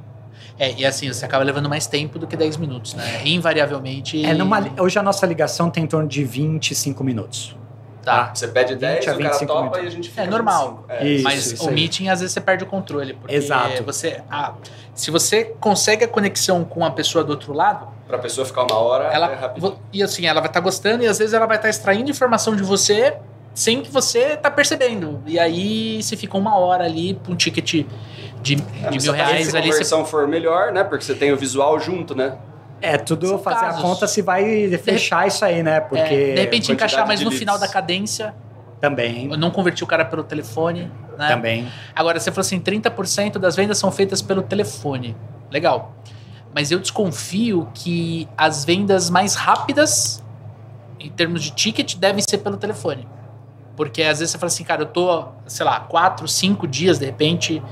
É, 0.58 0.72
e 0.72 0.86
assim, 0.86 1.12
você 1.12 1.24
acaba 1.24 1.42
levando 1.42 1.68
mais 1.68 1.86
tempo 1.86 2.18
do 2.18 2.26
que 2.26 2.36
10 2.36 2.58
minutos, 2.58 2.94
né? 2.94 3.22
Invariavelmente... 3.24 4.24
É 4.24 4.32
numa, 4.34 4.64
hoje 4.78 4.98
a 4.98 5.02
nossa 5.02 5.26
ligação 5.26 5.68
tem 5.70 5.84
em 5.84 5.86
torno 5.86 6.08
de 6.08 6.22
25 6.24 7.02
minutos. 7.02 7.56
Tá. 8.04 8.30
Você 8.34 8.48
pede 8.48 8.76
10, 8.76 8.98
20 9.00 9.08
a 9.08 9.12
o 9.12 9.16
cara 9.16 9.28
25 9.30 9.46
topa 9.46 9.60
minutos. 9.62 9.82
e 9.82 9.86
a 9.86 9.90
gente 9.90 10.08
fica 10.10 10.22
É 10.22 10.26
normal. 10.26 10.84
25. 10.88 10.92
É. 10.92 11.06
Isso, 11.08 11.24
Mas 11.24 11.46
isso 11.52 11.64
o 11.64 11.68
aí. 11.68 11.74
meeting, 11.74 12.08
às 12.08 12.20
vezes, 12.20 12.32
você 12.34 12.40
perde 12.40 12.64
o 12.64 12.66
controle. 12.66 13.14
Porque 13.14 13.34
Exato. 13.34 13.82
Você, 13.84 14.20
ah, 14.30 14.52
se 14.94 15.10
você 15.10 15.44
consegue 15.60 16.04
a 16.04 16.08
conexão 16.08 16.64
com 16.64 16.84
a 16.84 16.90
pessoa 16.90 17.24
do 17.24 17.30
outro 17.30 17.52
lado, 17.52 17.88
Pra 18.06 18.18
pessoa 18.18 18.44
ficar 18.46 18.62
uma 18.70 18.76
hora, 18.78 19.08
é 19.10 19.14
ela, 19.14 19.34
rápido. 19.34 19.60
vo- 19.62 19.78
e 19.92 20.02
assim, 20.02 20.26
ela 20.26 20.40
vai 20.40 20.50
estar 20.50 20.60
gostando 20.60 21.02
e 21.02 21.06
às 21.06 21.18
vezes 21.18 21.32
ela 21.32 21.46
vai 21.46 21.56
estar 21.56 21.70
extraindo 21.70 22.10
informação 22.10 22.54
de 22.54 22.62
você 22.62 23.16
sem 23.54 23.80
que 23.80 23.90
você 23.90 24.36
tá 24.36 24.50
percebendo. 24.50 25.22
E 25.26 25.38
aí 25.38 26.02
você 26.02 26.16
fica 26.16 26.36
uma 26.36 26.58
hora 26.58 26.84
ali 26.84 27.14
pra 27.14 27.32
um 27.32 27.36
ticket 27.36 27.64
de, 27.64 27.86
de 28.42 28.62
É, 28.84 28.90
mil 28.90 29.12
reais 29.12 29.46
se 29.48 29.56
a 29.56 29.58
ali. 29.58 29.68
Você, 29.68 29.72
conversão 29.72 30.04
for 30.04 30.28
melhor, 30.28 30.70
né? 30.72 30.84
Porque 30.84 31.02
você 31.04 31.14
tem 31.14 31.32
o 31.32 31.36
visual 31.36 31.78
junto, 31.80 32.14
né? 32.14 32.36
É, 32.84 32.98
tudo 32.98 33.26
São 33.28 33.38
fazer 33.38 33.60
casos. 33.60 33.78
a 33.80 33.82
conta 33.82 34.06
se 34.06 34.20
vai 34.22 34.68
fechar 34.78 35.26
isso 35.26 35.44
aí, 35.44 35.62
né? 35.62 35.80
Porque 35.80 36.00
é, 36.14 36.34
de 36.34 36.40
repente 36.40 36.70
encaixar 36.70 37.06
mais 37.06 37.18
de 37.18 37.24
no 37.24 37.30
leads. 37.30 37.38
final 37.38 37.58
da 37.58 37.66
cadência. 37.68 38.34
também, 38.80 39.30
Eu 39.30 39.38
não 39.38 39.50
converti 39.50 39.82
o 39.82 39.86
cara 39.86 40.04
pelo 40.04 40.22
telefone. 40.22 40.90
Né? 41.16 41.28
também. 41.28 41.68
Agora, 41.94 42.18
você 42.18 42.32
falou 42.32 42.40
assim, 42.40 42.58
30% 42.60 43.38
das 43.38 43.54
vendas 43.54 43.78
são 43.78 43.90
feitas 43.92 44.20
pelo 44.20 44.42
telefone. 44.42 45.16
Legal. 45.50 45.94
Mas 46.52 46.70
eu 46.72 46.78
desconfio 46.80 47.68
que 47.72 48.28
as 48.36 48.64
vendas 48.64 49.08
mais 49.10 49.34
rápidas, 49.36 50.22
em 50.98 51.08
termos 51.10 51.42
de 51.42 51.52
ticket, 51.52 51.94
devem 51.96 52.20
ser 52.20 52.38
pelo 52.38 52.56
telefone. 52.56 53.06
Porque 53.76 54.02
às 54.02 54.18
vezes 54.18 54.32
você 54.32 54.38
fala 54.38 54.48
assim, 54.48 54.64
cara, 54.64 54.82
eu 54.82 54.86
tô, 54.86 55.24
sei 55.46 55.64
lá, 55.64 55.80
quatro, 55.80 56.26
cinco 56.28 56.66
dias, 56.66 56.98
de 56.98 57.06
repente, 57.06 57.62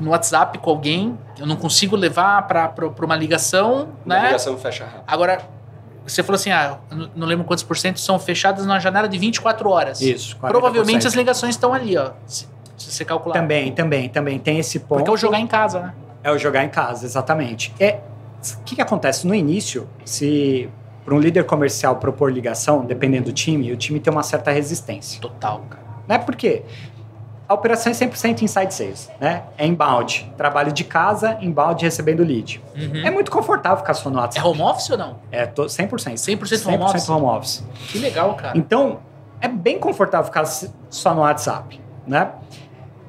no 0.00 0.10
WhatsApp 0.10 0.58
com 0.58 0.70
alguém, 0.70 1.18
eu 1.38 1.46
não 1.46 1.56
consigo 1.56 1.96
levar 1.96 2.46
para 2.46 2.72
uma 3.02 3.16
ligação, 3.16 3.88
Na 4.04 4.16
né? 4.16 4.26
ligação 4.26 4.56
fecha 4.58 4.84
rápido. 4.84 5.04
Agora, 5.06 5.40
você 6.06 6.22
falou 6.22 6.36
assim, 6.36 6.50
ah, 6.50 6.78
eu 6.90 7.08
não- 7.16 7.26
lembro 7.26 7.44
quantos 7.44 7.64
por 7.64 7.76
cento 7.76 7.98
são 8.00 8.18
fechadas 8.18 8.64
numa 8.64 8.78
janela 8.78 9.08
de 9.08 9.18
24 9.18 9.68
horas. 9.68 10.00
Isso, 10.00 10.36
40%. 10.36 10.48
Provavelmente 10.50 11.06
as 11.06 11.14
ligações 11.14 11.54
estão 11.54 11.72
ali, 11.74 11.96
ó. 11.96 12.12
Se, 12.26 12.46
se 12.76 12.92
você 12.92 13.04
calcular. 13.04 13.34
Também, 13.34 13.72
também, 13.72 14.08
também 14.08 14.38
tem 14.38 14.58
esse 14.58 14.78
ponto. 14.80 14.98
Porque 14.98 15.10
é 15.10 15.12
o 15.12 15.16
jogar 15.16 15.40
em 15.40 15.46
casa, 15.46 15.80
né? 15.80 15.94
É 16.22 16.30
o 16.30 16.38
jogar 16.38 16.64
em 16.64 16.68
casa, 16.68 17.04
exatamente. 17.04 17.72
É, 17.80 18.00
o 18.58 18.62
que, 18.64 18.76
que 18.76 18.82
acontece? 18.82 19.26
No 19.26 19.34
início, 19.34 19.88
se 20.04 20.68
para 21.04 21.14
um 21.14 21.20
líder 21.20 21.44
comercial 21.44 21.96
propor 21.96 22.32
ligação, 22.32 22.84
dependendo 22.84 23.26
do 23.26 23.32
time, 23.32 23.70
o 23.72 23.76
time 23.76 24.00
tem 24.00 24.12
uma 24.12 24.24
certa 24.24 24.50
resistência. 24.50 25.20
Total, 25.20 25.60
cara. 25.70 25.82
Né? 26.08 26.18
Por 26.18 26.34
quê? 26.34 26.64
A 27.48 27.54
operação 27.54 27.92
é 27.92 27.94
100% 27.94 28.42
inside 28.42 28.74
sales, 28.74 29.10
né? 29.20 29.44
É 29.56 29.64
inbound. 29.66 30.32
Trabalho 30.36 30.72
de 30.72 30.82
casa, 30.82 31.38
inbound 31.40 31.82
recebendo 31.84 32.24
lead. 32.24 32.60
Uhum. 32.76 33.06
É 33.06 33.10
muito 33.10 33.30
confortável 33.30 33.78
ficar 33.78 33.94
só 33.94 34.10
no 34.10 34.18
É 34.18 34.22
WhatsApp. 34.22 34.48
home 34.48 34.62
office 34.62 34.90
ou 34.90 34.98
não? 34.98 35.16
É, 35.30 35.46
to- 35.46 35.68
100%. 35.68 36.16
100% 36.18 36.66
home 36.66 36.82
office? 36.82 37.08
home 37.08 37.26
office. 37.26 37.64
Que 37.88 37.98
legal, 37.98 38.34
cara. 38.34 38.58
Então, 38.58 38.98
é 39.40 39.46
bem 39.46 39.78
confortável 39.78 40.26
ficar 40.26 40.44
só 40.90 41.14
no 41.14 41.20
WhatsApp, 41.20 41.80
né? 42.06 42.30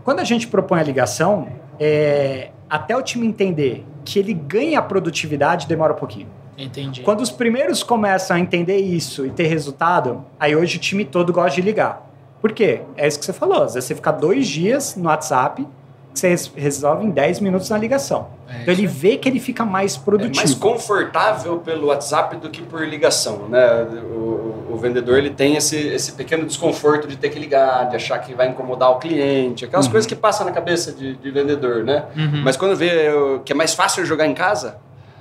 Quando 0.04 0.20
a 0.20 0.24
gente 0.24 0.48
propõe 0.48 0.80
a 0.80 0.84
ligação, 0.84 1.48
é, 1.80 2.52
até 2.70 2.96
o 2.96 3.02
time 3.02 3.26
entender 3.26 3.86
que 4.06 4.20
ele 4.20 4.34
ganha 4.34 4.82
produtividade, 4.82 5.68
demora 5.68 5.94
um 5.94 5.98
pouquinho. 5.98 6.28
Entendi. 6.58 7.02
Quando 7.02 7.22
os 7.22 7.30
primeiros 7.30 7.84
começam 7.84 8.38
a 8.38 8.40
entender 8.40 8.78
isso 8.78 9.26
e 9.26 9.30
ter 9.32 9.48
resultado, 9.48 10.26
aí 10.40 10.56
hoje 10.56 10.78
o 10.78 10.80
time 10.80 11.04
todo 11.06 11.34
gosta 11.34 11.56
de 11.56 11.62
ligar. 11.62 12.07
Por 12.42 12.52
quê? 12.52 12.82
É 12.96 13.08
isso 13.08 13.20
que 13.20 13.26
você 13.26 13.34
falou. 13.34 13.64
Às 13.64 13.74
vezes 13.74 13.88
você 13.88 13.96
fica 13.96 14.12
dois 14.12 14.48
dias 14.48 14.96
no 14.96 15.10
WhatsApp, 15.10 15.68
você 16.14 16.30
res- 16.30 16.52
resolve 16.56 17.06
em 17.06 17.10
10 17.12 17.40
minutos 17.40 17.70
na 17.70 17.78
ligação. 17.78 18.28
É 18.50 18.62
então 18.62 18.74
ele 18.74 18.88
vê 18.88 19.18
que 19.18 19.28
ele 19.28 19.40
fica 19.40 19.66
mais 19.66 19.96
É 19.96 20.00
produtivo. 20.00 20.38
mais 20.38 20.54
confortável 20.56 21.58
pelo 21.60 21.88
WhatsApp 21.88 22.38
do 22.38 22.50
que 22.50 22.62
por 22.62 22.82
ligação, 22.88 23.48
né? 23.50 23.84
O, 24.12 24.66
o 24.74 24.78
vendedor 24.80 25.18
ele 25.18 25.32
tem 25.32 25.56
esse, 25.56 25.76
esse 25.76 26.12
pequeno 26.14 26.46
desconforto 26.46 27.08
de 27.08 27.18
ter 27.18 27.30
que 27.30 27.38
ligar, 27.40 27.90
de 27.90 27.96
achar 27.96 28.20
que 28.20 28.34
vai 28.34 28.48
incomodar 28.50 28.92
o 28.92 29.00
cliente, 29.00 29.66
aquelas 29.66 29.86
Uhum. 29.88 29.92
coisas 29.92 30.08
que 30.08 30.16
passam 30.16 30.46
na 30.46 30.52
cabeça 30.52 30.92
de, 30.92 31.16
de 31.18 31.32
vendedor, 31.32 31.84
né? 31.84 32.06
Uhum. 32.16 32.42
Mas 32.44 32.56
quando 32.56 32.76
vê 32.76 33.10
que 33.44 33.52
é 33.52 33.56
mais 33.56 33.74
fácil 33.74 34.06
jogar 34.06 34.26
em 34.28 34.34
casa, 34.34 34.78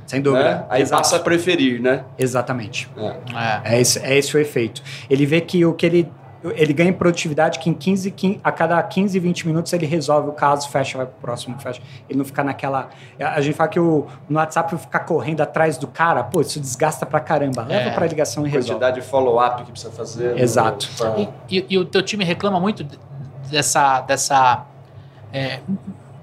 Sem 0.07 0.21
dúvida. 0.21 0.45
né? 0.45 0.65
aí 0.71 0.83
Exato. 0.83 1.03
passa 1.03 1.17
a 1.17 1.21
preferir, 1.21 1.81
né? 1.81 2.05
Exatamente. 2.19 2.89
É. 2.97 3.07
É. 3.65 3.77
É 3.77 3.81
esse, 3.81 3.99
é 3.99 4.17
esse 4.17 4.37
o 4.37 4.41
efeito. 4.41 4.83
Ele 5.11 5.27
vê 5.27 5.41
que 5.41 5.65
o 5.65 5.73
que 5.75 5.85
ele 5.87 6.09
ele 6.55 6.73
ganha 6.73 6.91
em 6.91 6.93
produtividade 6.93 7.59
que 7.59 7.69
em 7.71 7.75
15, 7.75 8.11
15 8.11 8.41
a 8.45 8.53
cada 8.53 8.83
15, 8.83 9.19
20 9.19 9.47
minutos 9.47 9.73
ele 9.73 9.87
resolve 9.87 10.29
o 10.29 10.33
caso, 10.33 10.69
fecha, 10.69 10.99
vai 10.99 11.07
pro 11.07 11.17
próximo, 11.21 11.59
fecha. 11.59 11.81
Ele 12.09 12.19
não 12.19 12.25
fica 12.25 12.45
naquela. 12.45 12.89
A 13.19 13.41
gente 13.41 13.55
fala 13.55 13.69
que 13.71 13.81
o, 13.81 14.07
no 14.29 14.39
WhatsApp 14.39 14.77
ficar 14.79 15.01
correndo 15.01 15.41
atrás 15.41 15.77
do 15.79 15.87
cara, 15.87 16.23
pô, 16.25 16.41
isso 16.41 16.61
desgasta 16.61 17.07
pra 17.07 17.21
caramba. 17.21 17.63
Leva 17.63 17.91
É. 17.91 17.95
pra 17.95 18.07
ligação 18.07 18.47
e 18.47 18.51
resolve. 18.51 18.73
Quantidade 18.75 19.01
de 19.01 19.07
follow-up 19.07 19.65
que 19.65 19.71
precisa 19.73 19.93
fazer. 19.93 20.35
né? 20.35 20.41
Exato. 20.43 20.89
Pra- 20.97 21.15
E, 21.19 21.29
e- 21.51 21.67
e 21.71 21.79
o 21.79 21.85
teu 21.85 22.03
time 22.03 22.25
reclama 22.25 22.61
muito 22.61 22.85
de- 22.85 22.99
dessa. 23.51 24.01
dessa 24.03 24.65
é, 25.33 25.61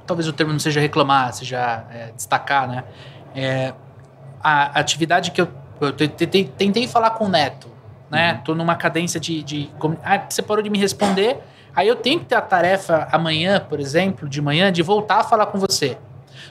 talvez 0.06 0.28
o 0.28 0.34
termo 0.34 0.52
não 0.52 0.60
seja 0.60 0.80
reclamar, 0.80 1.34
seja 1.34 1.86
é, 1.92 2.12
destacar, 2.16 2.68
né? 2.68 2.84
É, 3.36 3.74
a 4.44 4.80
atividade 4.80 5.32
que 5.32 5.42
eu, 5.42 5.48
eu 5.82 5.92
te- 5.92 6.08
tentei, 6.08 6.46
tentei 6.46 6.88
falar 6.88 7.12
com 7.12 7.26
o 7.26 7.30
Neto, 7.30 7.68
né? 8.14 8.42
Tô 8.46 8.54
numa 8.54 8.76
cadência 8.76 9.20
de, 9.20 9.42
de. 9.42 9.70
Ah, 10.04 10.24
você 10.30 10.42
parou 10.42 10.64
de 10.64 10.70
me 10.70 10.78
responder. 10.78 11.40
Aí 11.76 11.88
eu 11.88 11.96
tenho 11.96 12.20
que 12.20 12.26
ter 12.26 12.36
a 12.36 12.42
tarefa 12.42 13.08
amanhã, 13.12 13.60
por 13.60 13.80
exemplo, 13.80 14.30
de 14.30 14.40
manhã, 14.40 14.72
de 14.72 14.84
voltar 14.84 15.22
a 15.22 15.24
falar 15.24 15.48
com 15.48 15.58
você. 15.58 15.98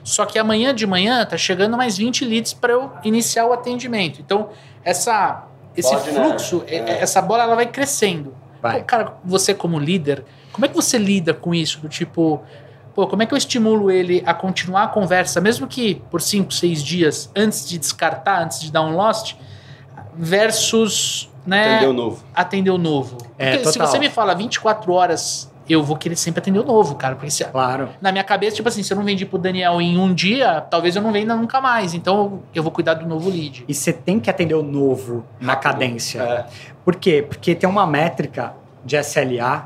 Só 0.02 0.26
que 0.26 0.36
amanhã 0.38 0.74
de 0.74 0.84
manhã 0.84 1.24
tá 1.24 1.36
chegando 1.36 1.76
mais 1.76 1.96
20 1.96 2.24
leads 2.24 2.52
para 2.52 2.72
eu 2.72 2.90
iniciar 3.04 3.46
o 3.46 3.52
atendimento. 3.52 4.20
Então, 4.20 4.48
essa, 4.82 5.44
esse 5.76 5.90
Bola 5.90 6.02
de 6.02 6.10
neve, 6.10 6.24
fluxo, 6.26 6.64
é. 6.66 6.76
é- 6.76 7.02
essa 7.02 7.22
bola 7.22 7.44
ela 7.44 7.54
vai 7.54 7.66
crescendo. 7.66 8.34
Vai. 8.60 8.80
Pô, 8.80 8.84
cara, 8.84 9.14
você 9.24 9.54
como 9.54 9.78
líder, 9.78 10.24
como 10.52 10.64
é 10.64 10.68
que 10.68 10.74
você 10.74 10.98
lida 10.98 11.32
com 11.32 11.54
isso? 11.54 11.78
Do 11.80 11.88
tipo, 11.88 12.42
pô, 12.92 13.06
como 13.06 13.22
é 13.22 13.26
que 13.26 13.32
eu 13.32 13.38
estimulo 13.38 13.92
ele 13.92 14.24
a 14.26 14.34
continuar 14.34 14.84
a 14.84 14.88
conversa, 14.88 15.40
mesmo 15.40 15.68
que 15.68 16.02
por 16.10 16.20
5, 16.20 16.52
6 16.52 16.82
dias, 16.82 17.30
antes 17.36 17.68
de 17.68 17.78
descartar, 17.78 18.42
antes 18.42 18.60
de 18.60 18.72
dar 18.72 18.82
um 18.82 18.96
lost, 18.96 19.36
versus 20.14 21.31
né, 21.46 21.76
Entendeu 21.76 21.92
novo. 21.92 22.24
atender 22.34 22.70
o 22.70 22.78
novo? 22.78 23.18
É, 23.38 23.52
Porque 23.56 23.72
se 23.72 23.78
você 23.78 23.98
me 23.98 24.08
fala 24.08 24.34
24 24.34 24.92
horas, 24.92 25.50
eu 25.68 25.82
vou 25.82 25.96
querer 25.96 26.16
sempre 26.16 26.40
atender 26.40 26.58
o 26.58 26.64
novo, 26.64 26.94
cara. 26.96 27.14
Porque 27.14 27.30
se, 27.30 27.44
Claro. 27.44 27.88
na 28.00 28.10
minha 28.12 28.24
cabeça, 28.24 28.56
tipo 28.56 28.68
assim, 28.68 28.82
se 28.82 28.92
eu 28.92 28.96
não 28.96 29.04
vendi 29.04 29.24
pro 29.24 29.38
Daniel 29.38 29.80
em 29.80 29.96
um 29.98 30.12
dia, 30.12 30.60
talvez 30.60 30.96
eu 30.96 31.02
não 31.02 31.12
venda 31.12 31.34
nunca 31.36 31.60
mais. 31.60 31.94
Então 31.94 32.42
eu 32.54 32.62
vou 32.62 32.72
cuidar 32.72 32.94
do 32.94 33.06
novo 33.06 33.30
lead. 33.30 33.64
E 33.68 33.72
você 33.74 33.92
tem 33.92 34.18
que 34.20 34.28
atender 34.28 34.54
o 34.54 34.62
novo 34.62 35.24
na 35.40 35.52
Rápido. 35.54 35.70
cadência. 35.72 36.20
É. 36.22 36.46
Por 36.84 36.96
quê? 36.96 37.24
Porque 37.26 37.54
tem 37.54 37.68
uma 37.68 37.86
métrica 37.86 38.54
de 38.84 38.96
SLA, 38.96 39.60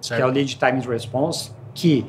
que 0.00 0.12
é 0.12 0.16
o 0.16 0.20
Certo? 0.20 0.26
Lead 0.34 0.56
Time 0.56 0.80
Response, 0.86 1.50
que 1.74 2.06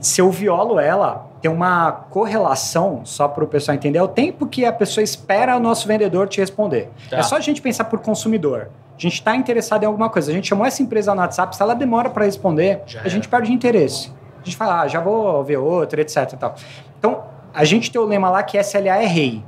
se 0.00 0.20
eu 0.20 0.30
violo 0.30 0.80
ela, 0.80 1.27
tem 1.40 1.50
uma 1.50 1.92
correlação, 1.92 3.02
só 3.04 3.28
para 3.28 3.44
o 3.44 3.46
pessoal 3.46 3.76
entender, 3.76 3.98
é 3.98 4.02
o 4.02 4.08
tempo 4.08 4.46
que 4.46 4.64
a 4.64 4.72
pessoa 4.72 5.02
espera 5.02 5.56
o 5.56 5.60
nosso 5.60 5.86
vendedor 5.86 6.28
te 6.28 6.40
responder. 6.40 6.90
Tá. 7.08 7.18
É 7.18 7.22
só 7.22 7.36
a 7.36 7.40
gente 7.40 7.62
pensar 7.62 7.84
por 7.84 8.00
consumidor. 8.00 8.70
A 8.96 9.00
gente 9.00 9.14
está 9.14 9.36
interessado 9.36 9.84
em 9.84 9.86
alguma 9.86 10.10
coisa. 10.10 10.32
A 10.32 10.34
gente 10.34 10.48
chamou 10.48 10.66
essa 10.66 10.82
empresa 10.82 11.14
no 11.14 11.20
WhatsApp, 11.20 11.54
se 11.54 11.62
ela 11.62 11.74
demora 11.74 12.10
para 12.10 12.24
responder, 12.24 12.82
Já 12.84 13.02
a 13.02 13.08
gente 13.08 13.28
perde 13.28 13.52
interesse. 13.52 14.12
A 14.42 14.44
gente 14.44 14.56
fala, 14.56 14.80
ah, 14.80 14.88
já 14.88 15.00
vou 15.00 15.44
ver 15.44 15.58
outra, 15.58 16.00
etc. 16.00 16.32
tal. 16.32 16.54
Então, 16.98 17.22
a 17.54 17.64
gente 17.64 17.90
tem 17.92 18.00
o 18.00 18.04
lema 18.04 18.28
lá 18.28 18.42
que 18.42 18.58
SLA 18.58 19.02
é 19.02 19.06
rei. 19.06 19.44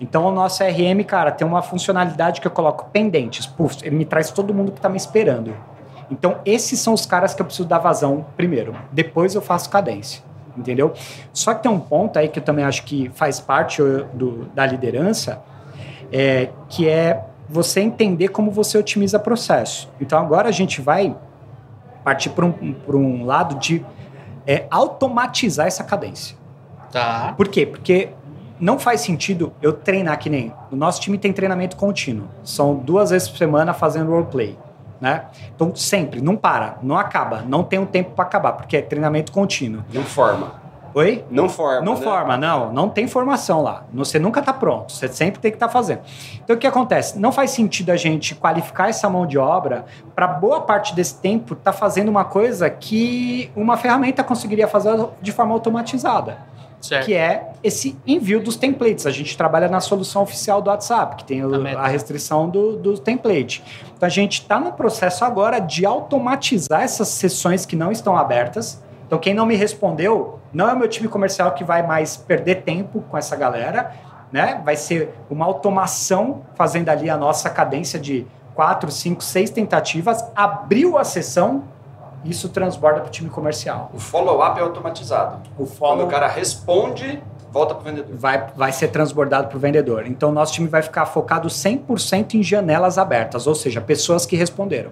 Então, 0.00 0.26
o 0.26 0.32
nosso 0.32 0.62
RM, 0.64 1.02
cara, 1.06 1.30
tem 1.30 1.46
uma 1.46 1.62
funcionalidade 1.62 2.40
que 2.40 2.46
eu 2.46 2.50
coloco 2.50 2.90
pendentes. 2.92 3.46
Puf, 3.46 3.76
ele 3.82 3.96
me 3.96 4.04
traz 4.04 4.30
todo 4.30 4.52
mundo 4.52 4.72
que 4.72 4.80
tá 4.80 4.88
me 4.88 4.96
esperando. 4.96 5.56
Então, 6.10 6.38
esses 6.44 6.78
são 6.78 6.92
os 6.92 7.06
caras 7.06 7.34
que 7.34 7.42
eu 7.42 7.46
preciso 7.46 7.68
dar 7.68 7.78
vazão 7.78 8.26
primeiro. 8.36 8.74
Depois 8.92 9.34
eu 9.34 9.40
faço 9.40 9.70
cadência. 9.70 10.22
Entendeu? 10.56 10.92
Só 11.32 11.52
que 11.54 11.62
tem 11.62 11.70
um 11.70 11.78
ponto 11.80 12.18
aí 12.18 12.28
que 12.28 12.38
eu 12.38 12.42
também 12.42 12.64
acho 12.64 12.84
que 12.84 13.10
faz 13.14 13.38
parte 13.40 13.82
uh, 13.82 14.04
do- 14.14 14.46
da 14.54 14.64
liderança, 14.64 15.42
é, 16.12 16.48
que 16.68 16.88
é 16.88 17.22
você 17.48 17.80
entender 17.80 18.28
como 18.28 18.50
você 18.50 18.78
otimiza 18.78 19.18
processo. 19.18 19.88
Então, 20.00 20.18
agora 20.18 20.48
a 20.48 20.52
gente 20.52 20.80
vai 20.80 21.14
partir 22.04 22.30
para 22.30 22.44
um, 22.46 22.52
pra 22.52 22.96
um 22.96 23.24
lado 23.24 23.56
de 23.56 23.84
é, 24.46 24.66
automatizar 24.70 25.66
essa 25.66 25.84
cadência. 25.84 26.36
Tá. 26.90 27.34
Por 27.36 27.48
quê? 27.48 27.66
Porque 27.66 28.10
não 28.58 28.78
faz 28.78 29.00
sentido 29.02 29.52
eu 29.60 29.72
treinar 29.72 30.18
que 30.18 30.30
nem. 30.30 30.52
O 30.70 30.76
nosso 30.76 31.00
time 31.00 31.18
tem 31.18 31.32
treinamento 31.32 31.76
contínuo. 31.76 32.26
São 32.42 32.74
duas 32.76 33.10
vezes 33.10 33.28
por 33.28 33.36
semana 33.36 33.74
fazendo 33.74 34.10
roleplay. 34.10 34.56
Né? 35.00 35.24
Então, 35.54 35.74
sempre, 35.74 36.20
não 36.20 36.36
para, 36.36 36.78
não 36.82 36.96
acaba, 36.96 37.42
não 37.46 37.62
tem 37.62 37.78
um 37.78 37.86
tempo 37.86 38.12
para 38.12 38.24
acabar, 38.24 38.52
porque 38.52 38.76
é 38.76 38.82
treinamento 38.82 39.30
contínuo. 39.30 39.84
Não 39.92 40.02
forma. 40.02 40.66
Oi? 40.96 41.22
Não 41.30 41.46
forma. 41.46 41.82
Não 41.82 41.94
né? 41.94 42.00
forma, 42.00 42.36
não. 42.38 42.72
Não 42.72 42.88
tem 42.88 43.06
formação 43.06 43.60
lá. 43.60 43.84
Você 43.92 44.18
nunca 44.18 44.40
está 44.40 44.50
pronto. 44.50 44.90
Você 44.90 45.06
sempre 45.08 45.38
tem 45.38 45.50
que 45.50 45.56
estar 45.56 45.68
fazendo. 45.68 46.00
Então, 46.42 46.56
o 46.56 46.58
que 46.58 46.66
acontece? 46.66 47.18
Não 47.18 47.30
faz 47.30 47.50
sentido 47.50 47.90
a 47.90 47.96
gente 47.98 48.34
qualificar 48.34 48.88
essa 48.88 49.06
mão 49.10 49.26
de 49.26 49.36
obra 49.36 49.84
para 50.14 50.26
boa 50.26 50.62
parte 50.62 50.94
desse 50.94 51.20
tempo 51.20 51.52
estar 51.52 51.74
fazendo 51.74 52.08
uma 52.08 52.24
coisa 52.24 52.70
que 52.70 53.50
uma 53.54 53.76
ferramenta 53.76 54.24
conseguiria 54.24 54.66
fazer 54.66 54.96
de 55.20 55.32
forma 55.32 55.52
automatizada 55.52 56.38
Certo. 56.88 57.06
que 57.06 57.14
é 57.14 57.50
esse 57.62 57.96
envio 58.06 58.40
dos 58.42 58.56
templates. 58.56 59.06
A 59.06 59.10
gente 59.10 59.36
trabalha 59.36 59.68
na 59.68 59.80
solução 59.80 60.22
oficial 60.22 60.60
do 60.62 60.68
WhatsApp, 60.70 61.16
que 61.16 61.24
tem 61.24 61.44
o- 61.44 61.54
A 61.54 61.58
meta. 61.58 61.78
a 61.80 61.86
restrição 61.86 62.48
do, 62.48 62.76
do 62.76 62.98
template. 62.98 63.62
Então 63.96 64.06
a 64.06 64.10
gente 64.10 64.40
está 64.42 64.58
no 64.60 64.72
processo 64.72 65.24
agora 65.24 65.58
de 65.58 65.84
automatizar 65.86 66.82
essas 66.82 67.08
sessões 67.08 67.64
que 67.66 67.76
não 67.76 67.90
estão 67.92 68.16
abertas. 68.16 68.82
Então 69.06 69.18
quem 69.18 69.34
não 69.34 69.46
me 69.46 69.54
respondeu, 69.56 70.38
não 70.52 70.68
é 70.68 70.72
o 70.72 70.78
meu 70.78 70.88
time 70.88 71.08
comercial 71.08 71.52
que 71.52 71.62
vai 71.64 71.86
mais 71.86 72.16
perder 72.16 72.62
tempo 72.62 73.02
com 73.08 73.16
essa 73.16 73.36
galera, 73.36 73.92
né? 74.32 74.60
Vai 74.64 74.76
ser 74.76 75.14
uma 75.30 75.44
automação 75.44 76.42
fazendo 76.54 76.88
ali 76.88 77.08
a 77.08 77.16
nossa 77.16 77.48
cadência 77.50 77.98
de 77.98 78.26
quatro, 78.54 78.90
cinco, 78.90 79.22
seis 79.22 79.50
tentativas, 79.50 80.24
abriu 80.34 80.96
a 80.96 81.04
sessão, 81.04 81.64
isso 82.28 82.48
transborda 82.48 83.00
para 83.00 83.08
o 83.08 83.10
time 83.10 83.30
comercial. 83.30 83.90
O 83.94 83.98
follow-up 83.98 84.58
é 84.58 84.62
automatizado. 84.62 85.40
O 85.58 85.64
Quando 85.64 85.68
follow 85.68 86.06
o 86.06 86.08
cara 86.08 86.26
responde, 86.28 87.22
volta 87.50 87.74
pro 87.74 87.84
vendedor. 87.84 88.16
vai, 88.16 88.46
vai 88.56 88.72
ser 88.72 88.88
transbordado 88.88 89.48
para 89.48 89.56
o 89.56 89.60
vendedor. 89.60 90.06
Então, 90.06 90.32
nosso 90.32 90.52
time 90.52 90.68
vai 90.68 90.82
ficar 90.82 91.06
focado 91.06 91.48
100% 91.48 92.34
em 92.34 92.42
janelas 92.42 92.98
abertas, 92.98 93.46
ou 93.46 93.54
seja, 93.54 93.80
pessoas 93.80 94.26
que 94.26 94.36
responderam. 94.36 94.90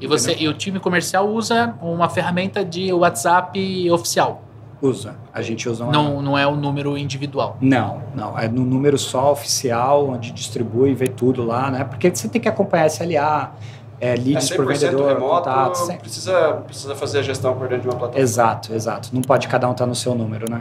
E, 0.00 0.06
você, 0.06 0.34
e 0.38 0.46
o 0.46 0.54
time 0.54 0.78
comercial 0.78 1.28
usa 1.28 1.74
uma 1.82 2.08
ferramenta 2.08 2.64
de 2.64 2.92
WhatsApp 2.92 3.90
oficial. 3.90 4.42
Usa. 4.80 5.16
A 5.34 5.42
gente 5.42 5.68
usa 5.68 5.82
uma... 5.82 5.92
Não, 5.92 6.22
não 6.22 6.38
é 6.38 6.46
o 6.46 6.54
número 6.54 6.96
individual. 6.96 7.56
Não, 7.60 8.00
não. 8.14 8.38
É 8.38 8.46
no 8.46 8.64
número 8.64 8.96
só 8.96 9.32
oficial, 9.32 10.08
onde 10.08 10.30
distribui, 10.30 10.94
vê 10.94 11.08
tudo 11.08 11.44
lá, 11.44 11.68
né? 11.68 11.82
Porque 11.82 12.14
você 12.14 12.28
tem 12.28 12.40
que 12.40 12.48
acompanhar 12.48 12.86
SLA, 12.86 13.52
é, 14.00 14.12
É 14.12 14.16
leads 14.16 14.50
por 14.50 14.64
100% 14.66 14.68
vendedor, 14.68 15.08
remoto, 15.14 15.76
sem- 15.78 15.98
precisa, 15.98 16.52
precisa 16.66 16.94
fazer 16.94 17.18
a 17.18 17.22
gestão 17.22 17.54
por 17.56 17.68
dentro 17.68 17.82
de 17.82 17.88
uma 17.88 17.96
plataforma. 17.96 18.22
Exato, 18.22 18.72
exato. 18.74 19.10
Não 19.12 19.22
pode 19.22 19.48
cada 19.48 19.68
um 19.68 19.72
estar 19.72 19.86
no 19.86 19.94
seu 19.94 20.14
número, 20.14 20.50
né? 20.50 20.58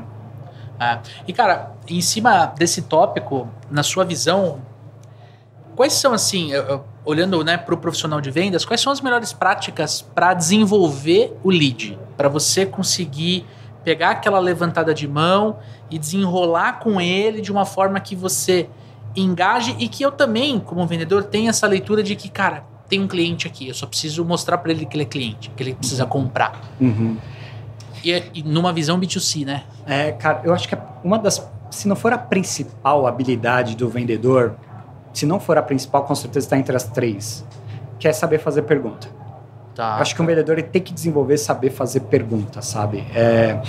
É. 0.79 0.99
E, 1.27 1.33
cara, 1.33 1.71
em 1.87 2.01
cima 2.01 2.47
desse 2.57 2.83
tópico, 2.83 3.47
na 3.69 3.81
sua 3.83 4.03
visão, 4.05 4.59
quais 5.75 5.93
são, 5.93 6.13
assim, 6.13 6.51
eu- 6.51 6.63
eu- 6.63 6.85
olhando 7.05 7.43
né, 7.43 7.57
para 7.57 7.73
o 7.73 7.77
profissional 7.77 8.19
de 8.21 8.29
vendas, 8.31 8.65
quais 8.65 8.81
são 8.81 8.91
as 8.91 8.99
melhores 9.01 9.31
práticas 9.33 10.01
para 10.01 10.33
desenvolver 10.33 11.37
o 11.43 11.49
lead? 11.49 11.97
Para 12.17 12.27
você 12.29 12.65
conseguir 12.65 13.45
pegar 13.83 14.09
aquela 14.11 14.39
levantada 14.39 14.93
de 14.93 15.07
mão 15.07 15.57
e 15.89 15.97
desenrolar 15.97 16.79
com 16.79 16.99
ele 16.99 17.39
de 17.41 17.51
uma 17.51 17.63
forma 17.65 17.99
que 17.99 18.15
você 18.15 18.67
engaje 19.15 19.75
e 19.79 19.87
que 19.87 20.03
eu 20.03 20.11
também, 20.11 20.59
como 20.59 20.85
vendedor, 20.85 21.23
tenha 21.23 21.49
essa 21.49 21.65
leitura 21.65 22.03
de 22.03 22.15
que, 22.15 22.27
cara, 22.29 22.63
tem 22.89 22.99
um 23.01 23.07
cliente 23.07 23.47
aqui, 23.47 23.67
eu 23.67 23.73
só 23.73 23.85
preciso 23.85 24.23
mostrar 24.23 24.57
para 24.59 24.71
ele 24.71 24.85
que 24.85 24.95
ele 24.95 25.03
é 25.03 25.07
cliente, 25.07 25.49
que 25.55 25.61
ele 25.63 25.73
precisa 25.75 26.05
comprar. 26.05 26.61
E, 28.03 28.11
é- 28.11 28.29
e 28.33 28.43
numa 28.43 28.71
visão 28.71 28.99
B2C, 28.99 29.45
né? 29.45 29.63
É, 29.85 30.11
cara, 30.13 30.41
eu 30.43 30.53
acho 30.53 30.67
que 30.67 30.77
uma 31.03 31.17
das. 31.19 31.45
Se 31.69 31.87
não 31.87 31.95
for 31.95 32.13
a 32.13 32.17
principal 32.17 33.05
habilidade 33.07 33.75
do 33.75 33.89
vendedor, 33.89 34.55
se 35.13 35.25
não 35.25 35.39
for 35.39 35.57
a 35.57 35.61
principal, 35.61 36.03
com 36.05 36.15
certeza 36.15 36.45
está 36.45 36.57
entre 36.57 36.75
as 36.75 36.83
três, 36.85 37.43
que 37.99 38.07
é 38.07 38.13
saber 38.13 38.39
fazer 38.39 38.61
pergunta. 38.61 39.09
Tá. 39.75 39.97
Eu 39.97 40.01
acho 40.01 40.15
que 40.15 40.21
um 40.21 40.25
vendedor 40.25 40.61
tem 40.63 40.81
que 40.81 40.93
desenvolver 40.93 41.37
saber 41.37 41.69
fazer 41.71 42.01
pergunta, 42.01 42.61
sabe? 42.61 42.99
É, 43.13 43.61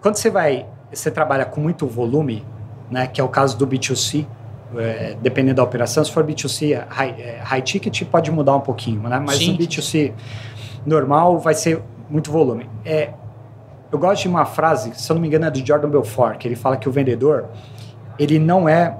quando 0.00 0.16
você 0.16 0.30
vai, 0.30 0.66
você 0.92 1.10
trabalha 1.10 1.44
com 1.44 1.60
muito 1.60 1.86
volume, 1.86 2.44
né, 2.90 3.06
que 3.06 3.20
é 3.20 3.24
o 3.24 3.28
caso 3.28 3.56
do 3.56 3.66
B2C, 3.66 4.26
é, 4.76 5.16
dependendo 5.20 5.56
da 5.56 5.62
operação, 5.62 6.04
se 6.04 6.10
for 6.10 6.24
B2C, 6.24 6.86
high, 6.88 7.14
é, 7.18 7.40
high 7.42 7.62
ticket 7.62 8.04
pode 8.04 8.30
mudar 8.30 8.56
um 8.56 8.60
pouquinho, 8.60 9.00
né? 9.02 9.22
Mas 9.24 9.38
Sim. 9.38 9.52
no 9.52 9.58
B2C 9.58 10.12
normal 10.84 11.38
vai 11.38 11.54
ser 11.54 11.82
muito 12.10 12.30
volume. 12.30 12.68
É, 12.84 13.10
eu 13.90 13.98
gosto 13.98 14.22
de 14.22 14.28
uma 14.28 14.44
frase, 14.44 14.92
se 14.94 15.10
eu 15.10 15.14
não 15.14 15.20
me 15.20 15.28
engano, 15.28 15.46
é 15.46 15.50
do 15.50 15.64
Jordan 15.64 15.88
Belfort, 15.88 16.38
que 16.38 16.48
ele 16.48 16.56
fala 16.56 16.76
que 16.76 16.88
o 16.88 16.92
vendedor, 16.92 17.46
ele 18.18 18.38
não 18.38 18.68
é 18.68 18.96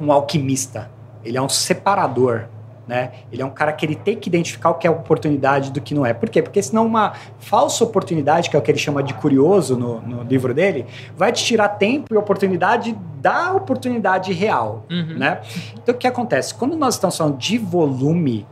um 0.00 0.10
alquimista, 0.10 0.90
ele 1.24 1.36
é 1.36 1.42
um 1.42 1.48
separador. 1.48 2.46
Né? 2.86 3.10
Ele 3.32 3.42
é 3.42 3.44
um 3.44 3.50
cara 3.50 3.72
que 3.72 3.84
ele 3.84 3.96
tem 3.96 4.16
que 4.16 4.28
identificar 4.28 4.70
o 4.70 4.74
que 4.74 4.86
é 4.86 4.90
oportunidade 4.90 5.72
do 5.72 5.80
que 5.80 5.92
não 5.92 6.06
é. 6.06 6.14
Por 6.14 6.28
quê? 6.28 6.40
Porque 6.40 6.62
senão 6.62 6.86
uma 6.86 7.14
falsa 7.40 7.82
oportunidade, 7.82 8.48
que 8.48 8.54
é 8.54 8.58
o 8.58 8.62
que 8.62 8.70
ele 8.70 8.78
chama 8.78 9.02
de 9.02 9.12
curioso 9.14 9.76
no, 9.76 10.00
no 10.00 10.22
livro 10.22 10.54
dele, 10.54 10.86
vai 11.16 11.32
te 11.32 11.44
tirar 11.44 11.70
tempo 11.70 12.14
e 12.14 12.16
oportunidade 12.16 12.96
da 13.20 13.52
oportunidade 13.52 14.32
real. 14.32 14.84
Uhum. 14.88 15.18
Né? 15.18 15.40
Então 15.82 15.94
o 15.94 15.98
que 15.98 16.06
acontece? 16.06 16.54
Quando 16.54 16.76
nós 16.76 16.94
estamos 16.94 17.16
falando 17.16 17.36
de 17.36 17.58
volume, 17.58 18.46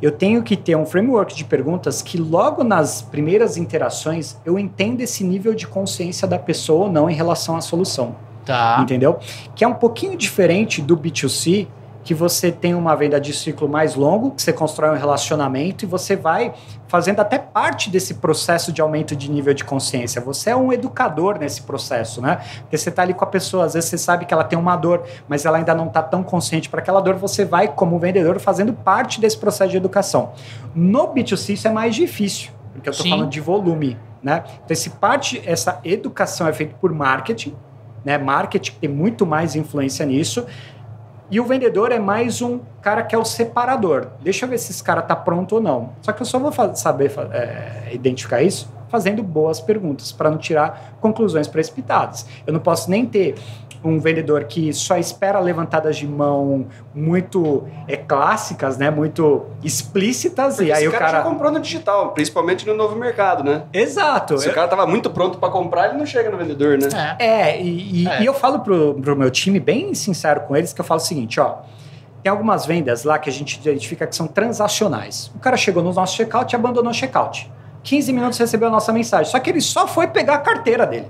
eu 0.00 0.12
tenho 0.12 0.42
que 0.42 0.56
ter 0.56 0.76
um 0.76 0.86
framework 0.86 1.34
de 1.34 1.44
perguntas 1.44 2.02
que 2.02 2.16
logo 2.16 2.62
nas 2.62 3.02
primeiras 3.02 3.56
interações 3.56 4.36
eu 4.44 4.58
entenda 4.58 5.02
esse 5.02 5.24
nível 5.24 5.54
de 5.54 5.66
consciência 5.66 6.28
da 6.28 6.38
pessoa 6.38 6.86
ou 6.86 6.92
não 6.92 7.10
em 7.10 7.14
relação 7.14 7.56
à 7.56 7.60
solução. 7.60 8.14
Tá. 8.44 8.78
Entendeu? 8.80 9.18
Que 9.54 9.64
é 9.64 9.68
um 9.68 9.74
pouquinho 9.74 10.16
diferente 10.16 10.80
do 10.80 10.96
B2C, 10.96 11.68
que 12.02 12.14
você 12.14 12.50
tem 12.50 12.74
uma 12.74 12.94
venda 12.94 13.20
de 13.20 13.32
ciclo 13.32 13.68
mais 13.68 13.94
longo, 13.94 14.30
que 14.30 14.42
você 14.42 14.52
constrói 14.52 14.90
um 14.90 14.98
relacionamento 14.98 15.84
e 15.84 15.88
você 15.88 16.16
vai 16.16 16.54
fazendo 16.88 17.20
até 17.20 17.38
parte 17.38 17.90
desse 17.90 18.14
processo 18.14 18.72
de 18.72 18.80
aumento 18.80 19.14
de 19.14 19.30
nível 19.30 19.52
de 19.52 19.64
consciência. 19.64 20.20
Você 20.20 20.50
é 20.50 20.56
um 20.56 20.72
educador 20.72 21.38
nesse 21.38 21.62
processo, 21.62 22.20
né? 22.20 22.40
Porque 22.60 22.76
você 22.76 22.88
está 22.88 23.02
ali 23.02 23.14
com 23.14 23.24
a 23.24 23.26
pessoa, 23.26 23.64
às 23.66 23.74
vezes 23.74 23.90
você 23.90 23.98
sabe 23.98 24.24
que 24.24 24.34
ela 24.34 24.44
tem 24.44 24.58
uma 24.58 24.76
dor, 24.76 25.04
mas 25.28 25.44
ela 25.44 25.58
ainda 25.58 25.74
não 25.74 25.86
está 25.86 26.02
tão 26.02 26.22
consciente 26.22 26.68
para 26.68 26.80
aquela 26.80 27.00
dor, 27.00 27.16
você 27.16 27.44
vai, 27.44 27.68
como 27.68 27.98
vendedor, 27.98 28.40
fazendo 28.40 28.72
parte 28.72 29.20
desse 29.20 29.36
processo 29.36 29.70
de 29.70 29.76
educação. 29.76 30.32
No 30.74 31.08
B2C 31.08 31.54
isso 31.54 31.68
é 31.68 31.72
mais 31.72 31.94
difícil, 31.94 32.50
porque 32.72 32.88
eu 32.88 32.92
estou 32.92 33.08
falando 33.08 33.30
de 33.30 33.40
volume, 33.40 33.98
né? 34.22 34.42
Então, 34.46 34.70
esse 34.70 34.90
parte, 34.90 35.42
essa 35.44 35.80
educação 35.84 36.48
é 36.48 36.52
feita 36.52 36.74
por 36.80 36.92
marketing, 36.92 37.54
né? 38.04 38.18
Marketing 38.18 38.72
tem 38.80 38.90
muito 38.90 39.26
mais 39.26 39.54
influência 39.54 40.04
nisso. 40.06 40.46
E 41.30 41.38
o 41.38 41.44
vendedor 41.44 41.92
é 41.92 41.98
mais 41.98 42.42
um 42.42 42.58
cara 42.82 43.04
que 43.04 43.14
é 43.14 43.18
o 43.18 43.24
separador. 43.24 44.08
Deixa 44.20 44.44
eu 44.44 44.50
ver 44.50 44.58
se 44.58 44.72
esse 44.72 44.82
cara 44.82 45.00
tá 45.00 45.14
pronto 45.14 45.54
ou 45.54 45.60
não. 45.60 45.90
Só 46.02 46.10
que 46.10 46.20
eu 46.22 46.26
só 46.26 46.40
vou 46.40 46.52
saber 46.74 47.12
é, 47.32 47.90
identificar 47.92 48.42
isso 48.42 48.68
fazendo 48.88 49.22
boas 49.22 49.60
perguntas 49.60 50.10
para 50.10 50.28
não 50.28 50.38
tirar 50.38 50.96
conclusões 51.00 51.46
precipitadas. 51.46 52.26
Eu 52.44 52.52
não 52.52 52.58
posso 52.58 52.90
nem 52.90 53.06
ter 53.06 53.36
um 53.82 53.98
vendedor 53.98 54.44
que 54.44 54.72
só 54.72 54.96
espera 54.98 55.38
levantadas 55.40 55.96
de 55.96 56.06
mão 56.06 56.66
muito 56.94 57.66
é, 57.88 57.96
clássicas, 57.96 58.76
né? 58.76 58.90
Muito 58.90 59.46
explícitas 59.62 60.58
e 60.60 60.70
aí 60.70 60.86
o 60.86 60.90
cara, 60.92 61.06
cara 61.06 61.18
já 61.18 61.24
comprou 61.24 61.50
no 61.50 61.60
digital, 61.60 62.12
principalmente 62.12 62.66
no 62.66 62.74
novo 62.74 62.94
mercado, 62.96 63.42
né? 63.42 63.62
Exato. 63.72 64.38
Se 64.38 64.48
o 64.48 64.52
cara 64.54 64.68
tava 64.68 64.86
muito 64.86 65.10
pronto 65.10 65.38
para 65.38 65.48
comprar, 65.50 65.88
ele 65.88 65.98
não 65.98 66.06
chega 66.06 66.30
no 66.30 66.36
vendedor, 66.36 66.78
né? 66.78 66.88
É. 67.18 67.26
É, 67.50 67.62
e, 67.62 68.02
e- 68.04 68.08
É. 68.08 68.22
e 68.22 68.26
eu 68.26 68.34
falo 68.34 68.60
pro, 68.60 68.94
pro 68.94 69.16
meu 69.16 69.30
time, 69.30 69.58
bem 69.58 69.94
sincero 69.94 70.42
com 70.42 70.54
eles, 70.56 70.72
que 70.72 70.80
eu 70.80 70.84
falo 70.84 71.00
o 71.00 71.04
seguinte, 71.04 71.40
ó. 71.40 71.56
Tem 72.22 72.30
algumas 72.30 72.66
vendas 72.66 73.02
lá 73.04 73.18
que 73.18 73.30
a 73.30 73.32
gente 73.32 73.58
identifica 73.58 74.06
que 74.06 74.14
são 74.14 74.26
transacionais. 74.26 75.30
O 75.34 75.38
cara 75.38 75.56
chegou 75.56 75.82
no 75.82 75.90
nosso 75.92 76.16
checkout 76.16 76.52
e 76.52 76.56
abandonou 76.56 76.90
o 76.90 76.94
checkout. 76.94 77.50
15 77.82 78.12
minutos 78.12 78.38
recebeu 78.38 78.68
a 78.68 78.70
nossa 78.70 78.92
mensagem. 78.92 79.30
Só 79.32 79.40
que 79.40 79.48
ele 79.48 79.60
só 79.62 79.88
foi 79.88 80.06
pegar 80.06 80.34
a 80.34 80.38
carteira 80.38 80.86
dele. 80.86 81.06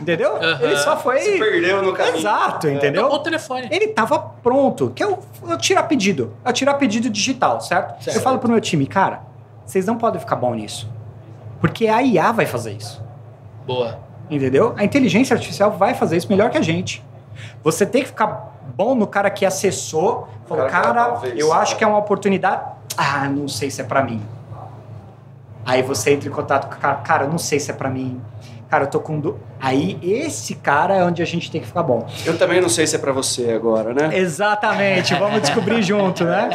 Entendeu? 0.00 0.36
Aham. 0.36 0.58
Ele 0.62 0.76
só 0.78 0.96
foi. 0.96 1.18
Se 1.20 1.38
perdeu 1.38 1.82
no 1.82 1.92
caminho. 1.92 2.16
Exato, 2.16 2.66
Ou 2.66 2.72
entendeu? 2.72 3.06
o 3.06 3.18
telefone. 3.18 3.68
Ele 3.70 3.88
tava 3.88 4.18
pronto, 4.18 4.90
que 4.94 5.02
é 5.02 5.06
o, 5.06 5.18
o 5.42 5.56
tirar 5.58 5.82
pedido. 5.84 6.32
É 6.44 6.50
o 6.50 6.52
tirar 6.52 6.74
pedido 6.74 7.10
digital, 7.10 7.60
certo? 7.60 8.02
Certo. 8.02 8.16
Eu 8.16 8.22
falo 8.22 8.38
pro 8.38 8.48
meu 8.50 8.60
time, 8.60 8.86
cara, 8.86 9.20
vocês 9.66 9.84
não 9.86 9.96
podem 9.98 10.20
ficar 10.20 10.36
bom 10.36 10.54
nisso. 10.54 10.88
Porque 11.60 11.86
a 11.86 12.02
IA 12.02 12.32
vai 12.32 12.46
fazer 12.46 12.72
isso. 12.72 13.02
Boa. 13.66 13.98
Entendeu? 14.30 14.74
A 14.76 14.84
inteligência 14.84 15.34
artificial 15.34 15.70
vai 15.72 15.94
fazer 15.94 16.16
isso 16.16 16.28
melhor 16.30 16.50
que 16.50 16.56
a 16.58 16.62
gente. 16.62 17.04
Você 17.62 17.84
tem 17.84 18.02
que 18.02 18.08
ficar 18.08 18.52
bom 18.74 18.94
no 18.94 19.06
cara 19.06 19.28
que 19.30 19.44
acessou, 19.44 20.28
falou, 20.46 20.66
Cara, 20.66 20.84
cara, 20.84 21.04
talvez. 21.10 21.38
eu 21.38 21.52
acho 21.52 21.76
que 21.76 21.84
é 21.84 21.86
uma 21.86 21.98
oportunidade. 21.98 22.62
Ah, 22.96 23.28
não 23.28 23.48
sei 23.48 23.70
se 23.70 23.80
é 23.80 23.84
pra 23.84 24.02
mim. 24.02 24.22
Aí 25.66 25.82
você 25.82 26.12
entra 26.12 26.28
em 26.28 26.32
contato 26.32 26.68
com 26.68 26.74
o 26.76 26.78
cara, 26.78 26.96
cara, 26.96 27.26
não 27.26 27.38
sei 27.38 27.58
se 27.58 27.70
é 27.70 27.74
pra 27.74 27.88
mim. 27.88 28.20
Cara, 28.74 28.86
eu 28.86 28.90
tô 28.90 28.98
com. 28.98 29.20
Du... 29.20 29.38
Aí 29.60 29.96
esse 30.02 30.56
cara 30.56 30.96
é 30.96 31.04
onde 31.04 31.22
a 31.22 31.24
gente 31.24 31.48
tem 31.48 31.60
que 31.60 31.66
ficar 31.68 31.84
bom. 31.84 32.08
Eu 32.26 32.36
também 32.36 32.60
não 32.60 32.68
sei 32.68 32.88
se 32.88 32.96
é 32.96 32.98
para 32.98 33.12
você 33.12 33.52
agora, 33.52 33.94
né? 33.94 34.18
Exatamente, 34.18 35.14
vamos 35.14 35.42
descobrir 35.42 35.80
junto, 35.86 36.24
né? 36.24 36.50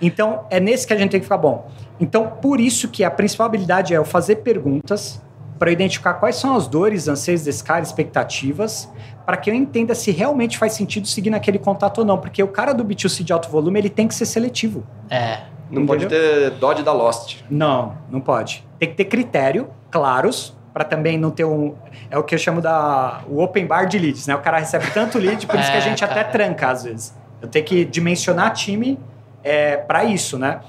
Então, 0.00 0.46
é 0.48 0.58
nesse 0.58 0.86
que 0.86 0.94
a 0.94 0.96
gente 0.96 1.10
tem 1.10 1.20
que 1.20 1.26
ficar 1.26 1.36
bom. 1.36 1.70
Então, 2.00 2.26
por 2.40 2.58
isso 2.58 2.88
que 2.88 3.04
a 3.04 3.10
principal 3.10 3.46
habilidade 3.46 3.92
é 3.92 3.98
eu 3.98 4.06
fazer 4.06 4.36
perguntas 4.36 5.20
para 5.58 5.70
identificar 5.70 6.14
quais 6.14 6.36
são 6.36 6.56
as 6.56 6.66
dores, 6.66 7.08
anseios 7.08 7.44
desse 7.44 7.62
cara, 7.62 7.82
expectativas, 7.82 8.88
para 9.26 9.36
que 9.36 9.50
eu 9.50 9.54
entenda 9.54 9.94
se 9.94 10.10
realmente 10.10 10.56
faz 10.56 10.72
sentido 10.72 11.06
seguir 11.06 11.28
naquele 11.28 11.58
contato 11.58 11.98
ou 11.98 12.06
não. 12.06 12.16
Porque 12.16 12.42
o 12.42 12.48
cara 12.48 12.72
do 12.72 12.82
B2C 12.82 13.22
de 13.22 13.34
alto 13.34 13.50
volume, 13.50 13.78
ele 13.80 13.90
tem 13.90 14.08
que 14.08 14.14
ser 14.14 14.24
seletivo. 14.24 14.82
É. 15.10 15.40
Não 15.70 15.84
pode 15.84 16.06
ter 16.06 16.52
Dodge 16.52 16.82
da 16.82 16.92
Lost. 16.94 17.42
Não, 17.50 17.98
não 18.10 18.18
pode. 18.18 18.66
Tem 18.78 18.88
que 18.88 18.94
ter 18.94 19.04
critério 19.04 19.68
claros 19.90 20.58
para 20.72 20.84
também 20.84 21.18
não 21.18 21.30
ter 21.30 21.44
um. 21.44 21.74
É 22.10 22.16
o 22.18 22.22
que 22.22 22.34
eu 22.34 22.38
chamo 22.38 22.60
da 22.60 23.20
o 23.28 23.42
open 23.42 23.66
bar 23.66 23.86
de 23.86 23.98
leads, 23.98 24.26
né? 24.26 24.34
O 24.34 24.38
cara 24.40 24.58
recebe 24.58 24.86
tanto 24.92 25.18
lead, 25.18 25.46
por 25.46 25.58
isso 25.58 25.70
que 25.70 25.76
a 25.76 25.80
É, 25.80 25.82
gente 25.82 26.04
até 26.04 26.14
cara. 26.22 26.28
tranca 26.28 26.68
às 26.70 26.84
vezes. 26.84 27.14
Eu 27.42 27.48
tenho 27.48 27.64
que 27.64 27.84
dimensionar 27.84 28.52
time 28.52 28.98
é, 29.42 29.76
para 29.76 30.04
isso, 30.04 30.38
né? 30.38 30.60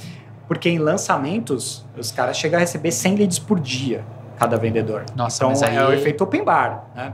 Porque 0.48 0.70
em 0.70 0.80
lançamentos, 0.80 1.86
os 1.98 2.12
caras 2.12 2.38
chegam 2.38 2.58
a 2.58 2.60
receber 2.62 2.92
100 2.92 3.16
leads 3.16 3.40
por 3.40 3.60
dia, 3.60 4.04
cada 4.38 4.58
vendedor. 4.58 5.04
Nossa, 5.16 5.38
então 5.38 5.50
mas 5.50 5.64
aí- 5.64 5.76
é 5.76 5.86
o 5.86 5.94
efeito 5.94 6.24
open 6.24 6.44
bar, 6.44 6.86
né? 6.96 7.14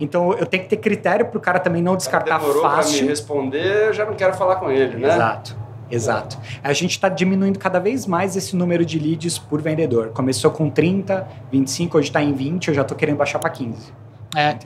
Então 0.00 0.32
eu 0.32 0.44
tenho 0.46 0.64
que 0.64 0.68
ter 0.70 0.78
critério 0.78 1.26
para 1.26 1.38
o 1.38 1.40
cara 1.40 1.60
também 1.60 1.80
não 1.80 1.96
descartar 1.96 2.38
Demorou 2.38 2.62
pra 2.62 2.70
me 2.70 2.76
fácil. 2.76 3.06
responder, 3.06 3.86
eu 3.88 3.92
já 3.92 4.04
não 4.04 4.14
quero 4.14 4.34
falar 4.34 4.56
com 4.56 4.70
ele, 4.70 4.96
né? 4.96 5.08
Exato, 5.14 5.56
exato. 5.90 6.38
A 6.62 6.72
gente 6.72 6.92
está 6.92 7.08
diminuindo 7.08 7.58
cada 7.58 7.78
vez 7.78 8.06
mais 8.06 8.36
esse 8.36 8.56
número 8.56 8.84
de 8.84 8.98
leads 8.98 9.38
por 9.38 9.60
vendedor. 9.60 10.10
Começou 10.10 10.50
com 10.50 10.70
30, 10.70 11.26
25, 11.50 11.98
hoje 11.98 12.08
está 12.08 12.22
em 12.22 12.32
20, 12.32 12.68
eu 12.68 12.74
já 12.74 12.82
estou 12.82 12.96
querendo 12.96 13.16
baixar 13.16 13.38
para 13.38 13.50
15. 13.50 13.92
É. 14.36 14.56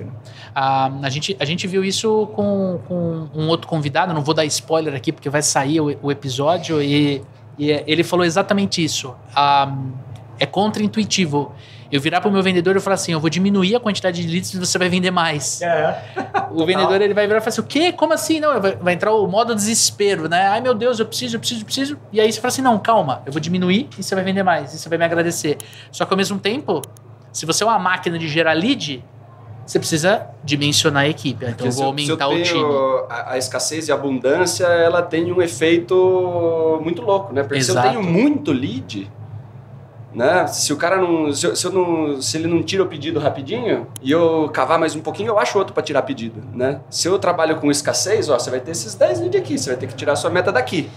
Ah, 0.54 0.90
a, 1.02 1.10
gente, 1.10 1.36
a 1.38 1.44
gente 1.44 1.66
viu 1.66 1.84
isso 1.84 2.26
com, 2.34 2.80
com 2.88 3.28
um 3.34 3.48
outro 3.48 3.68
convidado, 3.68 4.14
não 4.14 4.22
vou 4.22 4.34
dar 4.34 4.44
spoiler 4.46 4.94
aqui 4.94 5.12
porque 5.12 5.28
vai 5.28 5.42
sair 5.42 5.80
o, 5.80 5.96
o 6.02 6.10
episódio, 6.10 6.82
e, 6.82 7.22
e 7.58 7.70
ele 7.86 8.02
falou 8.02 8.24
exatamente 8.24 8.82
isso. 8.82 9.14
Ah, 9.34 9.76
é 10.38 10.46
contra-intuitivo. 10.46 11.52
Eu 11.90 12.00
virar 12.00 12.20
para 12.20 12.28
o 12.28 12.32
meu 12.32 12.42
vendedor 12.42 12.76
e 12.76 12.80
falar 12.80 12.94
assim: 12.94 13.12
eu 13.12 13.20
vou 13.20 13.30
diminuir 13.30 13.74
a 13.76 13.80
quantidade 13.80 14.20
de 14.20 14.28
leads 14.28 14.52
e 14.52 14.58
você 14.58 14.76
vai 14.78 14.88
vender 14.88 15.10
mais. 15.10 15.62
É. 15.62 16.02
O 16.50 16.64
vendedor 16.66 17.00
ele 17.00 17.14
vai 17.14 17.26
virar 17.26 17.38
e 17.38 17.40
falar 17.40 17.48
assim: 17.48 17.60
o 17.60 17.64
quê? 17.64 17.92
Como 17.92 18.12
assim? 18.12 18.40
Não, 18.40 18.60
vai, 18.60 18.76
vai 18.76 18.94
entrar 18.94 19.12
o 19.14 19.26
modo 19.26 19.54
desespero, 19.54 20.28
né? 20.28 20.48
Ai 20.48 20.60
meu 20.60 20.74
Deus, 20.74 20.98
eu 20.98 21.06
preciso, 21.06 21.36
eu 21.36 21.40
preciso, 21.40 21.60
eu 21.62 21.64
preciso. 21.64 21.98
E 22.12 22.20
aí 22.20 22.30
você 22.30 22.40
fala 22.40 22.48
assim: 22.48 22.62
não, 22.62 22.78
calma, 22.78 23.22
eu 23.24 23.32
vou 23.32 23.40
diminuir 23.40 23.88
e 23.98 24.02
você 24.02 24.14
vai 24.14 24.22
vender 24.22 24.42
mais, 24.42 24.74
e 24.74 24.78
você 24.78 24.88
vai 24.88 24.98
me 24.98 25.04
agradecer. 25.04 25.56
Só 25.90 26.04
que 26.04 26.12
ao 26.12 26.16
mesmo 26.16 26.38
tempo, 26.38 26.82
se 27.32 27.46
você 27.46 27.64
é 27.64 27.66
uma 27.66 27.78
máquina 27.78 28.18
de 28.18 28.28
gerar 28.28 28.52
lead, 28.52 29.02
você 29.68 29.78
precisa 29.78 30.26
dimensionar 30.42 31.04
a 31.04 31.08
equipe. 31.08 31.44
Então 31.44 31.66
eu 31.66 31.72
vou 31.72 31.98
se 31.98 32.08
eu 32.08 32.14
aumentar 32.14 32.28
o 32.28 32.42
time. 32.42 32.64
a, 33.10 33.32
a 33.32 33.38
escassez 33.38 33.88
e 33.88 33.92
a 33.92 33.94
abundância, 33.94 34.64
ela 34.64 35.02
tem 35.02 35.30
um 35.30 35.42
efeito 35.42 36.80
muito 36.82 37.02
louco, 37.02 37.34
né? 37.34 37.42
Porque 37.42 37.58
Exato. 37.58 37.80
se 37.80 37.94
eu 37.94 38.00
tenho 38.00 38.10
muito 38.10 38.50
lead, 38.50 39.10
né? 40.12 40.46
Se 40.46 40.72
o 40.72 40.76
cara 40.76 40.96
não 40.96 41.32
se, 41.32 41.54
se 41.54 41.66
eu 41.66 41.72
não, 41.72 42.20
se 42.20 42.36
ele 42.36 42.46
não 42.46 42.62
tira 42.62 42.82
o 42.82 42.86
pedido 42.86 43.18
rapidinho 43.18 43.86
e 44.02 44.10
eu 44.10 44.48
cavar 44.52 44.78
mais 44.78 44.94
um 44.94 45.00
pouquinho, 45.00 45.28
eu 45.28 45.38
acho 45.38 45.58
outro 45.58 45.74
para 45.74 45.82
tirar 45.82 46.02
pedido, 46.02 46.42
né? 46.52 46.80
Se 46.90 47.08
eu 47.08 47.18
trabalho 47.18 47.56
com 47.56 47.70
escassez, 47.70 48.28
ó, 48.28 48.38
você 48.38 48.50
vai 48.50 48.60
ter 48.60 48.70
esses 48.70 48.94
10 48.94 49.20
leads 49.20 49.40
aqui, 49.40 49.58
você 49.58 49.70
vai 49.70 49.78
ter 49.78 49.86
que 49.86 49.94
tirar 49.94 50.12
a 50.12 50.16
sua 50.16 50.30
meta 50.30 50.50
daqui, 50.50 50.88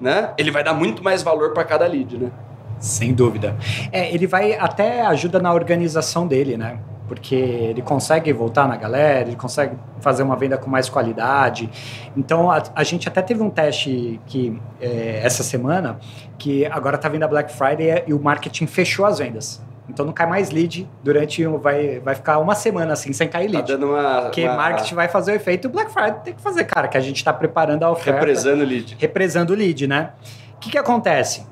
né? 0.00 0.32
Ele 0.38 0.50
vai 0.50 0.62
dar 0.62 0.74
muito 0.74 1.02
mais 1.02 1.22
valor 1.22 1.52
para 1.52 1.64
cada 1.64 1.86
lead, 1.86 2.16
né? 2.16 2.30
Sem 2.78 3.12
dúvida. 3.12 3.56
É, 3.92 4.12
ele 4.12 4.26
vai 4.26 4.54
até 4.54 5.02
ajuda 5.02 5.38
na 5.38 5.52
organização 5.52 6.26
dele, 6.26 6.56
né? 6.56 6.78
Porque 7.10 7.34
ele 7.34 7.82
consegue 7.82 8.32
voltar 8.32 8.68
na 8.68 8.76
galera, 8.76 9.26
ele 9.26 9.34
consegue 9.34 9.74
fazer 10.00 10.22
uma 10.22 10.36
venda 10.36 10.56
com 10.56 10.70
mais 10.70 10.88
qualidade. 10.88 11.68
Então, 12.16 12.48
a, 12.48 12.62
a 12.72 12.84
gente 12.84 13.08
até 13.08 13.20
teve 13.20 13.42
um 13.42 13.50
teste 13.50 14.20
que 14.28 14.56
é, 14.80 15.20
essa 15.24 15.42
semana, 15.42 15.98
que 16.38 16.64
agora 16.66 16.96
tá 16.96 17.08
vindo 17.08 17.24
a 17.24 17.26
Black 17.26 17.52
Friday 17.52 18.04
e 18.06 18.14
o 18.14 18.22
marketing 18.22 18.68
fechou 18.68 19.04
as 19.04 19.18
vendas. 19.18 19.60
Então 19.88 20.06
não 20.06 20.12
cai 20.12 20.24
mais 20.28 20.52
lead 20.52 20.88
durante. 21.02 21.44
Vai, 21.44 21.98
vai 21.98 22.14
ficar 22.14 22.38
uma 22.38 22.54
semana 22.54 22.92
assim, 22.92 23.12
sem 23.12 23.26
cair 23.26 23.50
Tá 23.50 23.58
lead. 23.58 23.72
dando 23.72 23.88
uma, 23.88 24.22
Porque 24.22 24.44
uma 24.44 24.54
marketing 24.54 24.94
vai 24.94 25.08
fazer 25.08 25.32
o 25.32 25.34
efeito 25.34 25.66
e 25.66 25.68
o 25.68 25.72
Black 25.72 25.90
Friday 25.92 26.20
tem 26.22 26.32
que 26.34 26.40
fazer, 26.40 26.62
cara, 26.62 26.86
que 26.86 26.96
a 26.96 27.00
gente 27.00 27.24
tá 27.24 27.32
preparando 27.32 27.82
a 27.82 27.90
oferta 27.90 28.20
represando 28.20 28.62
lead. 28.64 28.96
represando 29.00 29.50
o 29.50 29.56
lead, 29.56 29.88
né? 29.88 30.10
O 30.54 30.60
que, 30.60 30.70
que 30.70 30.78
acontece? 30.78 31.44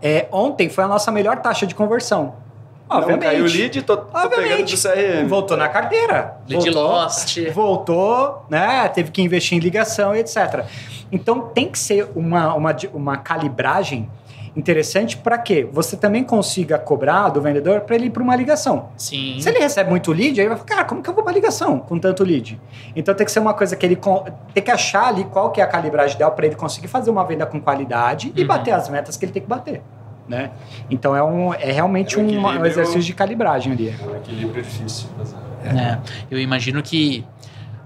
É, 0.00 0.28
ontem 0.30 0.68
foi 0.68 0.84
a 0.84 0.86
nossa 0.86 1.10
melhor 1.10 1.40
taxa 1.40 1.66
de 1.66 1.74
conversão. 1.74 2.36
Obviamente. 2.90 3.24
Não 3.24 3.30
caiu 3.32 3.44
o 3.44 3.48
lead, 3.48 3.82
tô, 3.82 3.96
tô 3.96 4.06
pegando 4.06 4.34
Obviamente. 4.34 4.74
do 4.76 4.82
CRM. 4.82 5.28
Voltou 5.28 5.56
na 5.56 5.68
carteira. 5.68 6.36
Lead 6.48 6.64
voltou, 6.70 6.82
lost. 6.82 7.38
Voltou, 7.52 8.44
né? 8.50 8.88
Teve 8.88 9.10
que 9.10 9.22
investir 9.22 9.56
em 9.56 9.60
ligação 9.60 10.14
e 10.14 10.18
etc. 10.18 10.64
Então 11.12 11.40
tem 11.54 11.68
que 11.68 11.78
ser 11.78 12.08
uma, 12.14 12.54
uma, 12.54 12.76
uma 12.92 13.16
calibragem 13.16 14.10
interessante 14.56 15.16
para 15.16 15.38
que 15.38 15.62
você 15.62 15.96
também 15.96 16.24
consiga 16.24 16.76
cobrar 16.76 17.28
do 17.28 17.40
vendedor 17.40 17.82
para 17.82 17.94
ele 17.94 18.06
ir 18.06 18.10
para 18.10 18.20
uma 18.22 18.34
ligação. 18.34 18.88
Sim. 18.96 19.36
Se 19.40 19.48
ele 19.48 19.60
recebe 19.60 19.88
muito 19.88 20.10
lead, 20.12 20.40
aí 20.40 20.46
ele 20.46 20.48
vai 20.48 20.56
falar, 20.58 20.68
cara, 20.68 20.84
como 20.84 21.00
que 21.02 21.08
eu 21.08 21.14
vou 21.14 21.22
para 21.22 21.32
ligação 21.32 21.78
com 21.78 21.96
tanto 22.00 22.24
lead? 22.24 22.60
Então 22.96 23.14
tem 23.14 23.24
que 23.24 23.30
ser 23.30 23.38
uma 23.38 23.54
coisa 23.54 23.76
que 23.76 23.86
ele 23.86 23.96
tem 24.52 24.62
que 24.64 24.70
achar 24.70 25.06
ali 25.06 25.22
qual 25.24 25.50
que 25.52 25.60
é 25.60 25.64
a 25.64 25.68
calibragem 25.68 26.16
ideal 26.16 26.32
para 26.32 26.46
ele 26.46 26.56
conseguir 26.56 26.88
fazer 26.88 27.10
uma 27.10 27.24
venda 27.24 27.46
com 27.46 27.60
qualidade 27.60 28.32
e 28.34 28.40
Uhum. 28.42 28.46
bater 28.48 28.72
as 28.72 28.88
metas 28.88 29.16
que 29.16 29.24
ele 29.24 29.32
tem 29.32 29.40
que 29.42 29.48
bater. 29.48 29.82
Né? 30.30 30.52
Então 30.88 31.16
é, 31.16 31.24
um, 31.24 31.52
é 31.52 31.72
realmente 31.72 32.14
É 32.14 32.22
um 32.22 32.40
um, 32.40 32.64
exercício 32.64 33.02
de 33.02 33.12
calibragem 33.12 33.72
ali. 33.72 33.88
É 33.88 34.06
um 34.06 34.14
equilíbrio 34.14 34.62
difícil. 34.62 35.08
Mas... 35.18 35.34
É, 35.64 35.98
eu 36.30 36.38
imagino 36.38 36.80
que. 36.84 37.26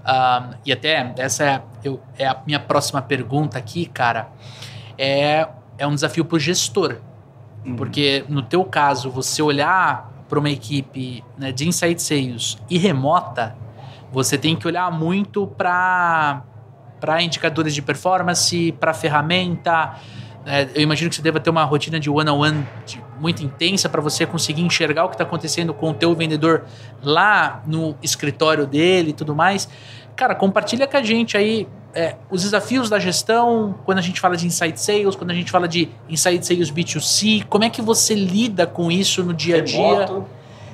ah, 0.05 0.51
e 0.63 0.71
até 0.71 1.11
essa 1.17 1.43
é, 1.43 1.61
eu- 1.83 1.99
é 2.19 2.27
a 2.27 2.37
minha 2.45 2.59
próxima 2.59 3.01
pergunta 3.01 3.57
aqui, 3.57 3.87
cara. 3.87 4.27
É, 4.95 5.47
é 5.75 5.87
um 5.87 5.95
desafio 5.95 6.23
para 6.23 6.35
o 6.35 6.39
gestor. 6.39 6.97
Uhum. 7.65 7.75
Porque 7.75 8.23
no 8.29 8.43
teu 8.43 8.63
caso, 8.63 9.09
você 9.09 9.41
olhar 9.41 10.11
para 10.29 10.37
uma 10.37 10.51
equipe 10.51 11.23
né, 11.39 11.51
de 11.51 11.67
inside 11.67 11.99
sales 11.99 12.59
e 12.69 12.77
remota, 12.77 13.55
você 14.11 14.37
tem 14.37 14.55
que 14.55 14.67
olhar 14.67 14.91
muito 14.91 15.47
para 15.47 16.43
para 16.99 17.21
indicadores 17.21 17.73
de 17.73 17.81
performance, 17.81 18.71
para 18.79 18.93
ferramenta. 18.93 19.95
É, 20.45 20.67
eu 20.75 20.81
imagino 20.81 21.09
que 21.09 21.15
você 21.15 21.21
deva 21.21 21.39
ter 21.39 21.49
uma 21.49 21.63
rotina 21.63 21.99
de 21.99 22.09
one-on-one 22.09 22.65
muito 23.19 23.43
intensa 23.43 23.89
para 23.89 23.99
você 23.99 24.25
conseguir 24.25 24.61
enxergar 24.61 25.05
o 25.05 25.09
que 25.09 25.15
está 25.15 25.23
acontecendo 25.23 25.73
com 25.73 25.89
o 25.89 25.93
teu 25.93 26.13
vendedor 26.13 26.65
lá 27.01 27.63
no 27.65 27.95
escritório 28.03 28.67
dele 28.67 29.09
e 29.09 29.13
tudo 29.13 29.35
mais. 29.35 29.67
Cara, 30.15 30.35
compartilha 30.35 30.87
com 30.87 30.97
a 30.97 31.03
gente 31.03 31.35
aí 31.35 31.67
é, 31.95 32.15
os 32.29 32.43
desafios 32.43 32.89
da 32.89 32.99
gestão, 32.99 33.75
quando 33.85 33.97
a 33.97 34.01
gente 34.01 34.19
fala 34.19 34.37
de 34.37 34.45
inside 34.45 34.79
sales, 34.79 35.15
quando 35.15 35.31
a 35.31 35.33
gente 35.33 35.49
fala 35.49 35.67
de 35.67 35.89
inside 36.07 36.45
sales 36.45 36.71
B2C, 36.71 37.45
como 37.49 37.63
é 37.63 37.69
que 37.69 37.81
você 37.81 38.13
lida 38.13 38.67
com 38.67 38.91
isso 38.91 39.23
no 39.23 39.33
dia 39.33 39.57
a 39.57 39.61
dia? 39.61 40.05
Remoto, 40.05 40.25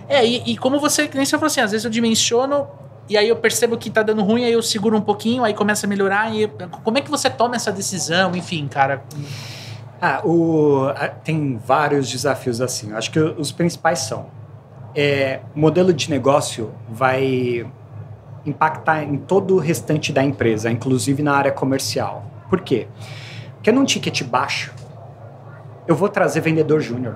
É, 0.10 0.26
e, 0.26 0.52
e 0.52 0.58
como 0.58 0.80
você, 0.80 1.08
que 1.08 1.16
nem 1.16 1.26
você 1.26 1.38
falou 1.38 1.48
assim, 1.48 1.62
às 1.62 1.72
vezes 1.72 1.86
eu 1.86 1.92
dimensiono 1.92 2.68
e 3.08 3.18
aí 3.18 3.28
eu 3.30 3.36
percebo 3.36 3.78
que 3.78 3.90
tá 3.90 4.04
dando 4.04 4.22
ruim, 4.24 4.46
aí 4.46 4.54
eu 4.54 4.62
seguro 4.62 4.98
um 4.98 5.02
pouquinho, 5.02 5.44
aí 5.44 5.54
começa 5.54 5.86
a 5.86 5.90
melhorar. 5.90 6.34
E 6.36 6.48
como 6.84 6.98
é 6.98 7.02
que 7.02 7.10
você 7.10 7.30
toma 7.30 7.56
essa 7.56 7.72
decisão? 7.72 8.36
Enfim, 8.36 8.68
cara. 8.68 9.04
Ah, 10.02 10.22
o, 10.26 10.88
tem 11.24 11.58
vários 11.64 12.10
desafios 12.10 12.60
assim. 12.60 12.90
Eu 12.90 12.98
acho 12.98 13.12
que 13.12 13.20
os 13.20 13.52
principais 13.52 14.00
são: 14.00 14.26
é, 14.96 15.42
o 15.56 15.60
modelo 15.60 15.94
de 15.94 16.10
negócio 16.10 16.72
vai 16.90 17.70
impactar 18.44 19.04
em 19.04 19.18
todo 19.18 19.56
o 19.56 19.60
restante 19.60 20.12
da 20.12 20.24
empresa, 20.24 20.72
inclusive 20.72 21.22
na 21.22 21.34
área 21.36 21.52
comercial. 21.52 22.26
Por 22.50 22.62
quê? 22.62 22.88
Porque 23.56 23.72
num 23.72 23.86
ticket 23.86 24.24
baixo, 24.24 24.74
eu 25.88 25.96
vou 25.96 26.10
trazer 26.10 26.42
vendedor 26.42 26.82
júnior. 26.82 27.16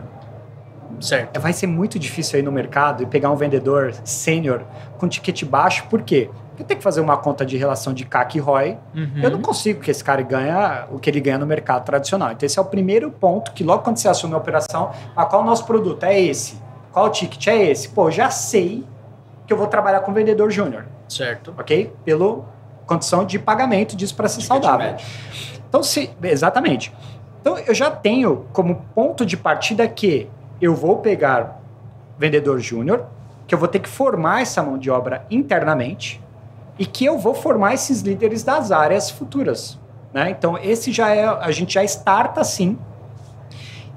Certo. 1.01 1.39
Vai 1.39 1.53
ser 1.53 1.67
muito 1.67 1.97
difícil 1.97 2.38
aí 2.38 2.43
no 2.43 2.51
mercado 2.51 3.03
e 3.03 3.05
pegar 3.05 3.31
um 3.31 3.36
vendedor 3.36 3.93
sênior 4.03 4.61
com 4.97 5.07
ticket 5.07 5.43
baixo, 5.43 5.86
por 5.89 6.03
quê? 6.03 6.29
Porque 6.55 6.63
eu 6.63 6.67
tenho 6.67 6.77
que 6.77 6.83
fazer 6.83 7.01
uma 7.01 7.17
conta 7.17 7.45
de 7.45 7.57
relação 7.57 7.93
de 7.93 8.05
CAC 8.05 8.37
e 8.37 8.39
ROI, 8.39 8.77
Uhum. 8.95 9.09
eu 9.21 9.29
não 9.29 9.41
consigo 9.41 9.81
que 9.81 9.91
esse 9.91 10.01
cara 10.01 10.21
ganha 10.21 10.87
o 10.89 10.97
que 10.97 11.09
ele 11.09 11.19
ganha 11.19 11.37
no 11.37 11.45
mercado 11.45 11.83
tradicional. 11.83 12.31
Então, 12.31 12.45
esse 12.45 12.57
é 12.57 12.61
o 12.61 12.65
primeiro 12.65 13.11
ponto 13.11 13.51
que 13.51 13.61
logo 13.61 13.83
quando 13.83 13.97
você 13.97 14.07
assume 14.07 14.33
a 14.35 14.37
operação, 14.37 14.91
ah, 15.15 15.25
qual 15.25 15.41
o 15.41 15.45
nosso 15.45 15.65
produto? 15.65 16.03
É 16.03 16.17
esse. 16.17 16.57
Qual 16.93 17.07
o 17.07 17.09
ticket? 17.09 17.47
É 17.47 17.65
esse. 17.71 17.89
Pô, 17.89 18.09
já 18.09 18.29
sei 18.29 18.85
que 19.45 19.51
eu 19.51 19.57
vou 19.57 19.67
trabalhar 19.67 19.99
com 19.99 20.13
vendedor 20.13 20.49
júnior, 20.49 20.85
Certo. 21.09 21.53
ok? 21.57 21.93
Pelo 22.05 22.45
condição 22.85 23.25
de 23.25 23.37
pagamento 23.37 23.95
disso 23.97 24.15
para 24.15 24.27
ser 24.29 24.35
ticket 24.41 24.47
saudável. 24.47 24.91
médio. 24.91 25.05
Então, 25.67 25.83
se, 25.83 26.09
exatamente. 26.23 26.93
Então, 27.41 27.57
eu 27.59 27.73
já 27.75 27.91
tenho 27.91 28.45
como 28.53 28.75
ponto 28.95 29.25
de 29.25 29.35
partida 29.35 29.85
que 29.89 30.29
eu 30.61 30.73
vou 30.73 30.97
pegar 30.99 31.59
vendedor 32.17 32.59
júnior, 32.59 33.05
que 33.45 33.53
eu 33.53 33.59
vou 33.59 33.67
ter 33.67 33.79
que 33.79 33.89
formar 33.89 34.41
essa 34.41 34.63
mão 34.63 34.77
de 34.77 34.89
obra 34.89 35.25
internamente 35.29 36.23
e 36.78 36.86
que 36.86 37.05
eu 37.05 37.17
vou 37.17 37.34
formar 37.34 37.73
esses 37.73 38.01
líderes 38.01 38.43
das 38.43 38.71
áreas 38.71 39.09
futuras. 39.09 39.80
Né? 40.13 40.30
Então, 40.30 40.57
esse 40.57 40.91
já 40.91 41.13
é, 41.13 41.26
a 41.26 41.51
gente 41.51 41.73
já 41.73 41.84
starta 41.84 42.41
assim. 42.41 42.78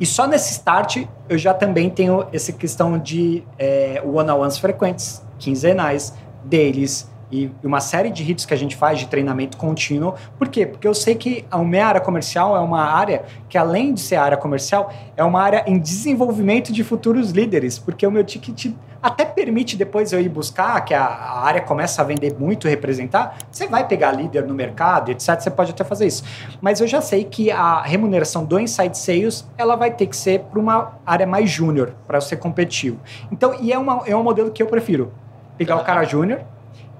E 0.01 0.07
só 0.07 0.27
nesse 0.27 0.53
start 0.53 1.05
eu 1.29 1.37
já 1.37 1.53
também 1.53 1.91
tenho 1.91 2.27
essa 2.33 2.53
questão 2.53 2.99
de 2.99 3.43
é, 3.59 4.03
one-on-ones 4.05 4.59
frequentes, 4.59 5.23
quinzenais, 5.39 6.15
deles 6.45 7.11
e 7.31 7.51
uma 7.63 7.81
série 7.81 8.11
de 8.11 8.29
hits 8.29 8.47
que 8.47 8.55
a 8.55 8.57
gente 8.57 8.75
faz 8.75 8.99
de 8.99 9.07
treinamento 9.07 9.57
contínuo. 9.57 10.15
Por 10.39 10.49
quê? 10.49 10.67
Porque 10.67 10.89
eu 10.89 10.95
sei 10.95 11.15
que 11.15 11.45
a 11.51 11.59
minha 11.59 11.87
área 11.87 12.01
comercial 12.01 12.57
é 12.57 12.61
uma 12.61 12.83
área 12.83 13.25
que, 13.49 13.59
além 13.59 13.93
de 13.93 14.01
ser 14.01 14.17
área 14.17 14.37
comercial, 14.37 14.93
é 15.17 15.23
uma 15.23 15.43
área 15.43 15.65
em 15.67 15.79
desenvolvimento 15.79 16.73
de 16.73 16.83
futuros 16.83 17.31
líderes, 17.31 17.79
porque 17.79 18.07
o 18.07 18.11
meu 18.11 18.25
ticket 18.25 18.73
até 19.03 19.25
permite 19.25 19.77
depois 19.77 20.13
eu 20.13 20.21
ir 20.21 20.29
buscar, 20.29 20.85
que 20.85 20.93
a, 20.93 21.05
a 21.05 21.41
área 21.45 21.61
começa 21.61 22.03
a 22.03 22.05
vender 22.05 22.35
muito 22.39 22.67
representar, 22.69 23.39
você 23.51 23.67
vai 23.67 23.87
pegar 23.87 24.13
líder 24.13 24.47
no 24.47 24.55
mercado, 24.55 25.11
etc. 25.11 25.41
Você 25.41 25.51
pode 25.51 25.71
até 25.71 25.85
fazer 25.85 26.07
isso. 26.07 26.25
Mas 26.61 26.81
eu 26.81 26.87
já 26.87 27.01
sei 27.01 27.25
que 27.25 27.51
a 27.51 27.83
remuneração 27.83 28.45
do 28.45 28.59
Inside 28.59 28.97
Sales 28.99 29.47
ela 29.57 29.77
vai 29.77 29.91
ter 29.91 30.07
que 30.07 30.17
ser 30.17 30.41
para 30.41 30.59
uma 30.59 30.95
área 31.07 31.27
mais 31.27 31.51
júnior, 31.51 31.95
para 32.07 32.21
ser 32.21 32.37
competitivo. 32.37 32.99
Então, 33.31 33.55
e 33.61 33.73
é, 33.73 33.79
uma, 33.79 34.03
é 34.07 34.17
um 34.17 34.23
modelo 34.23 34.51
que 34.51 34.63
eu 34.63 34.67
prefiro. 34.67 35.13
Pegar 35.57 35.77
Tá. 35.77 35.83
o 35.83 35.85
cara 35.85 36.05
júnior, 36.05 36.41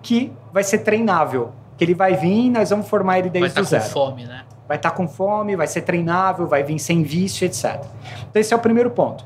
que 0.03 0.33
vai 0.53 0.63
ser 0.65 0.79
treinável. 0.79 1.53
Que 1.77 1.85
ele 1.85 1.95
vai 1.95 2.15
vir 2.15 2.47
e 2.47 2.51
nós 2.51 2.71
vamos 2.71 2.89
formar 2.89 3.19
ele 3.21 3.31
Vai 3.31 3.41
desde 3.41 3.61
estar 3.61 3.61
o 3.61 3.65
com 3.65 3.71
zero 3.71 3.93
fome, 3.93 4.25
né? 4.25 4.43
vai 4.67 4.77
estar 4.77 4.91
com 4.91 5.09
fome, 5.09 5.57
vai 5.57 5.67
ser 5.67 5.81
treinável, 5.81 6.47
vai 6.47 6.63
vir 6.63 6.79
sem 6.79 7.03
vício, 7.03 7.47
etc. 7.47 7.81
Então 8.29 8.41
esse 8.41 8.53
é 8.53 8.57
o 8.57 8.61
primeiro 8.61 8.91
ponto. 8.91 9.25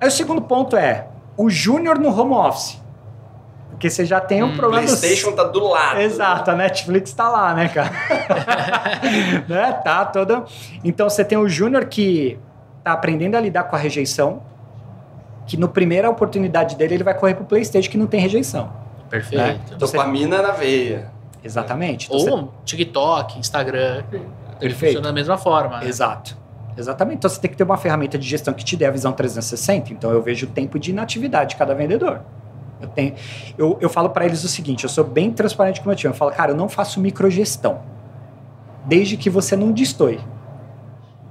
Aí 0.00 0.08
o 0.08 0.10
segundo 0.10 0.42
ponto 0.42 0.76
é 0.76 1.06
o 1.42 1.48
júnior 1.48 1.98
no 1.98 2.08
home 2.08 2.34
office. 2.34 2.78
Porque 3.70 3.88
você 3.88 4.04
já 4.04 4.20
tem 4.20 4.42
um 4.42 4.48
Hum, 4.48 4.56
problema... 4.56 4.86
do- 4.86 4.88
PlayStation 4.96 5.32
tá 5.32 5.44
do 5.44 5.66
lado. 5.66 6.00
Exato, 6.00 6.50
a 6.50 6.54
Netflix 6.54 7.12
tá 7.14 7.28
lá, 7.30 7.54
né, 7.54 7.68
cara? 7.68 7.90
né? 9.48 9.72
Tá 9.82 10.04
toda. 10.04 10.44
Então 10.84 11.08
você 11.08 11.24
tem 11.24 11.38
o 11.38 11.48
júnior 11.48 11.86
que 11.86 12.38
tá 12.84 12.92
aprendendo 12.92 13.36
a 13.36 13.40
lidar 13.40 13.64
com 13.64 13.76
a 13.76 13.78
rejeição, 13.78 14.42
que 15.46 15.56
no 15.56 15.68
primeira 15.68 16.10
oportunidade 16.10 16.76
dele 16.76 16.94
ele 16.94 17.04
vai 17.04 17.14
correr 17.14 17.34
pro 17.34 17.44
PlayStation 17.44 17.90
que 17.90 17.96
não 17.98 18.06
tem 18.06 18.20
rejeição. 18.20 18.70
Perfeito. 19.08 19.76
Dopamina 19.76 20.42
na 20.42 20.50
veia. 20.52 21.10
Exatamente. 21.42 22.06
Então, 22.06 22.18
você- 22.20 22.30
Ou 22.30 22.52
TikTok, 22.64 23.38
Instagram. 23.38 24.02
Perfeito. 24.58 24.78
funciona 24.92 25.06
da 25.08 25.12
mesma 25.12 25.38
forma. 25.38 25.78
né? 25.80 25.86
Exato. 25.88 26.36
Exatamente. 26.76 27.18
Então 27.18 27.30
você 27.30 27.40
tem 27.40 27.50
que 27.50 27.56
ter 27.56 27.64
uma 27.64 27.76
ferramenta 27.76 28.18
de 28.18 28.26
gestão 28.26 28.54
que 28.54 28.64
te 28.64 28.76
dê 28.76 28.86
a 28.86 28.90
visão 28.90 29.12
360. 29.12 29.92
Então 29.92 30.10
eu 30.10 30.22
vejo 30.22 30.46
o 30.46 30.50
tempo 30.50 30.78
de 30.78 30.90
inatividade 30.90 31.50
de 31.50 31.56
cada 31.56 31.74
vendedor. 31.74 32.22
Eu, 32.80 32.88
tenho, 32.88 33.14
eu, 33.58 33.78
eu 33.80 33.88
falo 33.90 34.10
para 34.10 34.24
eles 34.24 34.42
o 34.44 34.48
seguinte: 34.48 34.84
eu 34.84 34.90
sou 34.90 35.04
bem 35.04 35.32
transparente 35.32 35.80
com 35.80 35.86
o 35.86 35.88
meu 35.88 35.96
time. 35.96 36.12
Eu 36.12 36.16
falo, 36.16 36.30
cara, 36.30 36.52
eu 36.52 36.56
não 36.56 36.68
faço 36.68 37.00
microgestão. 37.00 37.80
Desde 38.86 39.16
que 39.16 39.28
você 39.28 39.56
não 39.56 39.72
destoe. 39.72 40.20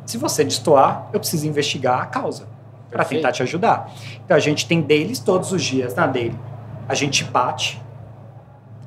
Se 0.05 0.17
você 0.17 0.43
destoar, 0.43 1.09
eu 1.13 1.19
preciso 1.19 1.47
investigar 1.47 2.01
a 2.01 2.05
causa 2.05 2.47
para 2.89 3.05
tentar 3.05 3.31
te 3.31 3.43
ajudar. 3.43 3.91
Então 4.23 4.35
a 4.35 4.39
gente 4.39 4.67
tem 4.67 4.81
deles 4.81 5.19
todos 5.19 5.51
os 5.51 5.63
dias 5.63 5.93
na 5.95 6.07
daily. 6.07 6.37
A 6.87 6.95
gente 6.95 7.23
bate 7.23 7.81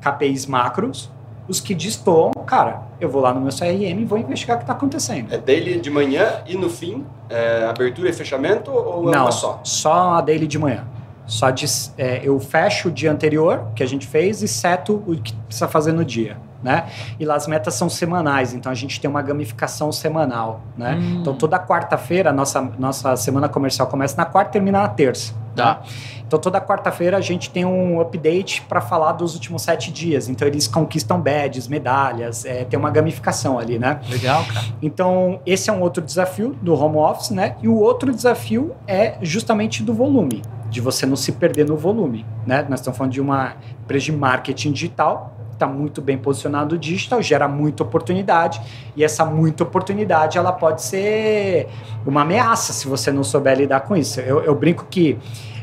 KPIs 0.00 0.46
macros. 0.46 1.10
Os 1.48 1.60
que 1.60 1.74
destoam, 1.74 2.30
cara, 2.46 2.82
eu 3.00 3.08
vou 3.08 3.20
lá 3.20 3.34
no 3.34 3.40
meu 3.40 3.50
CRM 3.50 4.00
e 4.00 4.04
vou 4.04 4.18
investigar 4.18 4.56
o 4.56 4.58
que 4.58 4.64
está 4.64 4.72
acontecendo. 4.72 5.32
É 5.32 5.38
daily 5.38 5.80
de 5.80 5.90
manhã 5.90 6.42
e 6.46 6.56
no 6.56 6.70
fim, 6.70 7.04
é, 7.28 7.66
abertura 7.68 8.08
e 8.08 8.12
fechamento 8.12 8.70
ou 8.70 9.08
é 9.08 9.12
Não, 9.12 9.24
uma 9.24 9.32
só? 9.32 9.60
só 9.64 10.14
a 10.14 10.20
daily 10.20 10.46
de 10.46 10.58
manhã. 10.58 10.84
Só 11.26 11.50
de, 11.50 11.66
é, 11.96 12.20
eu 12.22 12.38
fecho 12.38 12.88
o 12.88 12.90
dia 12.90 13.10
anterior 13.10 13.68
que 13.74 13.82
a 13.82 13.86
gente 13.86 14.06
fez 14.06 14.42
e 14.42 14.48
seto 14.48 15.02
o 15.06 15.16
que 15.16 15.32
precisa 15.32 15.68
fazer 15.68 15.92
no 15.92 16.04
dia, 16.04 16.36
né? 16.62 16.86
E 17.18 17.24
lá 17.24 17.36
as 17.36 17.46
metas 17.46 17.74
são 17.74 17.88
semanais, 17.88 18.52
então 18.52 18.70
a 18.70 18.74
gente 18.74 19.00
tem 19.00 19.08
uma 19.08 19.22
gamificação 19.22 19.90
semanal, 19.92 20.60
né? 20.76 20.94
Hum. 21.00 21.18
Então 21.20 21.34
toda 21.34 21.58
quarta-feira 21.58 22.30
a 22.30 22.32
nossa 22.32 22.60
nossa 22.78 23.16
semana 23.16 23.48
comercial 23.48 23.88
começa 23.88 24.16
na 24.16 24.24
quarta 24.24 24.50
e 24.50 24.52
termina 24.52 24.82
na 24.82 24.88
terça. 24.88 25.32
Tá. 25.54 25.80
né? 25.82 25.90
Então 26.26 26.40
toda 26.40 26.60
quarta-feira 26.60 27.18
a 27.18 27.20
gente 27.20 27.50
tem 27.50 27.64
um 27.64 28.00
update 28.00 28.62
para 28.62 28.80
falar 28.80 29.12
dos 29.12 29.34
últimos 29.34 29.62
sete 29.62 29.92
dias. 29.92 30.28
Então 30.28 30.48
eles 30.48 30.66
conquistam 30.66 31.20
badges, 31.20 31.68
medalhas, 31.68 32.46
é, 32.46 32.64
tem 32.64 32.78
uma 32.78 32.90
gamificação 32.90 33.58
ali, 33.58 33.78
né? 33.78 34.00
Legal, 34.08 34.44
cara. 34.46 34.66
Então, 34.80 35.40
esse 35.44 35.68
é 35.68 35.72
um 35.72 35.80
outro 35.80 36.02
desafio 36.02 36.56
do 36.62 36.74
home 36.74 36.96
office, 36.96 37.30
né? 37.30 37.56
E 37.62 37.68
o 37.68 37.76
outro 37.78 38.12
desafio 38.14 38.74
é 38.86 39.16
justamente 39.20 39.82
do 39.82 39.92
volume, 39.92 40.42
de 40.70 40.80
você 40.80 41.04
não 41.04 41.16
se 41.16 41.32
perder 41.32 41.66
no 41.66 41.76
volume, 41.76 42.24
né? 42.46 42.64
Nós 42.68 42.80
estamos 42.80 42.96
falando 42.96 43.12
de 43.12 43.20
uma 43.20 43.54
empresa 43.82 44.06
de 44.06 44.12
marketing 44.12 44.72
digital, 44.72 45.36
está 45.62 45.66
muito 45.66 46.02
bem 46.02 46.18
posicionado 46.18 46.74
no 46.74 46.80
digital, 46.80 47.22
gera 47.22 47.46
muita 47.46 47.84
oportunidade, 47.84 48.60
e 48.96 49.04
essa 49.04 49.24
muita 49.24 49.62
oportunidade, 49.62 50.36
ela 50.36 50.52
pode 50.52 50.82
ser 50.82 51.68
uma 52.04 52.22
ameaça 52.22 52.72
se 52.72 52.88
você 52.88 53.12
não 53.12 53.22
souber 53.22 53.56
lidar 53.56 53.80
com 53.80 53.96
isso. 53.96 54.20
Eu, 54.20 54.42
eu 54.42 54.54
brinco 54.54 54.86
que 54.90 55.18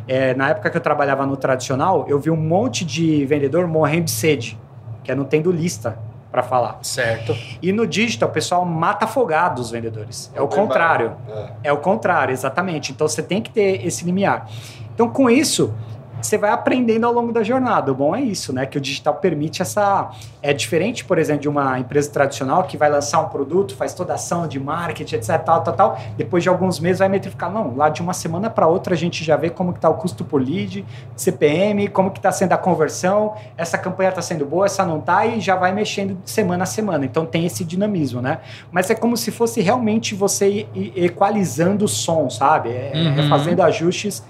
é, 0.07 0.33
na 0.33 0.49
época 0.49 0.69
que 0.69 0.77
eu 0.77 0.81
trabalhava 0.81 1.25
no 1.25 1.35
tradicional, 1.35 2.05
eu 2.07 2.17
vi 2.17 2.31
um 2.31 2.37
monte 2.37 2.85
de 2.85 3.25
vendedor 3.25 3.67
morrendo 3.67 4.05
de 4.05 4.11
sede, 4.11 4.57
que 5.03 5.11
é 5.11 5.15
não 5.15 5.25
tendo 5.25 5.51
lista 5.51 5.99
para 6.31 6.43
falar. 6.43 6.79
Certo. 6.83 7.35
E 7.61 7.71
no 7.73 7.85
digital, 7.85 8.29
o 8.29 8.31
pessoal 8.31 8.63
mata 8.63 9.05
afogado 9.05 9.59
os 9.59 9.71
vendedores. 9.71 10.31
É 10.33 10.41
o 10.41 10.47
contrário. 10.47 11.15
É. 11.27 11.49
É 11.65 11.73
o 11.73 11.77
contrário, 11.77 12.31
exatamente. 12.31 12.91
Então 12.91 13.07
você 13.07 13.21
tem 13.21 13.41
que 13.41 13.49
ter 13.49 13.85
esse 13.85 14.05
limiar. 14.05 14.47
Então, 14.93 15.09
com 15.09 15.29
isso, 15.29 15.73
você 16.21 16.37
vai 16.37 16.51
aprendendo 16.51 17.05
ao 17.05 17.13
longo 17.13 17.31
da 17.31 17.43
jornada. 17.43 17.91
O 17.91 17.95
bom 17.95 18.15
é 18.15 18.21
isso, 18.21 18.53
né? 18.53 18.65
Que 18.65 18.77
o 18.77 18.81
digital 18.81 19.15
permite 19.15 19.61
essa. 19.61 20.09
É 20.41 20.53
diferente, 20.53 21.03
por 21.05 21.17
exemplo, 21.17 21.41
de 21.41 21.49
uma 21.49 21.79
empresa 21.79 22.11
tradicional 22.11 22.63
que 22.63 22.77
vai 22.77 22.89
lançar 22.89 23.19
um 23.21 23.29
produto, 23.29 23.75
faz 23.75 23.93
toda 23.93 24.13
a 24.13 24.15
ação 24.15 24.47
de 24.47 24.59
marketing, 24.59 25.15
etc, 25.15 25.37
tal, 25.43 25.61
tal, 25.61 25.73
tal. 25.73 25.99
Depois 26.17 26.43
de 26.43 26.49
alguns 26.49 26.79
meses 26.79 26.99
vai 26.99 27.09
metrificar. 27.09 27.51
Não, 27.51 27.75
lá 27.75 27.89
de 27.89 28.01
uma 28.01 28.13
semana 28.13 28.49
para 28.49 28.67
outra 28.67 28.93
a 28.93 28.97
gente 28.97 29.23
já 29.23 29.35
vê 29.35 29.49
como 29.49 29.71
que 29.71 29.77
está 29.79 29.89
o 29.89 29.95
custo 29.95 30.23
por 30.23 30.41
lead, 30.41 30.85
CPM, 31.15 31.87
como 31.87 32.11
que 32.11 32.19
está 32.19 32.31
sendo 32.31 32.53
a 32.53 32.57
conversão, 32.57 33.33
essa 33.57 33.77
campanha 33.77 34.09
está 34.09 34.21
sendo 34.21 34.45
boa, 34.45 34.65
essa 34.65 34.85
não 34.85 34.99
está, 34.99 35.25
e 35.25 35.39
já 35.39 35.55
vai 35.55 35.71
mexendo 35.71 36.15
de 36.23 36.29
semana 36.29 36.63
a 36.63 36.67
semana. 36.67 37.05
Então 37.05 37.25
tem 37.25 37.45
esse 37.45 37.63
dinamismo, 37.63 38.21
né? 38.21 38.39
Mas 38.71 38.89
é 38.89 38.95
como 38.95 39.15
se 39.17 39.31
fosse 39.31 39.61
realmente 39.61 40.15
você 40.15 40.67
equalizando 40.95 41.85
o 41.85 41.87
som, 41.87 42.29
sabe? 42.29 42.69
É, 42.69 42.91
é 42.93 43.21
Uhum. 43.21 43.29
fazendo 43.29 43.61
ajustes 43.61 44.23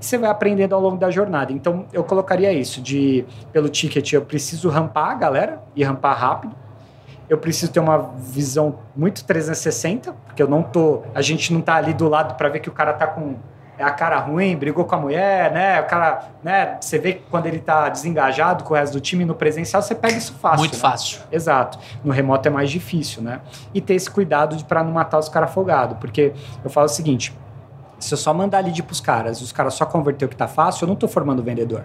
você 0.00 0.16
vai 0.16 0.30
aprendendo 0.30 0.74
ao 0.74 0.80
longo 0.80 0.96
da 0.96 1.10
jornada. 1.10 1.52
Então, 1.52 1.86
eu 1.92 2.02
colocaria 2.02 2.52
isso 2.52 2.80
de 2.80 3.24
pelo 3.52 3.68
ticket, 3.68 4.12
eu 4.12 4.22
preciso 4.22 4.68
rampar 4.68 5.10
a 5.10 5.14
galera 5.14 5.62
e 5.76 5.84
rampar 5.84 6.16
rápido. 6.16 6.54
Eu 7.28 7.38
preciso 7.38 7.70
ter 7.70 7.78
uma 7.78 8.12
visão 8.16 8.80
muito 8.96 9.24
360, 9.24 10.12
porque 10.26 10.42
eu 10.42 10.48
não 10.48 10.62
tô, 10.62 11.02
a 11.14 11.22
gente 11.22 11.52
não 11.52 11.60
tá 11.60 11.76
ali 11.76 11.94
do 11.94 12.08
lado 12.08 12.34
para 12.34 12.48
ver 12.48 12.58
que 12.58 12.68
o 12.68 12.72
cara 12.72 12.92
tá 12.92 13.06
com 13.06 13.36
é 13.80 13.82
a 13.82 13.90
cara 13.90 14.18
ruim, 14.18 14.54
brigou 14.54 14.84
com 14.84 14.94
a 14.94 14.98
mulher, 14.98 15.50
né? 15.52 15.80
O 15.80 15.86
cara, 15.86 16.24
né, 16.44 16.76
você 16.78 16.98
vê 16.98 17.14
que 17.14 17.22
quando 17.30 17.46
ele 17.46 17.58
tá 17.58 17.88
desengajado 17.88 18.62
com 18.62 18.74
o 18.74 18.76
resto 18.76 18.92
do 18.92 19.00
time 19.00 19.24
no 19.24 19.34
presencial, 19.34 19.80
você 19.80 19.94
pega 19.94 20.18
isso 20.18 20.34
fácil. 20.34 20.58
Muito 20.58 20.74
né? 20.74 20.78
fácil. 20.78 21.20
Exato. 21.32 21.78
No 22.04 22.12
remoto 22.12 22.46
é 22.46 22.50
mais 22.50 22.68
difícil, 22.68 23.22
né? 23.22 23.40
E 23.72 23.80
ter 23.80 23.94
esse 23.94 24.10
cuidado 24.10 24.54
de 24.54 24.64
para 24.64 24.84
não 24.84 24.92
matar 24.92 25.18
os 25.18 25.30
caras 25.30 25.48
afogados. 25.48 25.96
Porque 25.98 26.34
eu 26.62 26.68
falo 26.68 26.84
o 26.84 26.90
seguinte: 26.90 27.34
se 28.00 28.14
eu 28.14 28.18
só 28.18 28.32
mandar 28.34 28.64
lead 28.64 28.82
pros 28.82 29.00
caras 29.00 29.38
e 29.38 29.44
os 29.44 29.52
caras 29.52 29.74
só 29.74 29.84
converter 29.86 30.24
o 30.24 30.28
que 30.28 30.36
tá 30.36 30.48
fácil, 30.48 30.84
eu 30.84 30.88
não 30.88 30.96
tô 30.96 31.06
formando 31.06 31.42
vendedor. 31.42 31.84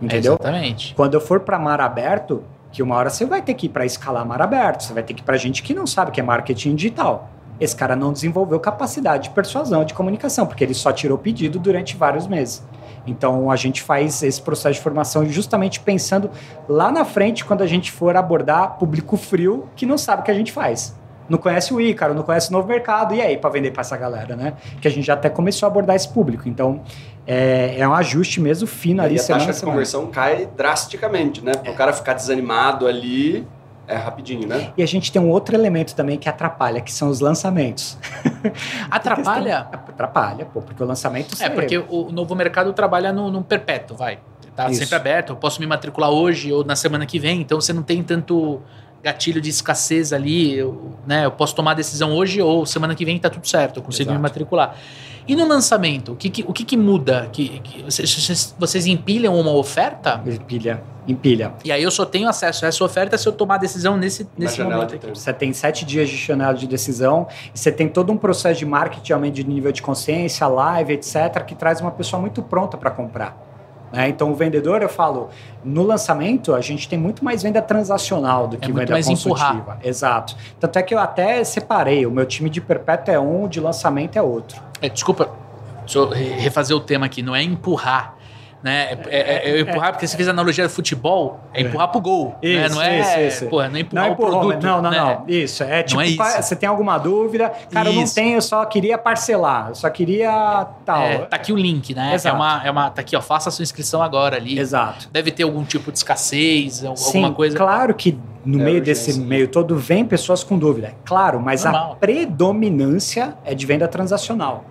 Entendeu? 0.00 0.34
Exatamente. 0.34 0.94
Quando 0.94 1.14
eu 1.14 1.20
for 1.20 1.40
para 1.40 1.58
mar 1.58 1.80
aberto, 1.80 2.44
que 2.70 2.82
uma 2.82 2.96
hora 2.96 3.10
você 3.10 3.24
vai 3.24 3.40
ter 3.40 3.54
que 3.54 3.66
ir 3.66 3.68
para 3.68 3.84
escalar 3.84 4.26
mar 4.26 4.42
aberto, 4.42 4.82
você 4.82 4.92
vai 4.92 5.02
ter 5.02 5.14
que 5.14 5.20
ir 5.20 5.24
para 5.24 5.36
gente 5.36 5.62
que 5.62 5.74
não 5.74 5.86
sabe 5.86 6.10
que 6.10 6.20
é 6.20 6.22
marketing 6.22 6.74
digital. 6.74 7.30
Esse 7.60 7.76
cara 7.76 7.94
não 7.94 8.12
desenvolveu 8.12 8.58
capacidade 8.58 9.24
de 9.24 9.30
persuasão, 9.30 9.84
de 9.84 9.94
comunicação, 9.94 10.46
porque 10.46 10.64
ele 10.64 10.74
só 10.74 10.90
tirou 10.90 11.16
pedido 11.16 11.58
durante 11.58 11.96
vários 11.96 12.26
meses. 12.26 12.64
Então 13.06 13.50
a 13.50 13.56
gente 13.56 13.82
faz 13.82 14.22
esse 14.22 14.40
processo 14.40 14.74
de 14.74 14.80
formação 14.80 15.24
justamente 15.26 15.78
pensando 15.80 16.30
lá 16.68 16.90
na 16.90 17.04
frente 17.04 17.44
quando 17.44 17.62
a 17.62 17.66
gente 17.66 17.92
for 17.92 18.16
abordar 18.16 18.78
público 18.78 19.16
frio 19.16 19.68
que 19.76 19.86
não 19.86 19.98
sabe 19.98 20.22
o 20.22 20.24
que 20.24 20.30
a 20.30 20.34
gente 20.34 20.50
faz. 20.50 20.96
Não 21.28 21.38
conhece 21.38 21.72
o 21.72 21.80
Ícaro, 21.80 22.14
não 22.14 22.22
conhece 22.22 22.50
o 22.50 22.52
novo 22.52 22.68
mercado, 22.68 23.14
e 23.14 23.20
aí 23.20 23.38
para 23.38 23.50
vender 23.50 23.70
para 23.70 23.80
essa 23.80 23.96
galera, 23.96 24.36
né? 24.36 24.54
Que 24.80 24.88
a 24.88 24.90
gente 24.90 25.06
já 25.06 25.14
até 25.14 25.28
começou 25.28 25.66
a 25.66 25.70
abordar 25.70 25.96
esse 25.96 26.08
público. 26.08 26.48
Então 26.48 26.82
é, 27.26 27.76
é 27.78 27.88
um 27.88 27.94
ajuste 27.94 28.40
mesmo 28.40 28.66
fino 28.66 29.02
ali, 29.02 29.16
E 29.16 29.20
a 29.20 29.24
taxa 29.24 29.46
de 29.46 29.56
semana. 29.56 29.72
conversão 29.72 30.06
cai 30.08 30.48
drasticamente, 30.56 31.44
né? 31.44 31.52
Para 31.52 31.72
o 31.72 31.74
cara 31.74 31.92
ficar 31.92 32.14
desanimado 32.14 32.86
ali, 32.86 33.46
é 33.86 33.96
rapidinho, 33.96 34.46
né? 34.46 34.72
E 34.76 34.82
a 34.82 34.86
gente 34.86 35.12
tem 35.12 35.20
um 35.20 35.28
outro 35.28 35.54
elemento 35.54 35.94
também 35.94 36.18
que 36.18 36.28
atrapalha, 36.28 36.80
que 36.80 36.92
são 36.92 37.08
os 37.08 37.20
lançamentos. 37.20 37.98
Atrapalha? 38.90 39.58
Atrapalha, 39.72 40.46
pô, 40.46 40.62
porque 40.62 40.82
o 40.82 40.86
lançamento... 40.86 41.36
É, 41.42 41.48
porque 41.48 41.78
o 41.78 42.10
novo 42.10 42.34
mercado 42.34 42.72
trabalha 42.72 43.12
no, 43.12 43.30
no 43.30 43.42
perpétuo, 43.42 43.96
vai. 43.96 44.18
Tá 44.54 44.70
Isso. 44.70 44.80
sempre 44.80 44.94
aberto, 44.94 45.30
eu 45.30 45.36
posso 45.36 45.60
me 45.60 45.66
matricular 45.66 46.10
hoje 46.10 46.52
ou 46.52 46.64
na 46.64 46.76
semana 46.76 47.06
que 47.06 47.18
vem, 47.18 47.40
então 47.40 47.60
você 47.60 47.72
não 47.72 47.82
tem 47.82 48.02
tanto 48.02 48.60
gatilho 49.02 49.40
de 49.40 49.50
escassez 49.50 50.12
ali, 50.12 50.54
eu, 50.56 50.92
né? 51.06 51.24
Eu 51.24 51.30
posso 51.32 51.54
tomar 51.54 51.72
a 51.72 51.74
decisão 51.74 52.12
hoje 52.12 52.40
ou 52.40 52.64
semana 52.64 52.94
que 52.94 53.04
vem 53.04 53.18
tá 53.18 53.28
tudo 53.28 53.46
certo, 53.48 53.78
eu 53.80 53.82
consigo 53.82 54.10
me 54.10 54.14
Exato. 54.14 54.22
matricular. 54.22 54.76
E 55.26 55.36
no 55.36 55.46
lançamento, 55.46 56.12
o 56.12 56.16
que, 56.16 56.28
que- 56.28 56.44
o 56.48 56.52
que, 56.52 56.64
que 56.64 56.76
muda? 56.76 57.28
Que, 57.32 57.60
que 57.60 57.82
vocês, 57.84 58.54
vocês- 58.58 58.86
empilham 58.86 59.38
uma 59.38 59.52
oferta? 59.52 60.20
Empilha, 60.26 60.82
empilha. 61.06 61.52
E 61.64 61.70
aí 61.70 61.80
eu 61.80 61.92
só 61.92 62.04
tenho 62.04 62.28
acesso 62.28 62.64
a 62.64 62.68
essa 62.68 62.82
oferta 62.84 63.16
se 63.16 63.28
eu 63.28 63.32
tomar 63.32 63.54
a 63.54 63.58
decisão 63.58 63.96
nesse, 63.96 64.26
nesse 64.36 64.60
momento 64.62 64.96
aqui. 64.96 65.08
Você 65.10 65.32
tem 65.32 65.52
sete 65.52 65.84
dias 65.84 66.08
de 66.08 66.16
janela 66.16 66.54
de 66.54 66.66
decisão, 66.66 67.28
você 67.54 67.70
tem 67.70 67.88
todo 67.88 68.10
um 68.12 68.16
processo 68.16 68.58
de 68.58 68.66
marketing, 68.66 69.12
aumento 69.12 69.34
de 69.34 69.44
nível 69.44 69.70
de 69.70 69.80
consciência, 69.80 70.44
live, 70.48 70.92
etc., 70.94 71.44
que 71.46 71.54
traz 71.54 71.80
uma 71.80 71.92
pessoa 71.92 72.20
muito 72.20 72.42
pronta 72.42 72.76
para 72.76 72.90
comprar. 72.90 73.36
Né? 73.92 74.08
Então, 74.08 74.30
o 74.30 74.34
vendedor, 74.34 74.82
eu 74.82 74.88
falo, 74.88 75.28
no 75.64 75.82
lançamento, 75.82 76.54
a 76.54 76.60
gente 76.60 76.88
tem 76.88 76.98
muito 76.98 77.24
mais 77.24 77.42
venda 77.42 77.60
transacional 77.60 78.48
do 78.48 78.56
que 78.56 78.64
É 78.64 78.68
muito 78.68 78.78
venda 78.80 78.92
mais 78.92 79.06
consultiva. 79.06 79.52
empurrar. 79.54 79.78
Exato. 79.82 80.34
Tanto 80.58 80.78
é 80.78 80.82
que 80.82 80.94
eu 80.94 80.98
até 80.98 81.42
separei, 81.44 82.06
o 82.06 82.10
meu 82.10 82.24
time 82.26 82.48
de 82.48 82.60
perpétuo 82.60 83.14
é 83.14 83.18
um, 83.20 83.46
de 83.46 83.60
lançamento 83.60 84.16
é 84.16 84.22
outro. 84.22 84.60
É, 84.80 84.88
desculpa, 84.88 85.28
deixa 85.80 85.98
eu 85.98 86.08
re- 86.08 86.30
refazer 86.40 86.76
o 86.76 86.80
tema 86.80 87.06
aqui, 87.06 87.22
não 87.22 87.34
é 87.36 87.42
empurrar. 87.42 88.16
Né? 88.62 88.96
É, 89.08 89.18
é- 89.50 89.50
é 89.56 89.60
empurrar, 89.60 89.90
porque 89.92 90.06
você 90.06 90.14
fez 90.16 90.28
a 90.28 90.30
analogia 90.30 90.62
do 90.64 90.70
futebol, 90.70 91.40
é 91.52 91.62
empurrar 91.62 91.88
pro 91.88 92.00
gol. 92.00 92.36
né? 92.40 92.48
Isso, 92.66 92.74
Não 92.76 92.82
é, 92.82 93.00
isso, 93.00 93.18
isso. 93.36 93.46
Porra, 93.50 93.68
não 93.68 93.76
é 93.76 93.80
empurrar 93.80 94.04
Não, 94.04 94.10
o 94.10 94.14
empurrou, 94.14 94.40
produto. 94.40 94.62
não, 94.62 94.80
não, 94.82 94.90
né? 94.90 94.98
não. 94.98 95.24
Isso, 95.26 95.64
é 95.64 95.82
tipo, 95.82 96.00
é 96.00 96.06
isso. 96.06 96.16
qual- 96.16 96.30
você 96.42 96.54
tem 96.54 96.68
alguma 96.68 96.96
dúvida? 96.98 97.52
Cara, 97.72 97.88
eu 97.88 97.92
não 97.94 98.02
Isso. 98.04 98.14
tenho, 98.14 98.36
eu 98.36 98.42
só 98.42 98.64
queria 98.64 98.96
parcelar, 98.96 99.70
eu 99.70 99.74
só 99.74 99.90
queria 99.90 100.66
tal. 100.84 101.02
É, 101.02 101.18
tá 101.18 101.34
aqui 101.36 101.52
o 101.52 101.56
link, 101.56 101.92
né? 101.92 102.12
É 102.12 102.14
Exato. 102.14 102.36
uma, 102.36 102.62
é 102.64 102.70
uma, 102.70 102.90
tá 102.90 103.00
aqui, 103.00 103.16
ó, 103.16 103.20
faça 103.20 103.48
a 103.48 103.52
sua 103.52 103.64
inscrição 103.64 104.00
agora 104.00 104.36
ali. 104.36 104.56
Exato. 104.58 105.08
Deve 105.10 105.32
ter 105.32 105.42
algum 105.42 105.64
tipo 105.64 105.90
de 105.90 105.98
escassez, 105.98 106.84
al- 106.84 106.96
Sim, 106.96 107.18
alguma 107.18 107.34
coisa. 107.34 107.56
claro 107.56 107.92
que 107.94 108.16
no 108.44 108.60
É, 108.60 108.64
meio 108.64 108.78
urgência. 108.78 109.06
desse 109.12 109.20
meio 109.20 109.48
todo 109.48 109.76
vem 109.76 110.04
pessoas 110.04 110.44
com 110.44 110.56
dúvida, 110.56 110.92
claro, 111.04 111.40
mas 111.40 111.66
a 111.66 111.72
Normal. 111.72 111.96
predominância 112.00 113.34
é 113.44 113.54
de 113.54 113.66
venda 113.66 113.88
transacional. 113.88 114.64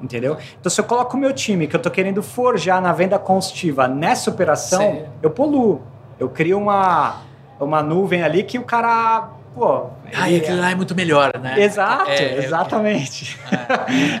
Entendeu? 0.00 0.36
Então, 0.60 0.68
se 0.70 0.80
eu 0.80 0.84
coloco 0.84 1.16
o 1.16 1.20
meu 1.20 1.32
time, 1.32 1.66
que 1.66 1.74
eu 1.74 1.80
tô 1.80 1.90
querendo 1.90 2.22
forjar 2.22 2.80
na 2.82 2.92
venda 2.92 3.18
consultiva 3.18 3.88
nessa 3.88 4.30
operação, 4.30 4.80
Sim. 4.82 5.02
eu 5.22 5.30
poluo. 5.30 5.80
Eu 6.18 6.28
crio 6.28 6.58
uma, 6.58 7.22
uma 7.58 7.82
nuvem 7.82 8.22
ali 8.22 8.42
que 8.42 8.58
o 8.58 8.62
cara. 8.62 9.30
Pô. 9.54 9.86
Ai, 10.14 10.34
ele- 10.34 10.44
aquilo 10.44 10.60
lá 10.60 10.70
é 10.70 10.74
muito 10.74 10.94
melhor, 10.94 11.32
né? 11.40 11.54
Exato, 11.58 12.10
É, 12.10 12.44
exatamente. 12.44 13.38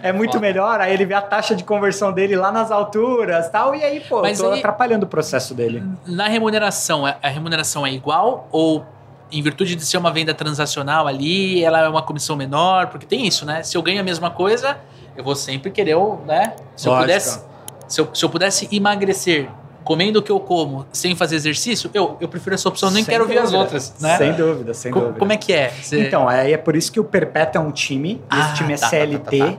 É 0.08 0.12
muito 0.12 0.32
Foda. 0.32 0.40
melhor, 0.46 0.80
aí 0.80 0.94
ele 0.94 1.04
vê 1.04 1.12
a 1.12 1.20
taxa 1.20 1.54
de 1.54 1.62
conversão 1.62 2.10
dele 2.10 2.34
lá 2.36 2.50
nas 2.50 2.70
alturas 2.70 3.48
tal, 3.50 3.74
e 3.74 3.84
aí, 3.84 4.00
pô, 4.00 4.22
Mas 4.22 4.38
tô 4.38 4.48
aí- 4.50 4.58
atrapalhando 4.60 5.04
o 5.04 5.06
processo 5.08 5.54
dele. 5.54 5.82
Na 6.06 6.26
remuneração, 6.26 7.04
a 7.04 7.16
a 7.22 7.28
remuneração 7.28 7.86
é 7.86 7.92
igual 7.92 8.48
ou 8.50 8.82
em 9.30 9.42
virtude 9.42 9.74
de 9.76 9.84
ser 9.84 9.98
uma 9.98 10.10
venda 10.10 10.32
transacional 10.32 11.06
ali, 11.06 11.62
ela 11.62 11.80
é 11.80 11.88
uma 11.88 12.00
comissão 12.02 12.34
menor? 12.36 12.86
Porque 12.86 13.04
tem 13.04 13.26
isso, 13.26 13.44
né? 13.44 13.62
Se 13.62 13.76
eu 13.76 13.82
ganho 13.82 14.00
a 14.00 14.04
mesma 14.04 14.30
coisa, 14.30 14.78
eu 15.16 15.24
vou 15.24 15.34
sempre 15.34 15.70
querer, 15.70 15.94
o- 15.96 16.18
né? 16.26 16.54
Se 16.76 16.88
eu 16.88 16.96
pudesse, 16.96 17.40
se 17.88 18.00
eu, 18.00 18.08
se 18.14 18.24
eu 18.24 18.28
pudesse 18.30 18.68
emagrecer 18.70 19.48
comendo 19.84 20.18
o 20.18 20.22
que 20.22 20.32
eu 20.32 20.40
como 20.40 20.84
sem 20.92 21.14
fazer 21.14 21.36
exercício, 21.36 21.88
eu, 21.94 22.16
eu 22.20 22.26
prefiro 22.26 22.54
essa 22.56 22.68
opção, 22.68 22.90
nem 22.90 23.04
Sem 23.04 23.12
quero 23.12 23.22
ouvir 23.22 23.38
as 23.38 23.44
dúvida. 23.52 23.62
outras, 23.62 23.94
né? 24.00 24.16
Sem 24.18 24.32
dúvida, 24.32 24.74
sem 24.74 24.90
Co- 24.90 24.98
dúvida. 24.98 25.18
Como 25.20 25.32
é 25.32 25.36
que 25.36 25.52
é? 25.52 25.68
Você- 25.70 26.00
Então, 26.08 26.28
aí 26.28 26.52
é 26.52 26.56
por 26.56 26.74
isso 26.74 26.90
que 26.90 26.98
o 26.98 27.04
Perpétuo 27.04 27.62
é 27.62 27.64
um 27.64 27.70
time, 27.70 28.20
Ah, 28.28 28.40
esse 28.40 28.54
time 28.54 28.72
é 28.72 28.76
tá, 28.76 28.82
tá, 28.82 28.88
CLT, 28.90 29.38
tá, 29.38 29.46
tá, 29.52 29.58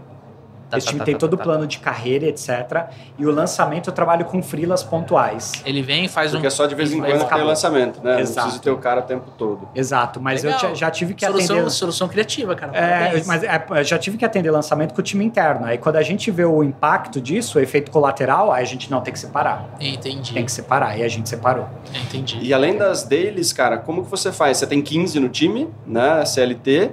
tá. 0.69 0.71
Tá, 0.71 0.77
esse 0.77 0.85
tá, 0.85 0.91
time 0.91 0.99
tá, 0.99 1.05
tem 1.05 1.15
tá, 1.15 1.19
todo 1.19 1.33
o 1.33 1.37
tá, 1.37 1.43
plano 1.43 1.67
de 1.67 1.79
carreira, 1.79 2.25
etc. 2.25 2.87
E 3.17 3.25
o 3.25 3.31
lançamento 3.31 3.89
eu 3.89 3.93
trabalho 3.93 4.25
com 4.25 4.41
freelas 4.43 4.83
pontuais. 4.83 5.53
Ele 5.65 5.81
vem, 5.81 6.07
faz 6.07 6.33
um. 6.33 6.37
Porque 6.37 6.49
só 6.49 6.65
de 6.65 6.75
vez 6.75 6.93
em 6.93 7.01
quando 7.01 7.27
tem 7.27 7.43
lançamento, 7.43 8.03
né? 8.03 8.13
Não 8.13 8.19
Exato. 8.19 8.41
precisa 8.41 8.63
ter 8.63 8.71
o 8.71 8.77
cara 8.77 9.01
o 9.01 9.03
tempo 9.03 9.31
todo. 9.37 9.67
Exato, 9.73 10.19
mas 10.19 10.43
Legal. 10.43 10.69
eu 10.69 10.75
já- 10.75 10.91
tive 10.91 11.13
que 11.13 11.25
solução, 11.25 11.55
atender... 11.57 11.69
solução 11.71 12.07
criativa, 12.07 12.55
cara. 12.55 12.75
É, 12.75 13.23
mas 13.25 13.43
é, 13.43 13.65
eu 13.69 13.83
já 13.83 13.97
tive 13.99 14.17
que 14.17 14.25
atender 14.25 14.49
lançamento 14.49 14.93
com 14.93 15.01
o 15.01 15.03
time 15.03 15.23
interno. 15.23 15.65
Aí 15.65 15.77
quando 15.77 15.97
a 15.97 16.01
gente 16.01 16.31
vê 16.31 16.45
o 16.45 16.63
impacto 16.63 17.21
disso, 17.21 17.59
o 17.59 17.61
efeito 17.61 17.91
colateral, 17.91 18.51
aí 18.51 18.63
a 18.63 18.65
gente 18.65 18.89
não 18.89 19.01
tem 19.01 19.13
que 19.13 19.19
separar. 19.19 19.69
Entendi. 19.79 20.33
Tem 20.33 20.45
que 20.45 20.51
separar, 20.51 20.97
e 20.97 21.03
a 21.03 21.07
gente 21.07 21.29
separou. 21.29 21.67
Entendi. 21.93 22.39
E 22.41 22.53
além 22.53 22.77
das 22.77 23.03
deles, 23.03 23.53
cara, 23.53 23.77
como 23.77 24.03
que 24.03 24.09
você 24.09 24.31
faz? 24.31 24.57
Você 24.57 24.67
tem 24.67 24.81
15 24.81 25.19
no 25.19 25.29
time, 25.29 25.69
né? 25.85 26.25
CLT. 26.25 26.91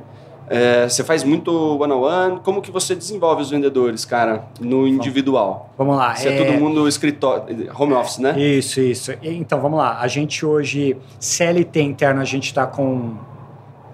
É, 0.48 0.88
você 0.88 1.02
faz 1.02 1.24
muito 1.24 1.50
one-on-one. 1.78 2.40
Como 2.40 2.60
que 2.60 2.70
você 2.70 2.94
desenvolve 2.94 3.42
os 3.42 3.50
vendedores, 3.50 4.04
cara, 4.04 4.44
no 4.60 4.86
individual? 4.86 5.70
Vamos 5.76 5.96
lá. 5.96 6.14
Se 6.14 6.28
é, 6.28 6.44
todo 6.44 6.58
mundo 6.58 6.86
escritório, 6.88 7.70
home 7.78 7.94
office, 7.94 8.18
né? 8.18 8.38
Isso, 8.38 8.80
isso. 8.80 9.12
Então, 9.22 9.60
vamos 9.60 9.78
lá. 9.78 9.98
A 10.00 10.08
gente 10.08 10.44
hoje, 10.44 10.96
CLT 11.18 11.80
interno, 11.80 12.20
a 12.20 12.24
gente 12.24 12.46
está 12.46 12.66
com, 12.66 13.16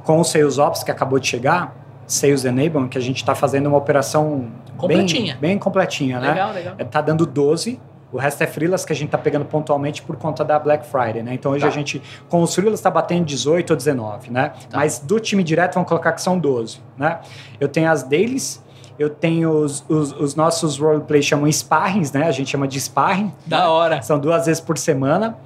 com 0.05 0.21
o 0.21 0.25
Sales 0.25 0.59
Ops, 0.59 0.83
que 0.83 0.91
acabou 0.91 1.19
de 1.19 1.27
chegar, 1.27 1.77
Sales 2.07 2.45
Enablement, 2.45 2.89
que 2.89 2.99
a 2.99 3.03
gente 3.03 3.17
está 3.19 3.35
fazendo 3.35 3.69
uma 3.69 3.79
operação 3.79 4.49
Completinha. 4.81 5.35
Bem, 5.35 5.51
bem 5.51 5.59
completinha, 5.59 6.19
né? 6.19 6.29
Legal, 6.31 6.53
legal. 6.53 6.77
Tá 6.91 7.01
dando 7.01 7.27
12. 7.27 7.79
O 8.13 8.19
resto 8.19 8.43
é 8.43 8.47
freelas 8.47 8.85
que 8.85 8.93
a 8.93 8.97
gente 8.97 9.11
tá 9.11 9.19
pegando 9.19 9.45
pontualmente 9.45 10.03
por 10.03 10.17
conta 10.17 10.45
da 10.45 10.59
Black 10.59 10.85
Friday, 10.87 11.23
né? 11.23 11.35
Então 11.35 11.53
hoje 11.53 11.63
Tá. 11.63 11.69
a 11.69 11.71
gente, 11.71 12.03
com 12.29 12.43
os 12.43 12.55
freelas, 12.55 12.81
tá 12.81 12.91
batendo 12.91 13.25
18 13.25 13.71
ou 13.71 13.77
19, 13.77 14.31
né? 14.31 14.53
Tá. 14.69 14.79
Mas 14.79 14.99
do 14.99 15.21
time 15.21 15.45
direto, 15.45 15.75
vamos 15.75 15.89
colocar 15.89 16.13
que 16.13 16.21
são 16.21 16.39
12, 16.39 16.81
né? 16.99 17.21
Eu 17.61 17.69
tenho 17.69 17.91
as 17.91 18.03
dailies, 18.03 18.63
eu 18.99 19.09
tenho 19.09 19.51
os, 19.51 19.85
os, 19.89 20.13
os 20.13 20.35
nossos 20.35 20.77
roleplay 20.79 21.23
chamam 21.23 21.51
sparrings, 21.51 22.13
né? 22.13 22.25
A 22.27 22.33
gente 22.33 22.51
chama 22.51 22.67
de 22.69 22.81
sparring. 22.81 23.33
Da 23.47 23.71
hora. 23.71 24.03
São 24.03 24.19
duas 24.19 24.47
vezes 24.47 24.61
por 24.61 24.77
semana. 24.77 25.37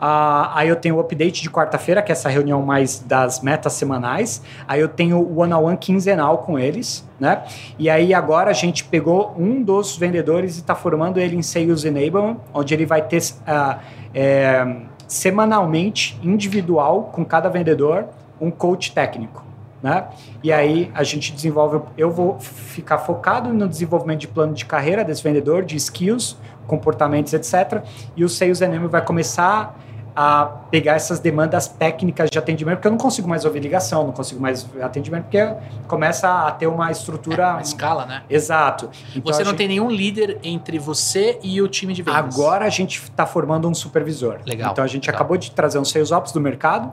Ah, 0.00 0.50
aí 0.54 0.68
eu 0.68 0.76
tenho 0.76 0.96
o 0.96 1.00
update 1.00 1.42
de 1.42 1.50
quarta-feira, 1.50 2.00
que 2.00 2.10
é 2.10 2.14
essa 2.14 2.28
reunião 2.28 2.62
mais 2.62 3.00
das 3.00 3.40
metas 3.42 3.74
semanais. 3.74 4.42
Aí 4.66 4.80
eu 4.80 4.88
tenho 4.88 5.18
o 5.18 5.40
one-on-one 5.40 5.76
quinzenal 5.76 6.38
com 6.38 6.58
eles, 6.58 7.06
né? 7.18 7.44
E 7.78 7.90
aí 7.90 8.14
agora 8.14 8.50
a 8.50 8.54
gente 8.54 8.84
pegou 8.84 9.34
um 9.36 9.62
dos 9.62 9.96
vendedores 9.96 10.56
e 10.56 10.60
está 10.60 10.74
formando 10.74 11.20
ele 11.20 11.36
em 11.36 11.42
Sales 11.42 11.84
Enablement, 11.84 12.38
onde 12.54 12.72
ele 12.72 12.86
vai 12.86 13.02
ter 13.02 13.22
ah, 13.46 13.80
é, 14.14 14.76
semanalmente, 15.06 16.18
individual, 16.22 17.10
com 17.12 17.24
cada 17.24 17.50
vendedor, 17.50 18.06
um 18.40 18.50
coach 18.50 18.92
técnico. 18.92 19.44
Né? 19.82 20.04
E 20.42 20.52
aí 20.52 20.90
a 20.94 21.02
gente 21.02 21.32
desenvolve. 21.32 21.80
Eu 21.96 22.10
vou 22.10 22.38
ficar 22.38 22.98
focado 22.98 23.52
no 23.52 23.68
desenvolvimento 23.68 24.20
de 24.20 24.28
plano 24.28 24.54
de 24.54 24.64
carreira 24.64 25.02
desse 25.04 25.22
vendedor, 25.22 25.64
de 25.64 25.76
skills, 25.76 26.36
comportamentos, 26.66 27.32
etc. 27.32 27.82
E 28.16 28.24
o 28.24 28.28
Sales 28.28 28.60
Enablement 28.60 28.88
vai 28.88 29.04
começar 29.04 29.78
a 30.14 30.44
pegar 30.70 30.94
essas 30.94 31.20
demandas 31.20 31.68
técnicas 31.68 32.30
de 32.30 32.38
atendimento, 32.38 32.76
porque 32.76 32.88
eu 32.88 32.92
não 32.92 32.98
consigo 32.98 33.28
mais 33.28 33.44
ouvir 33.44 33.60
ligação, 33.60 34.04
não 34.04 34.12
consigo 34.12 34.40
mais 34.40 34.66
atendimento, 34.80 35.24
porque 35.24 35.54
começa 35.86 36.46
a 36.46 36.52
ter 36.52 36.66
uma 36.66 36.90
estrutura. 36.90 37.42
É, 37.42 37.50
uma 37.52 37.62
escala, 37.62 38.06
né? 38.06 38.22
Exato. 38.28 38.90
Então, 39.14 39.32
você 39.32 39.42
não 39.42 39.50
gente... 39.50 39.58
tem 39.58 39.68
nenhum 39.68 39.90
líder 39.90 40.38
entre 40.42 40.78
você 40.78 41.38
e 41.42 41.60
o 41.62 41.68
time 41.68 41.92
de 41.92 42.02
vendas. 42.02 42.34
Agora 42.34 42.64
a 42.64 42.70
gente 42.70 43.02
está 43.02 43.26
formando 43.26 43.68
um 43.68 43.74
supervisor. 43.74 44.40
Legal. 44.46 44.72
Então 44.72 44.84
a 44.84 44.86
gente 44.86 45.06
legal. 45.06 45.20
acabou 45.20 45.36
de 45.36 45.50
trazer 45.50 45.78
um 45.78 45.84
Sales 45.84 46.10
Ops 46.10 46.32
do 46.32 46.40
mercado, 46.40 46.92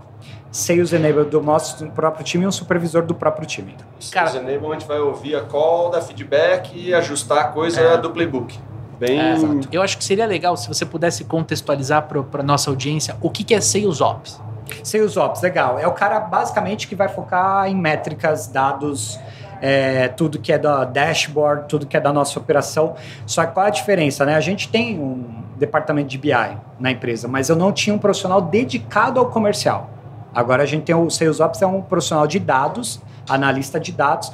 Sales 0.51 0.93
Enable 0.93 1.25
do 1.25 1.41
nosso 1.41 1.85
próprio 1.87 2.23
time 2.23 2.43
e 2.43 2.47
um 2.47 2.51
supervisor 2.51 3.03
do 3.03 3.15
próprio 3.15 3.47
time. 3.47 3.75
Cara, 4.11 4.27
Sales 4.27 4.47
Enable 4.47 4.67
a 4.67 4.73
gente 4.73 4.87
vai 4.87 4.99
ouvir 4.99 5.35
a 5.35 5.41
call, 5.41 5.89
dar 5.89 6.01
feedback 6.01 6.71
e 6.75 6.93
ajustar 6.93 7.39
a 7.39 7.47
coisa 7.49 7.81
é. 7.81 7.97
do 7.97 8.11
playbook. 8.11 8.57
Bem... 8.99 9.19
É, 9.19 9.35
eu 9.71 9.81
acho 9.81 9.97
que 9.97 10.03
seria 10.03 10.25
legal 10.25 10.57
se 10.57 10.67
você 10.67 10.85
pudesse 10.85 11.23
contextualizar 11.23 12.07
para 12.07 12.43
nossa 12.43 12.69
audiência 12.69 13.15
o 13.21 13.29
que, 13.29 13.43
que 13.43 13.53
é 13.53 13.61
Sales 13.61 14.01
Ops. 14.01 14.41
Sales 14.83 15.15
Ops, 15.17 15.41
legal. 15.41 15.79
É 15.79 15.87
o 15.87 15.93
cara 15.93 16.19
basicamente 16.19 16.87
que 16.87 16.95
vai 16.95 17.07
focar 17.07 17.67
em 17.67 17.75
métricas, 17.75 18.47
dados, 18.47 19.19
é, 19.61 20.07
tudo 20.09 20.39
que 20.39 20.51
é 20.51 20.57
da 20.57 20.83
dashboard, 20.83 21.67
tudo 21.67 21.85
que 21.85 21.95
é 21.95 21.99
da 21.99 22.11
nossa 22.11 22.39
operação. 22.39 22.95
Só 23.25 23.45
que 23.45 23.53
qual 23.53 23.65
é 23.65 23.69
a 23.69 23.71
diferença, 23.71 24.25
né? 24.25 24.35
A 24.35 24.41
gente 24.41 24.69
tem 24.69 24.99
um 24.99 25.43
departamento 25.57 26.09
de 26.09 26.17
BI 26.17 26.31
na 26.79 26.91
empresa, 26.91 27.27
mas 27.27 27.49
eu 27.49 27.55
não 27.55 27.71
tinha 27.71 27.95
um 27.95 27.99
profissional 27.99 28.41
dedicado 28.41 29.19
ao 29.19 29.27
comercial. 29.27 29.89
Agora 30.33 30.63
a 30.63 30.65
gente 30.65 30.83
tem 30.83 30.95
o 30.95 31.09
Sales 31.09 31.39
Ops, 31.39 31.61
é 31.61 31.67
um 31.67 31.81
profissional 31.81 32.27
de 32.27 32.39
dados, 32.39 33.01
analista 33.27 33.79
de 33.79 33.91
dados, 33.91 34.31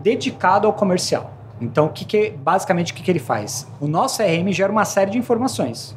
dedicado 0.00 0.66
ao 0.66 0.72
comercial. 0.72 1.30
Então, 1.64 1.86
o 1.86 1.88
que, 1.90 2.04
que 2.04 2.30
basicamente 2.30 2.92
o 2.92 2.94
que, 2.94 3.02
que 3.02 3.10
ele 3.10 3.18
faz? 3.18 3.66
O 3.80 3.86
nosso 3.86 4.18
CRM 4.18 4.52
gera 4.52 4.70
uma 4.70 4.84
série 4.84 5.10
de 5.10 5.18
informações, 5.18 5.96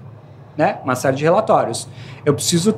né? 0.57 0.79
Uma 0.83 0.95
série 0.95 1.15
de 1.15 1.23
relatórios. 1.23 1.87
Eu 2.25 2.33
preciso 2.33 2.77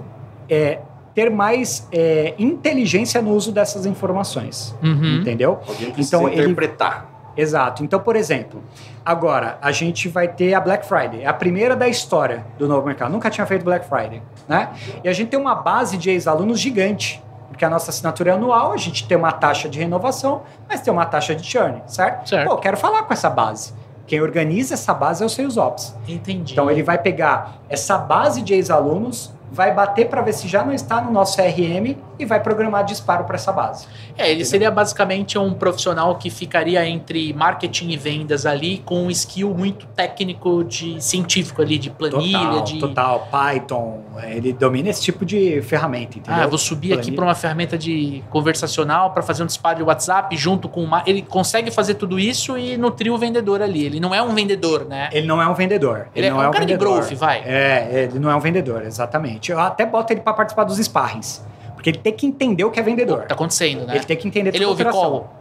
é, 0.50 0.80
ter 1.14 1.30
mais 1.30 1.88
é, 1.92 2.34
inteligência 2.38 3.22
no 3.22 3.32
uso 3.32 3.52
dessas 3.52 3.86
informações, 3.86 4.76
uhum. 4.82 5.20
entendeu? 5.22 5.60
Alguém 5.68 5.94
então 5.98 6.28
interpretar. 6.28 7.10
Ele, 7.36 7.44
exato. 7.44 7.84
Então, 7.84 8.00
por 8.00 8.16
exemplo, 8.16 8.64
agora 9.06 9.58
a 9.62 9.72
gente 9.72 10.08
vai 10.08 10.28
ter 10.28 10.54
a 10.54 10.60
Black 10.60 10.86
Friday, 10.86 11.24
é 11.24 11.28
a 11.28 11.34
primeira 11.34 11.76
da 11.76 11.88
história 11.88 12.46
do 12.58 12.68
novo 12.68 12.86
mercado. 12.86 13.12
Nunca 13.12 13.30
tinha 13.30 13.46
feito 13.46 13.64
Black 13.64 13.88
Friday, 13.88 14.22
né? 14.48 14.70
E 15.04 15.10
a 15.10 15.14
gente 15.14 15.30
tem 15.30 15.40
uma 15.40 15.56
base 15.56 15.98
de 15.98 16.10
ex-alunos 16.10 16.60
gigante 16.60 17.22
porque 17.60 17.66
a 17.66 17.70
nossa 17.70 17.92
assinatura 17.92 18.32
é 18.32 18.34
anual, 18.36 18.72
a 18.72 18.78
gente 18.78 19.06
tem 19.06 19.18
uma 19.18 19.34
taxa 19.34 19.68
de 19.68 19.78
renovação, 19.78 20.44
mas 20.70 20.80
tem 20.80 20.94
uma 20.94 21.06
taxa 21.06 21.36
de 21.36 21.46
churn, 21.46 21.84
certo? 21.88 22.30
certo. 22.30 22.48
Pô, 22.48 22.54
eu 22.54 22.58
quero 22.58 22.78
falar 22.78 23.04
com 23.04 23.12
essa 23.12 23.30
base. 23.30 23.74
Quem 24.08 24.22
organiza 24.22 24.76
essa 24.76 24.94
base 24.94 25.22
é 25.22 25.26
o 25.26 25.30
Sales 25.30 25.58
Ops. 25.58 25.94
Entendi. 26.08 26.54
Então 26.54 26.72
ele 26.72 26.82
vai 26.82 26.98
pegar 26.98 27.58
essa 27.68 27.98
base 27.98 28.42
de 28.42 28.54
ex-alunos, 28.54 29.34
vai 29.52 29.74
bater 29.74 30.08
para 30.08 30.22
ver 30.22 30.32
se 30.32 30.48
já 30.48 30.64
não 30.64 30.72
está 30.72 31.02
no 31.02 31.12
nosso 31.12 31.36
CRM 31.36 31.98
e 32.20 32.26
vai 32.26 32.40
programar 32.42 32.84
disparo 32.84 33.24
para 33.24 33.36
essa 33.36 33.52
base. 33.52 33.88
É, 34.18 34.24
ele 34.24 34.32
Entendeu? 34.32 34.46
seria 34.46 34.72
basicamente 34.72 35.38
um 35.38 35.54
profissional 35.54 36.16
que 36.18 36.30
ficaria 36.30 36.86
entre 36.86 37.34
marketing 37.34 37.90
e 37.90 37.98
vendas 37.98 38.46
ali 38.46 38.80
com 38.86 39.04
um 39.04 39.10
skill 39.12 39.54
muito 39.54 39.88
técnico 39.88 40.64
de 40.64 41.02
científico 41.02 41.62
ali 41.62 41.78
de 41.78 41.90
planilha, 41.90 42.40
total, 42.40 42.64
de 42.64 42.80
total 42.80 43.28
Python, 43.32 44.04
ele 44.28 44.54
domina 44.54 44.90
esse 44.90 45.02
tipo 45.02 45.26
de 45.26 45.62
ferramenta, 45.62 46.18
entendeu? 46.18 46.44
Ah, 46.44 46.48
vou 46.48 46.58
subir 46.58 46.90
planilha. 46.90 47.02
aqui 47.08 47.12
para 47.16 47.26
uma 47.26 47.36
ferramenta 47.36 47.78
de 47.78 48.24
conversacional 48.30 49.12
para 49.12 49.24
fazer 49.24 49.44
um 49.44 49.46
disparo 49.46 49.78
de 49.78 49.84
WhatsApp 49.84 50.36
junto 50.36 50.68
com 50.68 50.84
uma 50.84 51.04
ele 51.06 51.22
consegue 51.22 51.72
fazer 51.72 51.96
tudo 51.96 52.20
isso 52.20 52.58
e 52.58 52.78
nutrir 52.78 53.12
o 53.12 53.18
vendedor 53.18 53.62
ali. 53.62 53.86
Ele 53.86 54.00
não 54.00 54.14
é 54.14 54.22
um 54.22 54.34
vendedor, 54.34 54.86
né? 54.86 55.10
Ele 55.12 55.26
não 55.26 55.42
é 55.42 55.48
um 55.48 55.54
vendedor. 55.54 56.08
Ele, 56.14 56.26
ele 56.26 56.28
é 56.28 56.30
não 56.30 56.42
é, 56.42 56.46
um, 56.46 56.50
um 56.50 56.52
cara 56.52 56.66
vendedor. 56.66 56.88
de 56.88 57.08
growth, 57.08 57.20
vai. 57.20 57.42
É, 57.46 58.04
ele 58.04 58.20
não 58.20 58.30
é 58.30 58.36
um 58.36 58.40
vendedor, 58.40 58.84
exatamente. 58.84 59.52
Eu 59.52 59.60
até 59.60 59.86
boto 59.86 60.12
ele 60.14 60.22
para 60.22 60.34
participar 60.34 60.64
dos 60.64 60.78
sparrings. 60.78 61.42
Porque 61.80 61.92
ele 61.92 62.00
tem 62.00 62.12
que 62.12 62.28
entender 62.28 62.66
o 62.66 62.72
que 62.72 62.78
é 62.78 62.84
vendedor. 62.84 63.24
Tá 63.24 63.36
acontecendo, 63.36 63.88
né? 63.88 63.96
Ele 63.96 64.04
tem 64.04 64.18
que 64.18 64.28
entender 64.28 64.54
Ele 64.54 64.66
ouve 64.66 64.84
qual? 64.84 65.34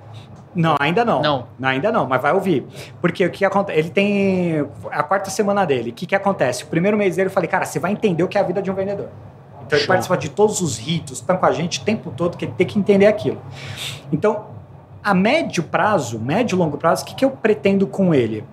Não, 0.54 0.76
ainda 0.78 1.04
não. 1.04 1.20
Não. 1.20 1.46
Ainda 1.60 1.90
não, 1.90 2.06
mas 2.06 2.22
vai 2.22 2.32
ouvir. 2.32 2.64
Porque 3.00 3.26
o 3.26 3.30
que 3.30 3.44
acontece? 3.44 3.76
Ele 3.76 3.90
tem 3.90 4.64
a 4.92 5.02
quarta 5.02 5.30
semana 5.30 5.66
dele. 5.66 5.90
O 5.90 5.92
que, 5.92 6.06
que 6.06 6.14
acontece? 6.14 6.62
O 6.62 6.68
primeiro 6.68 6.96
mês 6.96 7.16
dele 7.16 7.26
eu 7.26 7.32
falei, 7.32 7.48
cara, 7.48 7.64
você 7.64 7.80
vai 7.80 7.90
entender 7.90 8.22
o 8.22 8.28
que 8.28 8.38
é 8.38 8.40
a 8.40 8.44
vida 8.44 8.62
de 8.62 8.70
um 8.70 8.74
vendedor. 8.74 9.08
Então 9.66 9.70
Show. 9.70 9.78
ele 9.78 9.86
participa 9.88 10.16
de 10.16 10.28
todos 10.28 10.60
os 10.60 10.78
ritos, 10.78 11.18
está 11.18 11.36
com 11.36 11.44
a 11.44 11.50
gente 11.50 11.80
o 11.80 11.82
tempo 11.82 12.12
todo, 12.16 12.36
que 12.36 12.44
ele 12.44 12.54
tem 12.56 12.68
que 12.68 12.78
entender 12.78 13.06
aquilo. 13.06 13.42
Então, 14.12 14.46
a 15.02 15.12
médio 15.12 15.64
prazo, 15.64 16.20
médio 16.20 16.54
e 16.54 16.58
longo 16.58 16.78
prazo, 16.78 17.02
o 17.02 17.06
que, 17.06 17.16
que 17.16 17.24
eu 17.24 17.32
pretendo 17.32 17.84
com 17.84 18.14
ele? 18.14 18.44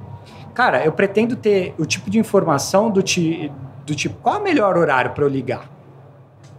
Cara, 0.55 0.83
eu 0.83 0.91
pretendo 0.91 1.35
ter 1.35 1.75
o 1.77 1.85
tipo 1.85 2.09
de 2.09 2.17
informação 2.17 2.89
do, 2.89 3.03
ti, 3.03 3.51
do 3.85 3.93
tipo, 3.93 4.15
qual 4.23 4.37
é 4.37 4.39
o 4.39 4.43
melhor 4.43 4.75
horário 4.75 5.11
para 5.11 5.23
eu 5.23 5.29
ligar? 5.29 5.74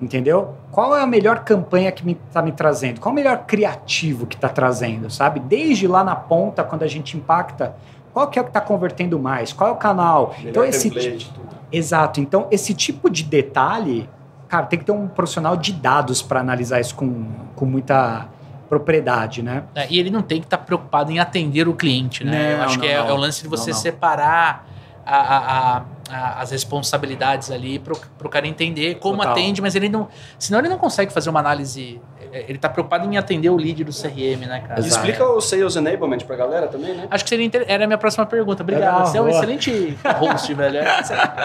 Entendeu? 0.00 0.54
Qual 0.70 0.94
é 0.94 1.02
a 1.02 1.06
melhor 1.06 1.42
campanha 1.42 1.90
que 1.90 2.06
está 2.28 2.42
me, 2.42 2.50
me 2.50 2.56
trazendo? 2.56 3.00
Qual 3.00 3.10
é 3.10 3.12
o 3.12 3.16
melhor 3.16 3.46
criativo 3.46 4.26
que 4.26 4.34
está 4.34 4.48
trazendo, 4.48 5.08
sabe? 5.08 5.40
Desde 5.40 5.86
lá 5.86 6.04
na 6.04 6.14
ponta, 6.14 6.62
quando 6.62 6.82
a 6.82 6.86
gente 6.86 7.16
impacta, 7.16 7.74
qual 8.12 8.28
que 8.28 8.38
é 8.38 8.42
o 8.42 8.44
que 8.44 8.50
está 8.50 8.60
convertendo 8.60 9.18
mais? 9.18 9.52
Qual 9.52 9.70
é 9.70 9.72
o 9.72 9.76
canal? 9.76 10.34
Melhor 10.38 10.50
então 10.50 10.64
esse 10.64 10.90
tudo. 10.90 11.56
Exato. 11.72 12.20
Então 12.20 12.46
esse 12.50 12.74
tipo 12.74 13.08
de 13.08 13.22
detalhe, 13.22 14.08
cara, 14.48 14.66
tem 14.66 14.78
que 14.78 14.84
ter 14.84 14.92
um 14.92 15.08
profissional 15.08 15.56
de 15.56 15.72
dados 15.72 16.20
para 16.20 16.40
analisar 16.40 16.78
isso 16.80 16.94
com, 16.94 17.26
com 17.54 17.64
muita 17.64 18.28
propriedade, 18.68 19.42
né? 19.42 19.64
É, 19.74 19.86
e 19.90 19.98
ele 19.98 20.10
não 20.10 20.22
tem 20.22 20.40
que 20.40 20.46
estar 20.46 20.58
tá 20.58 20.64
preocupado 20.64 21.10
em 21.10 21.18
atender 21.18 21.68
o 21.68 21.74
cliente, 21.74 22.24
né? 22.24 22.32
Não, 22.32 22.58
Eu 22.58 22.64
acho 22.64 22.74
não, 22.74 22.80
que 22.82 22.88
é, 22.88 22.98
não, 22.98 23.08
é, 23.08 23.12
o 23.12 23.16
lance 23.16 23.42
de 23.42 23.48
você 23.48 23.72
separar 23.72 24.66
a, 25.04 25.16
a, 25.16 25.76
a, 25.76 25.82
as 26.10 26.50
responsabilidades 26.50 27.50
ali 27.50 27.78
para 27.78 27.94
o 27.94 28.28
cara 28.28 28.46
entender 28.46 28.96
como 28.96 29.18
Total. 29.18 29.32
atende, 29.32 29.60
mas 29.60 29.74
ele 29.74 29.88
não. 29.88 30.08
Senão 30.38 30.60
ele 30.60 30.68
não 30.68 30.78
consegue 30.78 31.12
fazer 31.12 31.30
uma 31.30 31.40
análise. 31.40 32.00
É, 32.32 32.42
ele 32.42 32.54
está 32.54 32.68
preocupado 32.68 33.12
em 33.12 33.16
atender 33.16 33.50
o 33.50 33.56
lead 33.56 33.82
do 33.82 33.92
CRM, 33.92 34.46
né, 34.46 34.62
cara? 34.66 34.80
Explica 34.80 35.24
o 35.24 35.40
Sales 35.40 35.76
Enablement 35.76 36.18
para 36.18 36.34
a 36.34 36.38
galera 36.38 36.68
também, 36.68 36.94
né? 36.94 37.08
Acho 37.10 37.24
que 37.24 37.30
seria 37.30 37.44
inter... 37.44 37.64
era 37.66 37.84
a 37.84 37.86
minha 37.86 37.98
próxima 37.98 38.24
pergunta. 38.26 38.62
Obrigado. 38.62 38.92
Legal, 38.92 39.06
Você 39.06 39.18
é 39.18 39.22
um 39.22 39.28
excelente 39.28 39.98
host, 40.18 40.54
velho. 40.54 40.80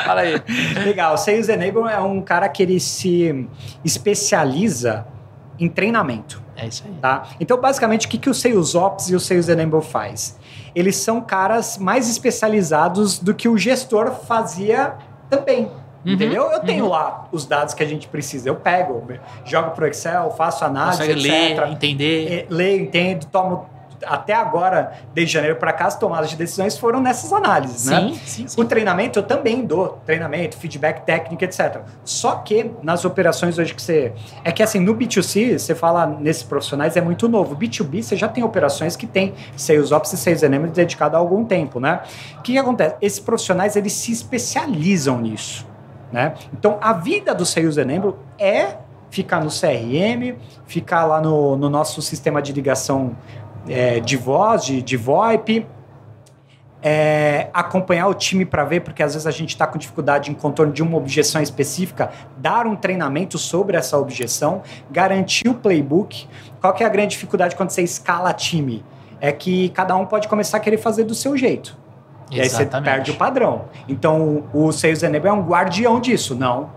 Fala 0.05 0.21
aí. 0.21 0.41
Legal. 0.83 1.13
O 1.15 1.17
Sales 1.17 1.49
Enablement 1.49 1.91
é 1.91 1.99
um 1.99 2.21
cara 2.21 2.47
que 2.47 2.61
ele 2.61 2.79
se 2.79 3.47
especializa 3.83 5.05
em 5.59 5.67
treinamento. 5.67 6.41
É 6.55 6.67
isso 6.67 6.83
aí. 6.85 6.93
Tá? 7.01 7.23
Então, 7.39 7.59
basicamente, 7.59 8.05
o 8.05 8.09
que, 8.09 8.17
que 8.17 8.29
o 8.29 8.33
Sales 8.33 8.75
Ops 8.75 9.09
e 9.09 9.15
o 9.15 9.19
Sales 9.19 9.49
Enable 9.49 9.81
faz? 9.81 10.39
Eles 10.73 10.95
são 10.95 11.21
caras 11.21 11.77
mais 11.77 12.09
especializados 12.09 13.19
do 13.19 13.33
que 13.33 13.47
o 13.47 13.57
gestor 13.57 14.11
fazia 14.11 14.95
também. 15.29 15.71
Uhum, 16.05 16.13
entendeu? 16.13 16.43
Eu 16.49 16.59
tenho 16.61 16.85
uhum. 16.85 16.91
lá 16.91 17.27
os 17.31 17.45
dados 17.45 17.73
que 17.73 17.83
a 17.83 17.85
gente 17.85 18.07
precisa. 18.07 18.49
Eu 18.49 18.55
pego, 18.55 19.07
jogo 19.45 19.71
pro 19.71 19.87
Excel, 19.87 20.31
faço 20.31 20.65
análise, 20.65 20.97
Consegue 20.97 21.27
etc. 21.27 21.59
ler, 21.59 21.71
entender. 21.71 22.33
É, 22.33 22.45
leio, 22.49 22.83
entendo, 22.83 23.25
tomo 23.27 23.69
até 24.05 24.33
agora, 24.33 24.93
desde 25.13 25.33
janeiro 25.33 25.55
para 25.57 25.73
cá, 25.73 25.85
as 25.85 25.97
tomadas 25.97 26.29
de 26.29 26.35
decisões 26.35 26.77
foram 26.77 27.01
nessas 27.01 27.31
análises, 27.31 27.81
sim, 27.81 27.89
né? 27.89 28.19
Sim, 28.25 28.47
sim. 28.47 28.61
O 28.61 28.65
treinamento 28.65 29.19
eu 29.19 29.23
também 29.23 29.65
dou, 29.65 29.99
treinamento, 30.05 30.57
feedback 30.57 31.05
técnico, 31.05 31.43
etc. 31.43 31.81
Só 32.03 32.35
que 32.37 32.71
nas 32.81 33.05
operações 33.05 33.57
hoje 33.57 33.73
que 33.73 33.81
você. 33.81 34.13
É 34.43 34.51
que 34.51 34.63
assim, 34.63 34.79
no 34.79 34.95
B2C, 34.95 35.57
você 35.57 35.75
fala 35.75 36.05
nesses 36.05 36.43
profissionais, 36.43 36.95
é 36.95 37.01
muito 37.01 37.27
novo. 37.27 37.55
B2B, 37.55 38.03
você 38.03 38.15
já 38.15 38.27
tem 38.27 38.43
operações 38.43 38.95
que 38.95 39.07
tem 39.07 39.33
Sales 39.55 39.91
Ops 39.91 40.13
e 40.13 40.17
Sales 40.17 40.43
Enablement 40.43 40.73
dedicado 40.73 41.15
há 41.15 41.19
algum 41.19 41.45
tempo, 41.45 41.79
né? 41.79 42.01
O 42.37 42.41
que, 42.41 42.53
que 42.53 42.57
acontece? 42.57 42.95
Esses 43.01 43.19
profissionais, 43.19 43.75
eles 43.75 43.93
se 43.93 44.11
especializam 44.11 45.19
nisso, 45.19 45.67
né? 46.11 46.33
Então, 46.53 46.77
a 46.81 46.93
vida 46.93 47.33
do 47.33 47.45
Sales 47.45 47.77
Enablement 47.77 48.15
é 48.39 48.77
ficar 49.11 49.43
no 49.43 49.49
CRM, 49.49 50.37
ficar 50.65 51.05
lá 51.05 51.21
no, 51.21 51.57
no 51.57 51.69
nosso 51.69 52.01
sistema 52.01 52.41
de 52.41 52.53
ligação 52.53 53.15
é, 53.67 53.99
de 53.99 54.17
voz, 54.17 54.65
de, 54.65 54.81
de 54.81 54.97
VoIP, 54.97 55.65
é, 56.83 57.49
acompanhar 57.53 58.07
o 58.07 58.13
time 58.13 58.45
para 58.45 58.63
ver, 58.63 58.81
porque 58.81 59.03
às 59.03 59.13
vezes 59.13 59.27
a 59.27 59.31
gente 59.31 59.49
está 59.49 59.67
com 59.67 59.77
dificuldade 59.77 60.31
em 60.31 60.33
contorno 60.33 60.73
de 60.73 60.81
uma 60.81 60.97
objeção 60.97 61.41
específica, 61.41 62.09
dar 62.37 62.65
um 62.65 62.75
treinamento 62.75 63.37
sobre 63.37 63.77
essa 63.77 63.97
objeção, 63.97 64.63
garantir 64.89 65.47
o 65.47 65.53
playbook. 65.53 66.27
Qual 66.59 66.73
que 66.73 66.83
é 66.83 66.85
a 66.87 66.89
grande 66.89 67.09
dificuldade 67.09 67.55
quando 67.55 67.69
você 67.69 67.83
escala 67.83 68.33
time? 68.33 68.83
é 69.21 69.31
que 69.31 69.69
cada 69.69 69.95
um 69.95 70.05
pode 70.05 70.27
começar 70.27 70.57
a 70.57 70.59
querer 70.59 70.79
fazer 70.79 71.03
do 71.03 71.13
seu 71.13 71.37
jeito. 71.37 71.77
E 72.31 72.41
aí 72.41 72.49
você 72.49 72.65
perde 72.65 73.11
o 73.11 73.15
padrão. 73.15 73.65
Então, 73.87 74.45
o 74.53 74.71
Sales 74.71 75.03
Enable 75.03 75.27
é 75.27 75.33
um 75.33 75.43
guardião 75.43 75.99
disso. 75.99 76.33
Não, 76.33 76.71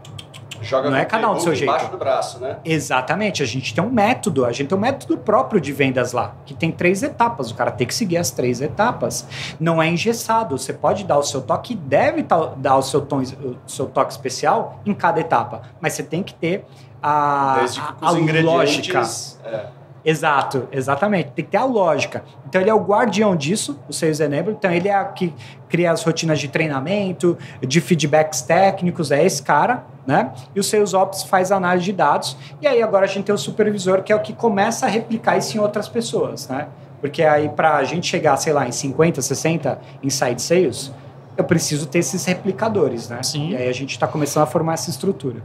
Joga 0.65 0.91
Não 0.91 0.97
é 0.97 1.05
cada 1.05 1.31
um 1.31 1.35
do 1.35 1.41
seu 1.41 1.55
jeito. 1.55 1.89
do 1.91 1.97
braço, 1.99 2.39
né? 2.41 2.57
Exatamente, 2.65 3.43
a 3.43 3.47
gente 3.47 3.75
tem 3.75 3.85
um 3.85 3.91
método, 3.91 4.45
a 4.45 4.53
gente 4.53 4.69
tem 4.69 4.77
um 4.77 4.81
método 4.81 5.17
próprio 5.19 5.61
de 5.61 5.73
vendas 5.73 6.13
lá, 6.13 6.35
que 6.47 6.55
tem 6.55 6.73
três 6.73 7.03
etapas, 7.03 7.51
o 7.51 7.55
cara 7.55 7.71
tem 7.71 7.87
que 7.87 7.95
seguir 7.95 8.17
as 8.17 8.31
três 8.31 8.61
etapas. 8.61 9.27
Não 9.61 9.83
é 9.83 9.89
engessado, 9.89 10.57
você 10.59 10.73
pode 10.73 11.05
dar 11.05 11.19
o 11.19 11.23
seu 11.23 11.43
toque, 11.43 11.75
deve 11.75 12.23
ta- 12.23 12.53
dar 12.57 12.77
o 12.77 12.83
seu, 12.83 13.01
tom, 13.03 13.21
o 13.21 13.57
seu 13.67 13.87
toque 13.87 14.13
especial 14.13 14.81
em 14.87 14.95
cada 14.95 15.21
etapa, 15.21 15.63
mas 15.81 15.93
você 15.93 16.03
tem 16.03 16.23
que 16.23 16.35
ter 16.35 16.65
a, 17.03 17.57
Desde 17.61 17.81
que 17.81 17.87
a, 18.01 18.09
a 18.09 18.11
lógica. 18.43 19.03
é. 19.45 19.67
Exato, 20.05 20.69
exatamente. 20.71 21.31
Tem 21.31 21.45
que 21.45 21.51
ter 21.51 21.57
a 21.57 21.65
lógica. 21.65 22.23
Então 22.47 22.61
ele 22.61 22.69
é 22.69 22.75
o 22.75 22.81
guardião 22.81 23.35
disso, 23.35 23.81
o 23.89 23.93
Sales 23.93 24.21
Enable. 24.21 24.53
Então 24.53 24.71
ele 24.71 24.89
é 24.89 25.01
o 25.01 25.13
que 25.13 25.33
cria 25.69 25.91
as 25.91 26.05
rotinas 26.05 26.39
de 26.39 26.49
treinamento, 26.49 27.39
de 27.61 27.81
feedbacks 27.81 28.43
técnicos, 28.43 29.11
é 29.11 29.25
esse 29.25 29.43
cara, 29.43 29.85
né? 30.07 30.33
E 30.55 30.61
o 30.61 30.63
Sales 30.63 30.93
Ops 30.93 31.23
faz 31.23 31.51
a 31.51 31.57
análise 31.57 31.87
de 31.87 31.93
dados. 31.93 32.37
E 32.61 32.67
aí 32.67 32.83
agora 32.83 33.07
a 33.07 33.09
gente 33.09 33.25
tem 33.25 33.35
o 33.35 33.39
supervisor, 33.39 34.03
que 34.03 34.13
é 34.13 34.17
o 34.17 34.21
que 34.21 34.35
começa 34.35 34.85
a 34.85 34.89
replicar 34.89 35.39
isso 35.39 35.57
em 35.57 35.61
outras 35.61 35.89
pessoas, 35.89 36.49
né? 36.49 36.69
Porque 37.01 37.23
aí 37.23 37.49
para 37.49 37.77
a 37.77 37.85
gente 37.85 38.07
chegar, 38.07 38.37
sei 38.37 38.53
lá, 38.53 38.69
em 38.69 38.73
50, 38.73 39.23
60 39.23 39.81
inside 40.03 40.41
sales, 40.41 40.93
eu 41.37 41.45
preciso 41.45 41.87
ter 41.87 42.01
esses 42.01 42.25
replicadores, 42.27 43.09
né? 43.09 43.23
Sim. 43.23 43.51
E 43.51 43.57
aí 43.57 43.69
a 43.69 43.75
gente 43.75 43.93
está 43.93 44.07
começando 44.07 44.43
a 44.43 44.47
formar 44.47 44.75
essa 44.75 44.91
estrutura. 44.91 45.43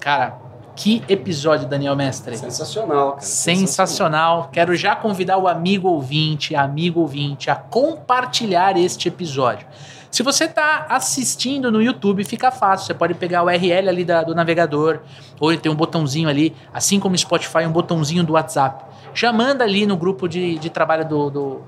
Cara, 0.00 0.49
que 0.76 1.02
episódio, 1.08 1.68
Daniel 1.68 1.94
Mestre. 1.96 2.36
Sensacional, 2.36 3.10
cara. 3.12 3.20
Sensacional. 3.22 4.48
Quero 4.52 4.74
já 4.76 4.96
convidar 4.96 5.36
o 5.36 5.46
amigo 5.46 5.88
ouvinte, 5.88 6.54
amigo 6.54 7.00
ouvinte, 7.00 7.50
a 7.50 7.54
compartilhar 7.56 8.76
este 8.78 9.08
episódio. 9.08 9.66
Se 10.10 10.22
você 10.24 10.44
está 10.46 10.86
assistindo 10.88 11.70
no 11.70 11.80
YouTube, 11.80 12.24
fica 12.24 12.50
fácil. 12.50 12.86
Você 12.86 12.94
pode 12.94 13.14
pegar 13.14 13.42
o 13.42 13.46
URL 13.46 13.88
ali 13.88 14.04
da- 14.04 14.22
do 14.24 14.34
navegador, 14.34 15.00
ou 15.38 15.52
ele 15.52 15.60
tem 15.60 15.70
um 15.70 15.74
botãozinho 15.76 16.28
ali, 16.28 16.54
assim 16.74 16.98
como 16.98 17.14
o 17.14 17.18
Spotify, 17.18 17.58
um 17.66 17.70
botãozinho 17.72 18.24
do 18.24 18.32
WhatsApp. 18.32 18.84
Já 19.14 19.32
manda 19.32 19.62
ali 19.64 19.86
no 19.86 19.96
grupo 19.96 20.28
de, 20.28 20.58
de 20.58 20.68
trabalho 20.70 21.06
do, 21.08 21.30
do- 21.30 21.60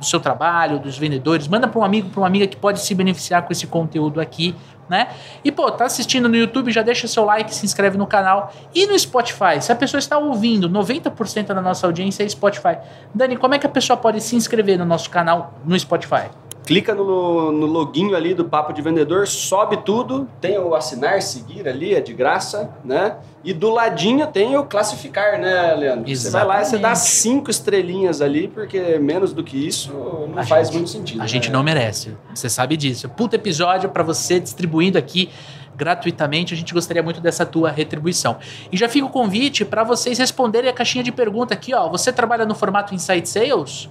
do 0.00 0.06
seu 0.06 0.18
trabalho, 0.18 0.80
dos 0.80 0.98
vendedores. 0.98 1.46
Manda 1.46 1.68
para 1.68 1.78
um 1.78 1.84
amigo, 1.84 2.08
para 2.10 2.20
uma 2.20 2.26
amiga 2.26 2.46
que 2.46 2.56
pode 2.56 2.80
se 2.80 2.94
beneficiar 2.94 3.42
com 3.42 3.52
esse 3.52 3.66
conteúdo 3.66 4.20
aqui, 4.20 4.56
né? 4.88 5.08
E, 5.44 5.52
pô, 5.52 5.70
tá 5.70 5.84
assistindo 5.84 6.28
no 6.28 6.34
YouTube, 6.34 6.72
já 6.72 6.82
deixa 6.82 7.06
seu 7.06 7.24
like, 7.24 7.54
se 7.54 7.64
inscreve 7.64 7.96
no 7.96 8.06
canal. 8.06 8.52
E 8.74 8.86
no 8.86 8.98
Spotify, 8.98 9.60
se 9.60 9.70
a 9.70 9.76
pessoa 9.76 10.00
está 10.00 10.18
ouvindo, 10.18 10.68
90% 10.68 11.46
da 11.46 11.60
nossa 11.60 11.86
audiência 11.86 12.24
é 12.24 12.28
Spotify. 12.28 12.78
Dani, 13.14 13.36
como 13.36 13.54
é 13.54 13.58
que 13.58 13.66
a 13.66 13.70
pessoa 13.70 13.96
pode 13.96 14.20
se 14.20 14.34
inscrever 14.34 14.76
no 14.76 14.84
nosso 14.84 15.08
canal 15.08 15.54
no 15.64 15.78
Spotify? 15.78 16.28
Clica 16.70 16.94
no, 16.94 17.50
no 17.50 17.66
loginho 17.66 18.14
ali 18.14 18.32
do 18.32 18.44
Papo 18.44 18.72
de 18.72 18.80
Vendedor, 18.80 19.26
sobe 19.26 19.78
tudo, 19.78 20.28
tem 20.40 20.56
o 20.56 20.72
assinar, 20.74 21.20
seguir 21.20 21.68
ali, 21.68 21.94
é 21.94 22.00
de 22.00 22.12
graça, 22.14 22.70
né? 22.84 23.16
E 23.42 23.52
do 23.52 23.70
ladinho 23.70 24.24
tem 24.28 24.56
o 24.56 24.64
classificar, 24.64 25.40
né, 25.40 25.74
Leandro? 25.74 26.08
Você 26.14 26.30
vai 26.30 26.44
lá 26.44 26.62
e 26.62 26.64
você 26.66 26.78
dá 26.78 26.92
Exatamente. 26.92 26.98
cinco 27.10 27.50
estrelinhas 27.50 28.22
ali, 28.22 28.46
porque 28.46 28.98
menos 29.00 29.32
do 29.32 29.42
que 29.42 29.56
isso 29.66 29.92
não 30.32 30.38
A 30.38 30.44
faz 30.46 30.68
gente- 30.68 30.76
muito 30.76 30.90
sentido. 30.90 31.18
A 31.18 31.22
né? 31.24 31.28
gente 31.28 31.50
não 31.50 31.62
merece. 31.64 32.16
Você 32.32 32.48
sabe 32.48 32.76
disso. 32.76 33.08
Puta 33.08 33.34
episódio 33.34 33.88
para 33.90 34.04
você 34.04 34.38
distribuindo 34.38 34.96
aqui 34.96 35.28
gratuitamente. 35.76 36.54
A 36.54 36.56
gente 36.56 36.72
gostaria 36.72 37.02
muito 37.02 37.20
dessa 37.20 37.44
tua 37.46 37.70
retribuição. 37.70 38.36
E 38.70 38.76
já 38.76 38.88
fica 38.88 39.06
o 39.06 39.10
convite 39.10 39.64
para 39.64 39.82
vocês 39.82 40.18
responderem 40.18 40.70
a 40.70 40.72
caixinha 40.72 41.02
de 41.02 41.10
pergunta 41.10 41.54
aqui, 41.54 41.74
ó. 41.74 41.88
Você 41.88 42.12
trabalha 42.12 42.44
no 42.46 42.54
formato 42.54 42.94
Insight 42.94 43.28
Sales? 43.28 43.88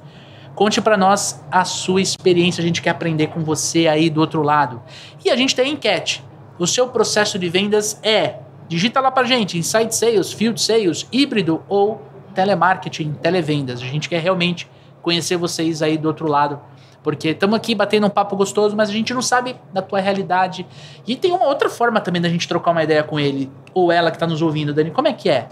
Conte 0.60 0.82
para 0.82 0.97
nós 0.97 1.41
a 1.49 1.64
sua 1.64 2.01
experiência. 2.01 2.62
A 2.62 2.66
gente 2.66 2.82
quer 2.82 2.89
aprender 2.89 3.28
com 3.28 3.45
você 3.45 3.88
aí 3.88 4.10
do 4.10 4.20
outro 4.20 4.41
lado. 4.41 4.82
E 5.24 5.30
a 5.30 5.36
gente 5.38 5.55
tem 5.55 5.64
a 5.64 5.70
enquete. 5.70 6.22
O 6.60 6.68
seu 6.68 6.89
processo 6.89 7.39
de 7.39 7.47
vendas 7.47 7.97
é? 8.03 8.39
Digita 8.68 8.99
lá 8.99 9.10
pra 9.10 9.24
gente, 9.24 9.57
Insight 9.57 9.95
Sales, 9.95 10.34
Field 10.34 10.62
Sales, 10.62 11.07
híbrido 11.14 11.64
ou 11.70 12.01
telemarketing, 12.36 13.14
televendas. 13.14 13.82
A 13.82 13.86
gente 13.86 14.10
quer 14.10 14.20
realmente 14.20 14.70
conhecer 15.01 15.38
vocês 15.38 15.82
aí 15.82 15.97
do 15.97 16.10
outro 16.10 16.28
lado. 16.28 16.60
Porque 17.01 17.30
estamos 17.30 17.55
aqui 17.55 17.74
batendo 17.74 18.07
um 18.07 18.10
papo 18.10 18.36
gostoso, 18.36 18.76
mas 18.76 18.89
a 18.89 18.91
gente 18.91 19.14
não 19.14 19.22
sabe 19.22 19.55
da 19.72 19.82
tua 19.82 20.01
realidade. 20.01 20.68
E 21.07 21.16
tem 21.16 21.32
uma 21.32 21.45
outra 21.45 21.70
forma 21.70 22.01
também 22.01 22.22
da 22.22 22.28
gente 22.28 22.45
trocar 22.49 22.72
uma 22.72 22.84
ideia 22.84 23.01
com 23.01 23.18
ele, 23.18 23.49
ou 23.74 23.93
ela 23.93 24.12
que 24.12 24.18
está 24.18 24.28
nos 24.28 24.41
ouvindo, 24.41 24.74
Dani. 24.74 24.91
Como 24.91 25.07
é 25.07 25.14
que 25.14 25.30
é? 25.30 25.47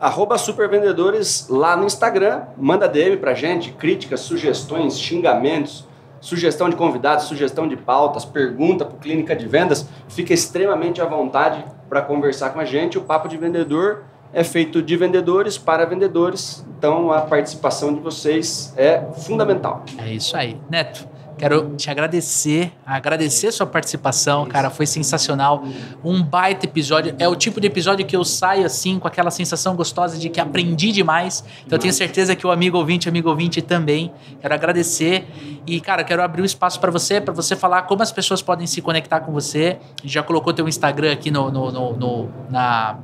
Arroba 0.00 0.36
Supervendedores 0.36 1.48
lá 1.48 1.76
no 1.76 1.86
Instagram. 1.86 2.42
Manda 2.56 2.88
DM 2.88 3.16
pra 3.16 3.34
gente, 3.34 3.72
críticas, 3.72 4.20
sugestões, 4.20 4.98
xingamentos, 4.98 5.86
sugestão 6.20 6.68
de 6.68 6.76
convidados, 6.76 7.24
sugestão 7.24 7.68
de 7.68 7.76
pautas, 7.76 8.24
pergunta 8.24 8.84
pro 8.84 8.96
Clínica 8.98 9.36
de 9.36 9.46
Vendas. 9.46 9.86
Fica 10.08 10.32
extremamente 10.32 11.00
à 11.00 11.04
vontade 11.04 11.64
para 11.88 12.02
conversar 12.02 12.50
com 12.50 12.60
a 12.60 12.64
gente. 12.64 12.98
O 12.98 13.02
Papo 13.02 13.28
de 13.28 13.36
Vendedor 13.36 14.04
é 14.32 14.42
feito 14.42 14.82
de 14.82 14.96
vendedores 14.96 15.56
para 15.56 15.86
vendedores, 15.86 16.66
então 16.76 17.12
a 17.12 17.20
participação 17.20 17.94
de 17.94 18.00
vocês 18.00 18.74
é 18.76 19.00
fundamental. 19.18 19.84
É 19.96 20.12
isso 20.12 20.36
aí. 20.36 20.60
Neto, 20.68 21.06
quero 21.38 21.74
te 21.76 21.90
agradecer, 21.90 22.72
agradecer 22.86 23.50
sua 23.52 23.66
participação, 23.66 24.46
cara, 24.46 24.70
foi 24.70 24.86
sensacional. 24.86 25.64
Um 26.04 26.22
baita 26.22 26.66
episódio. 26.66 27.14
É 27.18 27.28
o 27.28 27.34
tipo 27.34 27.60
de 27.60 27.66
episódio 27.66 28.04
que 28.06 28.16
eu 28.16 28.24
saio 28.24 28.64
assim, 28.64 28.98
com 28.98 29.08
aquela 29.08 29.30
sensação 29.30 29.74
gostosa 29.76 30.16
de 30.18 30.28
que 30.28 30.40
aprendi 30.40 30.92
demais. 30.92 31.44
Então 31.66 31.76
eu 31.76 31.80
tenho 31.80 31.92
certeza 31.92 32.34
que 32.36 32.46
o 32.46 32.50
amigo 32.50 32.78
ouvinte, 32.78 33.08
amigo 33.08 33.28
ouvinte 33.28 33.60
também. 33.60 34.12
Quero 34.40 34.54
agradecer. 34.54 35.26
E, 35.66 35.80
cara, 35.80 36.04
quero 36.04 36.22
abrir 36.22 36.42
o 36.42 36.44
espaço 36.44 36.78
para 36.78 36.90
você, 36.90 37.20
para 37.20 37.32
você 37.34 37.56
falar 37.56 37.82
como 37.82 38.02
as 38.02 38.12
pessoas 38.12 38.40
podem 38.42 38.66
se 38.66 38.80
conectar 38.82 39.20
com 39.20 39.32
você. 39.32 39.78
Já 40.04 40.22
colocou 40.22 40.52
teu 40.52 40.68
Instagram 40.68 41.12
aqui 41.12 41.30
no, 41.30 41.50
no- 41.50 41.70
no- 41.72 41.96
no- 41.96 42.28
na, 42.50 42.96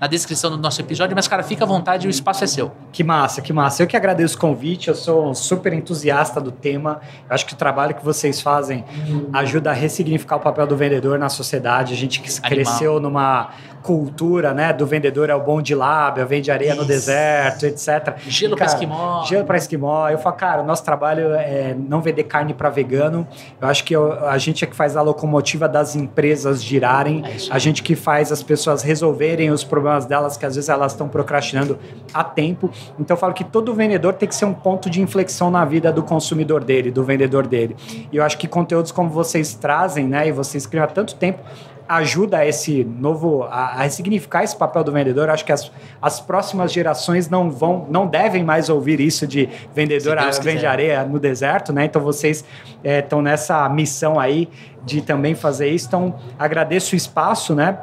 na 0.00 0.06
descrição 0.06 0.50
do 0.50 0.56
nosso 0.58 0.80
episódio, 0.80 1.16
mas, 1.16 1.26
cara, 1.26 1.42
fica 1.42 1.64
à 1.64 1.66
vontade, 1.66 2.06
o 2.06 2.10
espaço 2.10 2.44
é 2.44 2.46
seu. 2.46 2.70
Que 2.96 3.04
massa, 3.04 3.42
que 3.42 3.52
massa. 3.52 3.82
Eu 3.82 3.86
que 3.86 3.94
agradeço 3.94 4.38
o 4.38 4.40
convite, 4.40 4.88
eu 4.88 4.94
sou 4.94 5.34
super 5.34 5.70
entusiasta 5.74 6.40
do 6.40 6.50
tema. 6.50 6.98
Eu 7.28 7.34
acho 7.34 7.44
que 7.44 7.52
o 7.52 7.56
trabalho 7.56 7.94
que 7.94 8.02
vocês 8.02 8.40
fazem 8.40 8.86
ajuda 9.34 9.68
a 9.70 9.74
ressignificar 9.74 10.36
o 10.36 10.40
papel 10.40 10.66
do 10.66 10.74
vendedor 10.78 11.18
na 11.18 11.28
sociedade. 11.28 11.92
A 11.92 11.96
gente 11.96 12.22
que 12.22 12.40
cresceu 12.40 12.98
numa 12.98 13.50
cultura, 13.82 14.52
né, 14.52 14.72
do 14.72 14.84
vendedor 14.84 15.30
é 15.30 15.34
o 15.34 15.40
bom 15.40 15.62
de 15.62 15.72
lábia, 15.72 16.24
vende 16.24 16.50
areia 16.50 16.74
no 16.74 16.80
Isso. 16.80 16.88
deserto, 16.88 17.66
etc. 17.66 18.16
Gelo 18.26 18.56
pra 18.56 18.64
cara, 18.66 18.76
esquimó. 18.78 19.24
Gelo 19.26 19.44
para 19.44 19.56
esquimó. 19.58 20.08
Eu 20.08 20.18
falo, 20.18 20.34
cara, 20.34 20.62
o 20.62 20.66
nosso 20.66 20.82
trabalho 20.82 21.34
é 21.34 21.72
não 21.78 22.00
vender 22.00 22.24
carne 22.24 22.52
para 22.52 22.68
vegano. 22.68 23.28
Eu 23.60 23.68
acho 23.68 23.84
que 23.84 23.94
eu- 23.94 24.26
a 24.26 24.36
gente 24.38 24.64
é 24.64 24.66
que 24.66 24.74
faz 24.74 24.96
a 24.96 25.02
locomotiva 25.02 25.68
das 25.68 25.94
empresas 25.94 26.60
girarem. 26.64 27.22
É 27.26 27.36
a 27.50 27.58
gente 27.60 27.80
que 27.82 27.94
faz 27.94 28.32
as 28.32 28.42
pessoas 28.42 28.82
resolverem 28.82 29.50
os 29.52 29.62
problemas 29.62 30.04
delas, 30.06 30.36
que 30.36 30.44
às 30.46 30.56
vezes 30.56 30.68
elas 30.68 30.90
estão 30.92 31.08
procrastinando 31.08 31.78
há 32.12 32.24
tempo. 32.24 32.68
Então 32.98 33.14
eu 33.14 33.18
falo 33.18 33.32
que 33.32 33.44
todo 33.44 33.74
vendedor 33.74 34.14
tem 34.14 34.28
que 34.28 34.34
ser 34.34 34.44
um 34.44 34.54
ponto 34.54 34.88
de 34.88 35.00
inflexão 35.00 35.50
na 35.50 35.64
vida 35.64 35.92
do 35.92 36.02
consumidor 36.02 36.64
dele, 36.64 36.90
do 36.90 37.04
vendedor 37.04 37.46
dele. 37.46 37.76
E 38.12 38.16
eu 38.16 38.22
acho 38.22 38.38
que 38.38 38.48
conteúdos 38.48 38.92
como 38.92 39.10
vocês 39.10 39.54
trazem, 39.54 40.06
né, 40.06 40.28
e 40.28 40.32
vocês 40.32 40.66
criam 40.66 40.84
há 40.84 40.88
tanto 40.88 41.14
tempo, 41.14 41.42
ajuda 41.88 42.44
esse 42.44 42.84
novo 42.84 43.44
a, 43.44 43.82
ressignificar 43.82 44.42
esse 44.42 44.56
papel 44.56 44.82
do 44.82 44.92
vendedor. 44.92 45.28
Eu 45.28 45.34
Acho 45.34 45.44
que 45.44 45.52
as, 45.52 45.70
as 46.00 46.20
próximas 46.20 46.72
gerações 46.72 47.28
não 47.28 47.50
vão, 47.50 47.86
não 47.88 48.06
devem 48.06 48.42
mais 48.42 48.68
ouvir 48.68 49.00
isso 49.00 49.26
de 49.26 49.48
vendedor 49.74 50.16
vende 50.42 50.66
areia 50.66 51.04
no 51.04 51.18
deserto, 51.18 51.72
né? 51.72 51.84
Então 51.84 52.02
vocês 52.02 52.44
estão 52.82 53.22
nessa 53.22 53.68
missão 53.68 54.18
aí 54.18 54.48
de 54.84 55.00
também 55.00 55.34
fazer 55.34 55.68
isso. 55.68 55.86
Então 55.86 56.14
agradeço 56.38 56.94
o 56.94 56.96
espaço, 56.96 57.54
né? 57.54 57.78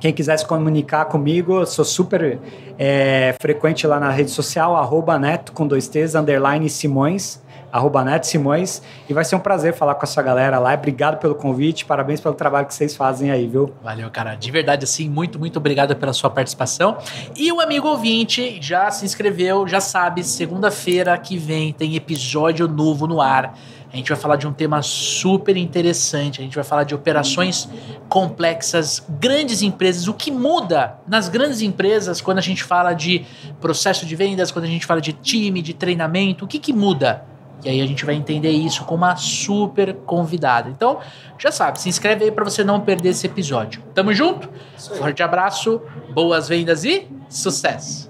Quem 0.00 0.14
quiser 0.14 0.38
se 0.38 0.46
comunicar 0.46 1.04
comigo, 1.04 1.60
eu 1.60 1.66
sou 1.66 1.84
super 1.84 2.38
é, 2.78 3.34
frequente 3.38 3.86
lá 3.86 4.00
na 4.00 4.10
rede 4.10 4.30
social, 4.30 4.74
arroba 4.74 5.18
neto 5.18 5.52
com 5.52 5.66
dois 5.66 5.86
T's, 5.88 6.14
underline 6.14 6.70
Simões, 6.70 7.38
arroba 7.70 8.02
neto 8.02 8.26
Simões. 8.26 8.82
E 9.06 9.12
vai 9.12 9.26
ser 9.26 9.36
um 9.36 9.40
prazer 9.40 9.74
falar 9.74 9.94
com 9.94 10.04
essa 10.04 10.22
galera 10.22 10.58
lá. 10.58 10.72
Obrigado 10.72 11.18
pelo 11.18 11.34
convite, 11.34 11.84
parabéns 11.84 12.18
pelo 12.18 12.34
trabalho 12.34 12.66
que 12.66 12.72
vocês 12.72 12.96
fazem 12.96 13.30
aí, 13.30 13.46
viu? 13.46 13.74
Valeu, 13.82 14.10
cara. 14.10 14.34
De 14.36 14.50
verdade, 14.50 14.84
assim, 14.84 15.06
muito, 15.06 15.38
muito 15.38 15.58
obrigado 15.58 15.94
pela 15.94 16.14
sua 16.14 16.30
participação. 16.30 16.96
E 17.36 17.52
o 17.52 17.60
amigo 17.60 17.86
ouvinte 17.86 18.58
já 18.62 18.90
se 18.90 19.04
inscreveu, 19.04 19.68
já 19.68 19.82
sabe, 19.82 20.24
segunda-feira 20.24 21.16
que 21.18 21.36
vem 21.36 21.74
tem 21.74 21.94
episódio 21.94 22.66
novo 22.66 23.06
no 23.06 23.20
ar. 23.20 23.54
A 23.92 23.96
gente 23.96 24.08
vai 24.08 24.18
falar 24.18 24.36
de 24.36 24.46
um 24.46 24.52
tema 24.52 24.82
super 24.82 25.56
interessante. 25.56 26.40
A 26.40 26.44
gente 26.44 26.54
vai 26.54 26.62
falar 26.62 26.84
de 26.84 26.94
operações 26.94 27.68
complexas, 28.08 29.04
grandes 29.08 29.62
empresas. 29.62 30.06
O 30.06 30.14
que 30.14 30.30
muda 30.30 30.98
nas 31.08 31.28
grandes 31.28 31.60
empresas 31.60 32.20
quando 32.20 32.38
a 32.38 32.42
gente 32.42 32.62
fala 32.62 32.92
de 32.92 33.26
processo 33.60 34.06
de 34.06 34.14
vendas, 34.14 34.52
quando 34.52 34.64
a 34.64 34.68
gente 34.68 34.86
fala 34.86 35.00
de 35.00 35.12
time, 35.12 35.60
de 35.60 35.74
treinamento? 35.74 36.44
O 36.44 36.48
que, 36.48 36.58
que 36.58 36.72
muda? 36.72 37.24
E 37.64 37.68
aí 37.68 37.80
a 37.80 37.86
gente 37.86 38.04
vai 38.04 38.14
entender 38.14 38.50
isso 38.50 38.84
com 38.84 38.94
uma 38.94 39.16
super 39.16 39.94
convidada. 40.06 40.70
Então, 40.70 40.98
já 41.38 41.52
sabe, 41.52 41.80
se 41.80 41.88
inscreve 41.88 42.24
aí 42.24 42.30
para 42.30 42.44
você 42.44 42.64
não 42.64 42.80
perder 42.80 43.10
esse 43.10 43.26
episódio. 43.26 43.82
Tamo 43.94 44.14
junto? 44.14 44.48
Forte 44.96 45.22
abraço, 45.22 45.80
boas 46.14 46.48
vendas 46.48 46.84
e 46.84 47.06
sucesso! 47.28 48.09